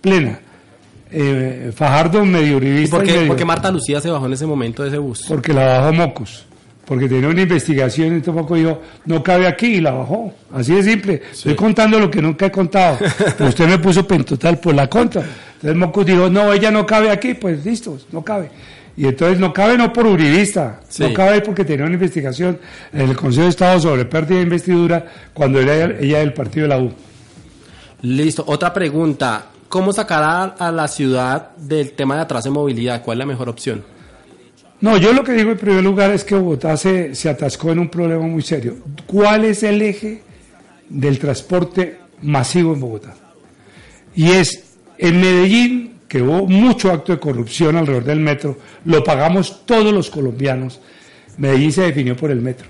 plena. 0.00 0.40
Eh, 1.14 1.72
Fajardo 1.74 2.24
medio 2.24 2.52
¿Y 2.52 2.54
uribista. 2.54 2.96
por 2.96 3.04
y 3.04 3.08
qué, 3.08 3.14
medio- 3.14 3.28
por 3.28 3.36
qué 3.36 3.44
Marta 3.44 3.70
Lucía 3.70 4.00
se 4.00 4.10
bajó 4.10 4.26
en 4.26 4.32
ese 4.32 4.46
momento 4.46 4.82
de 4.82 4.88
ese 4.88 4.98
bus? 4.98 5.24
porque 5.28 5.52
la 5.52 5.78
bajó 5.80 5.92
Mocos. 5.92 6.46
Porque 6.84 7.08
tenía 7.08 7.28
una 7.28 7.42
investigación 7.42 8.16
y 8.18 8.20
tampoco 8.20 8.56
dijo, 8.56 8.80
no 9.06 9.22
cabe 9.22 9.46
aquí 9.46 9.66
y 9.76 9.80
la 9.80 9.92
bajó. 9.92 10.32
Así 10.52 10.74
de 10.74 10.82
simple. 10.82 11.22
Estoy 11.32 11.54
contando 11.54 11.98
lo 11.98 12.10
que 12.10 12.20
nunca 12.20 12.46
he 12.46 12.50
contado. 12.50 12.98
Pero 13.38 13.48
usted 13.50 13.68
me 13.68 13.78
puso 13.78 14.06
pentotal 14.06 14.58
por 14.58 14.74
la 14.74 14.88
contra. 14.88 15.22
Entonces 15.54 15.76
Mocos 15.76 16.04
dijo, 16.04 16.28
no, 16.28 16.52
ella 16.52 16.70
no 16.72 16.84
cabe 16.84 17.10
aquí. 17.10 17.34
Pues 17.34 17.64
listo, 17.64 17.96
no 18.10 18.22
cabe. 18.24 18.50
Y 18.96 19.06
entonces 19.06 19.38
no 19.38 19.52
cabe 19.52 19.78
no 19.78 19.90
por 19.92 20.06
uribista, 20.06 20.80
Sí. 20.88 21.04
no 21.04 21.14
cabe 21.14 21.40
porque 21.40 21.64
tenía 21.64 21.86
una 21.86 21.94
investigación 21.94 22.58
en 22.92 23.08
el 23.10 23.16
Consejo 23.16 23.44
de 23.44 23.48
Estado 23.50 23.80
sobre 23.80 24.04
pérdida 24.04 24.36
de 24.38 24.42
investidura 24.42 25.06
cuando 25.32 25.60
era 25.60 25.98
ella 25.98 26.18
del 26.18 26.34
partido 26.34 26.64
de 26.64 26.68
la 26.68 26.78
U. 26.78 26.92
Listo. 28.02 28.44
Otra 28.46 28.74
pregunta. 28.74 29.46
¿Cómo 29.72 29.90
sacar 29.94 30.22
a, 30.22 30.42
a 30.44 30.70
la 30.70 30.86
ciudad 30.86 31.56
del 31.56 31.92
tema 31.92 32.16
de 32.16 32.20
atraso 32.20 32.50
de 32.50 32.52
movilidad? 32.52 33.02
¿Cuál 33.02 33.16
es 33.16 33.18
la 33.20 33.24
mejor 33.24 33.48
opción? 33.48 33.82
No, 34.82 34.98
yo 34.98 35.14
lo 35.14 35.24
que 35.24 35.32
digo 35.32 35.50
en 35.50 35.56
primer 35.56 35.82
lugar 35.82 36.10
es 36.10 36.24
que 36.24 36.34
Bogotá 36.34 36.76
se, 36.76 37.14
se 37.14 37.30
atascó 37.30 37.72
en 37.72 37.78
un 37.78 37.88
problema 37.88 38.26
muy 38.26 38.42
serio. 38.42 38.76
¿Cuál 39.06 39.46
es 39.46 39.62
el 39.62 39.80
eje 39.80 40.24
del 40.90 41.18
transporte 41.18 42.00
masivo 42.20 42.74
en 42.74 42.80
Bogotá? 42.80 43.14
Y 44.14 44.32
es 44.32 44.76
en 44.98 45.18
Medellín, 45.18 46.00
que 46.06 46.20
hubo 46.20 46.46
mucho 46.46 46.92
acto 46.92 47.12
de 47.12 47.18
corrupción 47.18 47.74
alrededor 47.78 48.04
del 48.04 48.20
metro, 48.20 48.58
lo 48.84 49.02
pagamos 49.02 49.64
todos 49.64 49.90
los 49.90 50.10
colombianos. 50.10 50.82
Medellín 51.38 51.72
se 51.72 51.80
definió 51.80 52.14
por 52.14 52.30
el 52.30 52.42
metro. 52.42 52.68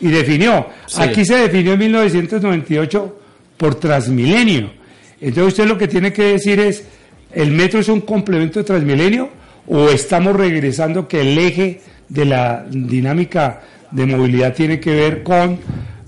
Y 0.00 0.08
definió. 0.08 0.66
Sí. 0.86 1.02
Aquí 1.02 1.26
se 1.26 1.36
definió 1.36 1.74
en 1.74 1.78
1998 1.78 3.18
por 3.58 3.74
Transmilenio. 3.74 4.80
Entonces 5.22 5.52
usted 5.52 5.66
lo 5.66 5.78
que 5.78 5.86
tiene 5.86 6.12
que 6.12 6.24
decir 6.24 6.58
es, 6.58 6.82
¿el 7.32 7.52
metro 7.52 7.78
es 7.78 7.88
un 7.88 8.00
complemento 8.00 8.58
de 8.58 8.64
Transmilenio 8.64 9.30
o 9.68 9.88
estamos 9.88 10.34
regresando 10.34 11.06
que 11.06 11.20
el 11.20 11.38
eje 11.38 11.80
de 12.08 12.24
la 12.24 12.66
dinámica 12.68 13.60
de 13.92 14.04
movilidad 14.04 14.52
tiene 14.52 14.80
que 14.80 14.90
ver 14.90 15.22
con 15.22 15.60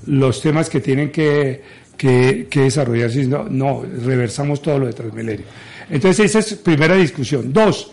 los 0.07 0.43
temas 0.43 0.69
que 0.69 0.81
tienen 0.81 1.13
que, 1.13 1.63
que, 1.97 2.49
desarrollarse? 2.51 3.25
No, 3.27 3.45
no, 3.49 3.85
reversamos 4.05 4.61
todo 4.61 4.81
lo 4.81 4.87
de 4.87 4.95
Transmilenio. 4.95 5.47
Entonces 5.89 6.27
esa 6.27 6.41
es 6.41 6.55
primera 6.55 6.97
discusión. 6.97 7.53
Dos, 7.53 7.93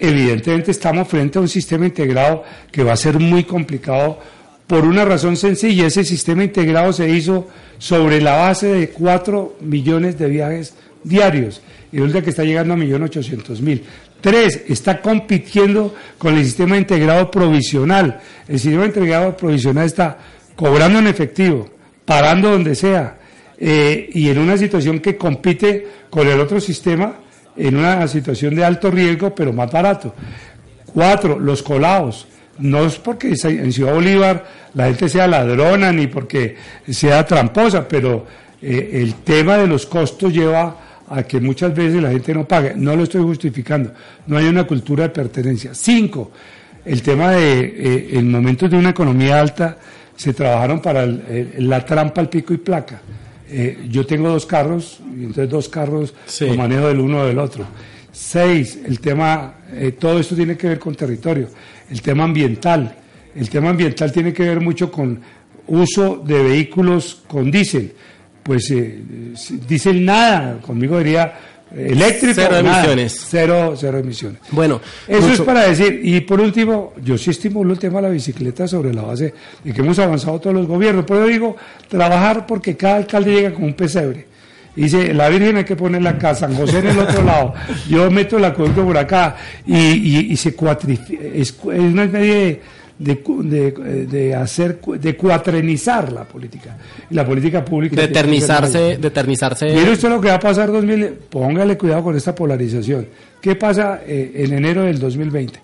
evidentemente 0.00 0.72
estamos 0.72 1.06
frente 1.06 1.38
a 1.38 1.42
un 1.42 1.48
sistema 1.48 1.86
integrado 1.86 2.42
que 2.72 2.82
va 2.82 2.94
a 2.94 2.96
ser 2.96 3.20
muy 3.20 3.44
complicado 3.44 4.18
por 4.66 4.84
una 4.84 5.04
razón 5.04 5.36
sencilla. 5.36 5.86
Ese 5.86 6.04
sistema 6.04 6.44
integrado 6.44 6.92
se 6.92 7.08
hizo 7.08 7.48
sobre 7.78 8.20
la 8.20 8.36
base 8.36 8.66
de 8.68 8.88
4 8.90 9.56
millones 9.60 10.18
de 10.18 10.28
viajes 10.28 10.74
diarios 11.04 11.62
y 11.92 11.98
resulta 11.98 12.22
que 12.22 12.30
está 12.30 12.44
llegando 12.44 12.74
a 12.74 12.76
1.800.000. 12.76 13.82
Tres, 14.20 14.62
está 14.68 15.00
compitiendo 15.00 15.94
con 16.18 16.36
el 16.36 16.44
sistema 16.44 16.76
integrado 16.76 17.30
provisional. 17.30 18.20
El 18.48 18.58
sistema 18.58 18.86
integrado 18.86 19.36
provisional 19.36 19.86
está 19.86 20.18
cobrando 20.56 20.98
en 20.98 21.06
efectivo, 21.06 21.68
parando 22.04 22.50
donde 22.50 22.74
sea, 22.74 23.18
eh, 23.58 24.08
y 24.12 24.28
en 24.28 24.38
una 24.38 24.56
situación 24.56 25.00
que 25.00 25.16
compite 25.16 25.86
con 26.10 26.26
el 26.26 26.40
otro 26.40 26.60
sistema 26.60 27.20
en 27.56 27.76
una 27.76 28.06
situación 28.08 28.54
de 28.54 28.64
alto 28.64 28.90
riesgo, 28.90 29.34
pero 29.34 29.52
más 29.52 29.70
barato. 29.70 30.14
Cuatro, 30.92 31.38
los 31.38 31.62
colados. 31.62 32.26
No 32.58 32.84
es 32.86 32.96
porque 32.96 33.34
en 33.42 33.72
Ciudad 33.72 33.92
Bolívar 33.94 34.44
la 34.74 34.86
gente 34.86 35.08
sea 35.08 35.26
ladrona 35.26 35.92
ni 35.92 36.06
porque 36.06 36.56
sea 36.88 37.24
tramposa, 37.26 37.86
pero 37.86 38.26
eh, 38.62 38.90
el 38.94 39.14
tema 39.16 39.56
de 39.58 39.66
los 39.66 39.86
costos 39.86 40.32
lleva 40.32 40.80
a 41.08 41.22
que 41.22 41.38
muchas 41.40 41.74
veces 41.74 42.02
la 42.02 42.10
gente 42.10 42.34
no 42.34 42.46
pague. 42.48 42.72
No 42.74 42.96
lo 42.96 43.02
estoy 43.04 43.22
justificando. 43.22 43.92
No 44.26 44.36
hay 44.38 44.46
una 44.46 44.64
cultura 44.64 45.04
de 45.04 45.10
pertenencia. 45.10 45.74
Cinco, 45.74 46.32
el 46.84 47.02
tema 47.02 47.32
de, 47.32 47.60
eh, 47.60 48.08
en 48.12 48.30
momentos 48.30 48.70
de 48.70 48.76
una 48.78 48.90
economía 48.90 49.40
alta, 49.40 49.76
se 50.16 50.32
trabajaron 50.32 50.80
para 50.80 51.04
el- 51.04 51.50
el- 51.56 51.68
la 51.68 51.84
trampa 51.84 52.20
al 52.22 52.28
pico 52.30 52.54
y 52.54 52.56
placa. 52.56 53.00
Eh, 53.48 53.86
yo 53.90 54.04
tengo 54.06 54.28
dos 54.30 54.46
carros, 54.46 54.98
y 55.16 55.20
entonces 55.24 55.48
dos 55.48 55.68
carros 55.68 56.14
Sí. 56.26 56.46
manejo 56.56 56.88
del 56.88 56.98
uno 57.00 57.20
o 57.20 57.26
del 57.26 57.38
otro. 57.38 57.64
Seis, 58.10 58.78
el 58.86 58.98
tema, 58.98 59.54
eh, 59.74 59.92
todo 59.98 60.18
esto 60.18 60.34
tiene 60.34 60.56
que 60.56 60.68
ver 60.68 60.78
con 60.78 60.94
territorio. 60.94 61.48
El 61.90 62.02
tema 62.02 62.24
ambiental. 62.24 62.96
El 63.34 63.48
tema 63.50 63.70
ambiental 63.70 64.10
tiene 64.12 64.32
que 64.32 64.42
ver 64.44 64.60
mucho 64.60 64.90
con 64.90 65.20
uso 65.68 66.22
de 66.24 66.42
vehículos 66.42 67.22
con 67.26 67.50
diésel. 67.50 67.92
Pues 68.42 68.70
eh, 68.70 69.00
diésel 69.66 70.04
nada, 70.04 70.58
conmigo 70.60 70.98
diría 70.98 71.34
eh, 71.74 71.88
eléctrico. 71.90 72.34
Cero 72.36 72.62
nada. 72.62 72.78
emisiones. 72.78 73.26
Cero, 73.28 73.74
cero 73.76 73.98
emisiones. 73.98 74.40
Bueno, 74.52 74.80
Eso 75.08 75.20
mucho- 75.22 75.32
es 75.34 75.40
para 75.40 75.62
decir, 75.68 76.00
y 76.02 76.20
por 76.20 76.40
último, 76.40 76.92
yo 77.02 77.18
sí 77.18 77.30
estimulo 77.30 77.72
el 77.72 77.78
tema 77.78 78.00
de 78.00 78.08
la 78.08 78.12
bicicleta 78.14 78.66
sobre 78.68 78.94
la 78.94 79.02
base 79.02 79.34
de 79.64 79.72
que 79.72 79.80
hemos 79.80 79.98
avanzado 79.98 80.40
todos 80.40 80.54
los 80.54 80.66
gobiernos. 80.66 81.04
Por 81.04 81.16
eso 81.18 81.26
digo, 81.26 81.56
trabajar 81.88 82.46
porque 82.46 82.76
cada 82.76 82.96
alcalde 82.96 83.32
llega 83.32 83.52
con 83.52 83.64
un 83.64 83.74
pesebre. 83.74 84.26
Dice, 84.76 85.14
la 85.14 85.30
Virgen 85.30 85.56
hay 85.56 85.64
que 85.64 85.74
ponerla 85.74 86.10
acá, 86.10 86.34
San 86.34 86.54
José 86.54 86.80
en 86.80 86.88
el 86.88 86.98
otro 86.98 87.22
lado, 87.22 87.54
yo 87.88 88.10
meto 88.10 88.38
la 88.38 88.48
acueducto 88.48 88.84
por 88.84 88.98
acá, 88.98 89.36
y, 89.66 89.74
y, 89.74 90.32
y 90.32 90.36
se 90.36 90.54
cuatrifica, 90.54 91.24
es, 91.24 91.58
una 91.64 92.04
medida 92.04 92.60
de, 92.98 93.22
de, 93.42 94.06
de, 94.06 94.34
hacer, 94.34 94.80
de 94.80 95.16
cuatrenizar 95.16 96.12
la 96.12 96.24
política. 96.24 96.76
La 97.10 97.24
política 97.24 97.64
pública. 97.64 97.96
de 97.96 98.04
eternizarse, 98.04 98.98
de 98.98 99.08
eternizarse. 99.08 99.66
Mire 99.66 99.92
usted 99.92 100.08
lo 100.08 100.20
que 100.20 100.28
va 100.28 100.34
a 100.34 100.40
pasar 100.40 100.70
2000, 100.70 101.06
póngale 101.30 101.76
cuidado 101.76 102.04
con 102.04 102.16
esta 102.16 102.34
polarización. 102.34 103.06
¿Qué 103.40 103.54
pasa 103.54 104.00
eh, 104.06 104.32
en 104.36 104.52
enero 104.52 104.82
del 104.82 104.98
2020? 104.98 105.58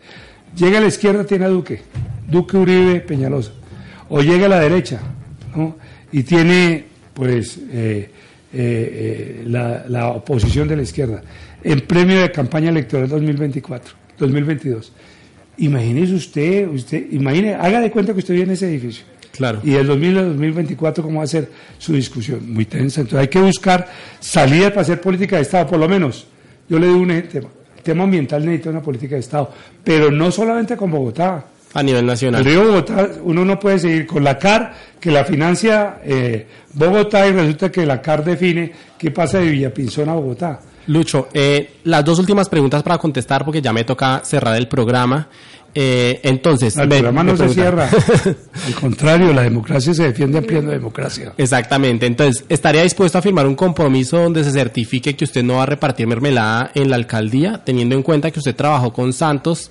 Llega 0.57 0.79
a 0.79 0.81
la 0.81 0.89
izquierda, 0.89 1.25
tiene 1.25 1.47
a 1.47 1.49
Duque, 1.49 1.83
Duque 2.29 2.57
Uribe 2.57 3.01
Peñalosa. 3.01 3.53
O 4.11 4.21
llega 4.21 4.47
a 4.47 4.49
la 4.51 4.61
derecha, 4.61 5.01
¿no? 5.57 5.77
Y 6.13 6.23
tiene, 6.25 6.85
pues, 7.15 7.59
eh, 7.73 8.11
eh, 8.53 9.41
eh, 9.43 9.43
la, 9.47 9.85
la 9.89 10.09
oposición 10.09 10.69
de 10.69 10.77
la 10.77 10.83
izquierda. 10.83 11.23
En 11.63 11.81
premio 11.81 12.21
de 12.21 12.31
campaña 12.31 12.71
electoral 12.71 13.09
2024, 13.09 13.95
2022. 14.19 14.93
Imagínese 15.59 16.15
usted, 16.15 16.69
usted, 16.69 17.07
imagine, 17.13 17.55
haga 17.55 17.81
de 17.81 17.91
cuenta 17.91 18.13
que 18.13 18.19
usted 18.19 18.35
vive 18.35 18.47
en 18.47 18.53
ese 18.53 18.69
edificio. 18.69 19.05
Claro. 19.33 19.61
Y 19.63 19.71
del 19.71 19.87
2000 19.87 20.19
al 20.19 20.29
2024, 20.29 21.03
¿cómo 21.03 21.19
va 21.19 21.25
a 21.25 21.27
ser 21.27 21.49
su 21.79 21.95
discusión? 21.95 22.53
Muy 22.53 22.67
tensa. 22.67 23.01
Entonces 23.01 23.21
hay 23.21 23.29
que 23.29 23.41
buscar 23.41 23.89
salidas 24.21 24.71
para 24.71 24.83
hacer 24.83 25.01
política 25.01 25.37
de 25.37 25.43
Estado, 25.43 25.67
por 25.67 25.79
lo 25.79 25.89
menos. 25.89 26.27
Yo 26.69 26.79
le 26.79 26.87
digo 26.87 26.99
un 26.99 27.09
tema. 27.23 27.49
El 27.77 27.83
tema 27.83 28.05
ambiental 28.05 28.45
necesita 28.45 28.71
una 28.71 28.83
política 28.83 29.15
de 29.15 29.21
Estado, 29.21 29.51
pero 29.83 30.11
no 30.11 30.31
solamente 30.31 30.77
con 30.77 30.91
Bogotá. 30.91 31.45
A 31.75 31.83
nivel 31.83 32.01
El 32.01 32.07
nacional. 32.07 32.45
río 32.45 32.65
Bogotá, 32.65 33.09
uno 33.23 33.45
no 33.45 33.59
puede 33.59 33.79
seguir 33.79 34.07
con 34.07 34.23
la 34.25 34.39
CAR, 34.39 34.75
que 35.01 35.11
la 35.11 35.25
financia 35.25 36.01
eh, 36.05 36.47
Bogotá 36.75 37.27
y 37.27 37.33
resulta 37.33 37.71
que 37.71 37.87
la 37.87 38.01
CAR 38.03 38.25
define 38.25 38.73
qué 38.99 39.11
pasa 39.11 39.39
de 39.39 39.51
Villapinzón 39.51 40.09
a 40.09 40.15
Bogotá. 40.15 40.61
Lucho, 40.89 41.29
eh, 41.33 41.75
las 41.85 42.05
dos 42.05 42.19
últimas 42.19 42.49
preguntas 42.49 42.83
para 42.83 42.99
contestar 42.99 43.45
porque 43.45 43.63
ya 43.63 43.73
me 43.73 43.85
toca 43.85 44.21
cerrar 44.25 44.57
el 44.57 44.69
programa. 44.69 45.29
Eh, 45.75 46.21
entonces, 46.25 46.77
El 46.77 46.89
programa 46.89 47.23
no 47.23 47.37
se 47.37 47.49
cierra. 47.49 47.89
Al 48.67 48.75
contrario, 48.75 49.33
la 49.33 49.43
democracia 49.43 49.95
se 49.95 50.03
defiende 50.03 50.39
ampliando 50.39 50.71
democracia. 50.71 51.33
Exactamente. 51.39 52.05
Entonces, 52.05 52.45
¿estaría 52.49 52.83
dispuesto 52.83 53.17
a 53.17 53.23
firmar 53.23 53.47
un 53.47 53.55
compromiso 53.55 54.19
donde 54.19 54.45
se 54.45 54.51
certifique 54.51 55.17
que 55.17 55.25
usted 55.25 55.43
no 55.43 55.57
va 55.57 55.63
a 55.63 55.67
repartir 55.67 56.07
mermelada 56.07 56.71
en 56.75 56.91
la 56.91 56.97
alcaldía, 56.97 57.63
teniendo 57.65 57.95
en 57.95 58.03
cuenta 58.03 58.31
que 58.31 58.41
usted 58.41 58.55
trabajó 58.55 58.93
con 58.93 59.13
Santos 59.15 59.71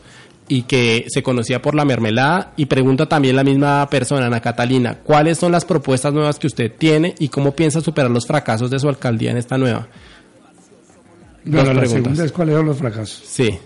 y 0.51 0.63
que 0.63 1.05
se 1.07 1.23
conocía 1.23 1.61
por 1.61 1.75
la 1.75 1.85
mermelada? 1.85 2.51
Y 2.57 2.65
pregunta 2.65 3.05
también 3.05 3.37
la 3.37 3.43
misma 3.45 3.87
persona, 3.89 4.25
Ana 4.25 4.41
Catalina, 4.41 4.95
¿cuáles 4.95 5.37
son 5.37 5.53
las 5.53 5.63
propuestas 5.63 6.13
nuevas 6.13 6.39
que 6.39 6.47
usted 6.47 6.69
tiene 6.77 7.15
y 7.19 7.29
cómo 7.29 7.55
piensa 7.55 7.79
superar 7.79 8.11
los 8.11 8.27
fracasos 8.27 8.69
de 8.69 8.77
su 8.77 8.89
alcaldía 8.89 9.31
en 9.31 9.37
esta 9.37 9.57
nueva? 9.57 9.87
Bueno, 11.45 11.73
la 11.73 11.79
preguntas. 11.79 11.89
segunda 11.89 12.25
es 12.25 12.31
cuáles 12.33 12.55
son 12.55 12.65
los 12.65 12.77
fracasos. 12.77 13.23
Sí. 13.25 13.57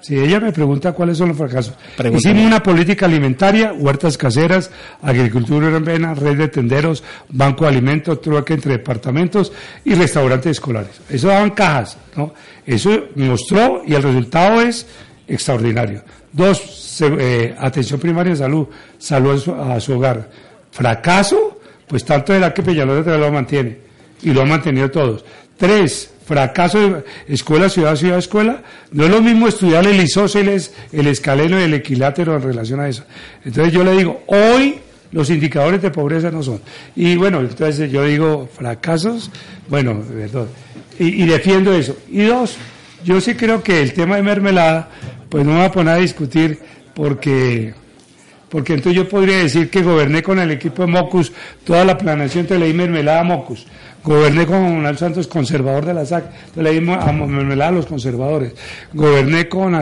Si 0.00 0.16
ella 0.16 0.38
me 0.38 0.52
pregunta 0.52 0.92
cuáles 0.92 1.18
son 1.18 1.30
los 1.30 1.38
fracasos, 1.38 1.74
hicimos 2.14 2.46
una 2.46 2.62
política 2.62 3.06
alimentaria, 3.06 3.72
huertas 3.72 4.16
caseras, 4.16 4.70
agricultura 5.02 5.66
urbana, 5.66 6.14
red 6.14 6.38
de 6.38 6.46
tenderos, 6.46 7.02
banco 7.30 7.64
de 7.64 7.70
alimentos, 7.70 8.20
trueque 8.20 8.54
entre 8.54 8.74
departamentos 8.74 9.52
y 9.84 9.94
restaurantes 9.94 10.52
escolares. 10.52 11.00
Eso 11.10 11.26
daban 11.26 11.50
cajas, 11.50 11.98
¿no? 12.14 12.32
Eso 12.64 13.06
mostró 13.16 13.82
y 13.84 13.94
el 13.94 14.04
resultado 14.04 14.60
es 14.60 14.86
extraordinario. 15.28 16.02
Dos, 16.32 16.58
se- 16.58 17.06
eh, 17.18 17.54
atención 17.58 17.98
primaria 18.00 18.32
de 18.32 18.38
salud, 18.38 18.66
salud 18.98 19.34
a 19.34 19.38
su, 19.38 19.54
a 19.54 19.80
su 19.80 19.92
hogar. 19.94 20.28
Fracaso, 20.70 21.60
pues 21.86 22.04
tanto 22.04 22.34
era 22.34 22.52
que 22.52 22.62
Peñalosa 22.62 23.16
lo 23.16 23.32
mantiene 23.32 23.78
y 24.22 24.30
lo 24.32 24.42
han 24.42 24.48
mantenido 24.48 24.90
todos. 24.90 25.24
Tres, 25.56 26.10
fracaso 26.26 26.78
de 26.78 27.04
escuela, 27.28 27.68
ciudad, 27.68 27.96
ciudad, 27.96 28.18
escuela. 28.18 28.62
No 28.92 29.04
es 29.04 29.10
lo 29.10 29.22
mismo 29.22 29.48
estudiar 29.48 29.86
el 29.86 30.00
isósceles, 30.00 30.74
el 30.92 31.06
escaleno 31.06 31.58
y 31.58 31.62
el 31.62 31.74
equilátero 31.74 32.36
en 32.36 32.42
relación 32.42 32.80
a 32.80 32.88
eso. 32.88 33.04
Entonces 33.44 33.72
yo 33.72 33.82
le 33.84 33.92
digo, 33.92 34.22
hoy 34.26 34.80
los 35.12 35.30
indicadores 35.30 35.80
de 35.80 35.90
pobreza 35.90 36.30
no 36.30 36.42
son. 36.42 36.60
Y 36.94 37.16
bueno, 37.16 37.40
entonces 37.40 37.90
yo 37.90 38.04
digo, 38.04 38.48
fracasos, 38.54 39.30
bueno, 39.68 40.02
perdón, 40.02 40.48
y, 40.98 41.22
y 41.22 41.26
defiendo 41.26 41.72
eso. 41.72 41.96
Y 42.10 42.24
dos, 42.24 42.56
yo 43.04 43.18
sí 43.20 43.34
creo 43.34 43.62
que 43.62 43.80
el 43.80 43.92
tema 43.94 44.16
de 44.16 44.22
mermelada, 44.22 44.90
pues 45.28 45.44
no 45.44 45.52
me 45.52 45.58
voy 45.58 45.66
a 45.66 45.72
poner 45.72 45.94
a 45.94 45.98
discutir 45.98 46.58
porque 46.94 47.74
porque 48.48 48.74
entonces 48.74 48.94
yo 48.94 49.08
podría 49.08 49.38
decir 49.38 49.68
que 49.68 49.82
goberné 49.82 50.22
con 50.22 50.38
el 50.38 50.50
equipo 50.50 50.82
de 50.82 50.88
Mocus 50.88 51.32
toda 51.64 51.84
la 51.84 51.98
planeación, 51.98 52.46
te 52.46 52.58
leí 52.58 52.72
mermelada 52.72 53.20
a 53.20 53.24
Mocus. 53.24 53.66
Goberné 54.04 54.46
con 54.46 54.62
Manuel 54.62 54.96
Santos, 54.96 55.26
conservador 55.26 55.84
de 55.84 55.92
la 55.92 56.06
SAC, 56.06 56.52
te 56.54 56.62
leí 56.62 56.78
a 56.78 57.12
mermelada 57.12 57.70
a 57.70 57.72
los 57.72 57.86
conservadores. 57.86 58.54
Goberné 58.94 59.48
con 59.48 59.76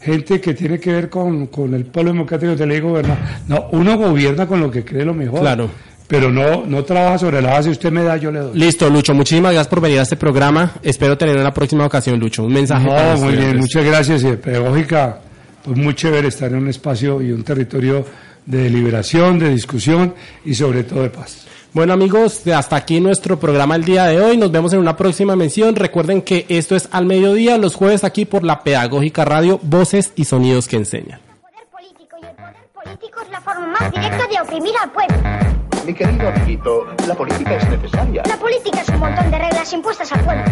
gente 0.00 0.40
que 0.40 0.54
tiene 0.54 0.80
que 0.80 0.92
ver 0.92 1.10
con, 1.10 1.48
con 1.48 1.74
el 1.74 1.84
pueblo 1.84 2.12
democrático, 2.12 2.56
te 2.56 2.66
leí 2.66 2.80
gobernar. 2.80 3.18
No, 3.48 3.66
uno 3.72 3.98
gobierna 3.98 4.46
con 4.46 4.60
lo 4.60 4.70
que 4.70 4.82
cree 4.82 5.04
lo 5.04 5.12
mejor. 5.12 5.40
Claro. 5.40 5.68
Pero 6.08 6.30
no, 6.30 6.64
no 6.64 6.84
trabaja 6.84 7.18
sobre 7.18 7.42
la 7.42 7.54
base, 7.54 7.70
usted 7.70 7.90
me 7.90 8.02
da, 8.02 8.16
yo 8.16 8.30
le 8.30 8.38
doy. 8.40 8.58
Listo, 8.58 8.88
Lucho, 8.88 9.12
muchísimas 9.12 9.52
gracias 9.52 9.68
por 9.68 9.80
venir 9.80 9.98
a 9.98 10.02
este 10.02 10.16
programa. 10.16 10.72
Espero 10.82 11.18
tener 11.18 11.36
en 11.36 11.42
la 11.44 11.52
próxima 11.52 11.84
ocasión, 11.84 12.20
Lucho. 12.20 12.44
Un 12.44 12.52
mensaje 12.52 12.86
No, 12.86 13.16
muy 13.16 13.34
bien, 13.34 13.56
muchas 13.58 13.84
gracias. 13.84 14.22
Y 14.22 14.30
de 14.30 14.36
pedagógica, 14.36 15.18
pues 15.64 15.76
muy 15.76 15.94
chévere 15.94 16.28
estar 16.28 16.50
en 16.50 16.58
un 16.58 16.68
espacio 16.68 17.20
y 17.20 17.32
un 17.32 17.42
territorio 17.42 18.04
de 18.44 18.62
deliberación, 18.62 19.38
de 19.38 19.50
discusión 19.50 20.14
y 20.44 20.54
sobre 20.54 20.84
todo 20.84 21.02
de 21.02 21.10
paz. 21.10 21.46
Bueno 21.72 21.92
amigos, 21.92 22.42
de 22.44 22.54
hasta 22.54 22.76
aquí 22.76 23.00
nuestro 23.00 23.38
programa 23.38 23.74
el 23.76 23.84
día 23.84 24.04
de 24.04 24.20
hoy. 24.20 24.36
Nos 24.38 24.50
vemos 24.50 24.72
en 24.72 24.78
una 24.78 24.96
próxima 24.96 25.36
mención. 25.36 25.76
Recuerden 25.76 26.22
que 26.22 26.46
esto 26.48 26.74
es 26.74 26.88
al 26.90 27.04
mediodía, 27.04 27.58
los 27.58 27.74
jueves 27.74 28.02
aquí 28.04 28.24
por 28.24 28.44
la 28.44 28.62
Pedagógica 28.62 29.24
Radio, 29.26 29.60
voces 29.62 30.12
y 30.16 30.24
sonidos 30.24 30.68
que 30.68 30.76
enseñan. 30.76 31.20
El 31.20 31.36
poder 31.36 31.66
político 31.70 32.16
y 32.22 32.26
el 32.26 32.34
poder 32.34 32.54
político 32.72 33.20
es 33.20 33.30
la 33.30 33.40
forma 33.42 33.66
más 33.78 33.92
directa 33.92 34.26
de 34.26 34.40
oprimir 34.40 34.72
al 34.82 34.90
pueblo. 34.90 35.65
Mi 35.86 35.94
querido 35.94 36.28
amiguito, 36.28 36.86
la 37.06 37.14
política 37.14 37.54
es 37.56 37.68
necesaria. 37.68 38.22
La 38.26 38.36
política 38.36 38.80
es 38.80 38.88
un 38.88 38.98
montón 38.98 39.30
de 39.30 39.38
reglas 39.38 39.72
impuestas 39.72 40.12
al 40.12 40.20
pueblo. 40.24 40.44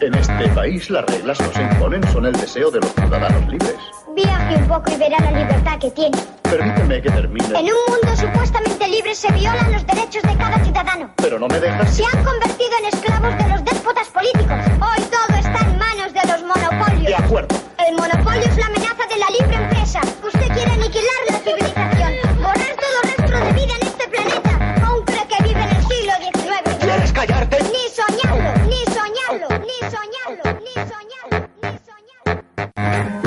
En 0.00 0.14
este 0.14 0.48
país 0.48 0.90
las 0.90 1.04
reglas 1.06 1.40
no 1.40 1.52
se 1.52 1.62
imponen, 1.62 2.02
son 2.12 2.26
el 2.26 2.32
deseo 2.32 2.70
de 2.70 2.80
los 2.80 2.92
ciudadanos 2.94 3.46
libres. 3.48 3.76
Viaje 4.16 4.56
un 4.56 4.66
poco 4.66 4.90
y 4.90 4.96
verá 4.96 5.18
la 5.20 5.30
libertad 5.30 5.78
que 5.78 5.90
tiene. 5.92 6.18
Permíteme 6.42 7.00
que 7.02 7.10
termine. 7.10 7.46
En 7.46 7.66
un 7.66 7.80
mundo 7.88 8.16
supuestamente 8.16 8.88
libre 8.88 9.14
se 9.14 9.30
violan 9.32 9.70
los 9.72 9.86
derechos 9.86 10.22
de 10.22 10.36
cada 10.36 10.58
ciudadano. 10.64 11.10
Pero 11.16 11.38
no 11.38 11.46
me 11.46 11.60
dejas... 11.60 11.94
Se 11.94 12.04
han 12.04 12.24
convertido 12.24 12.70
en 12.80 12.86
esclavos 12.86 13.38
de 13.38 13.48
los 13.48 13.64
déspotas 13.64 14.08
políticos. 14.08 14.58
Hoy 14.80 15.04
todo 15.04 15.38
está 15.38 15.58
en 15.70 15.78
manos 15.78 16.12
de 16.12 16.20
los 16.26 16.40
De 16.40 16.46
monopolios. 16.46 17.20
acuerdo. 17.20 17.54
El 17.88 17.94
monopolio 17.96 18.42
es 18.42 18.56
la 18.56 18.66
amenaza 18.66 19.06
de 19.08 19.16
la 19.18 19.26
libre 19.38 19.56
empresa. 19.56 20.00
Usted 20.24 20.46
quiere 20.54 20.72
aniquilar 20.72 21.20
la 21.30 21.38
civilización, 21.38 21.79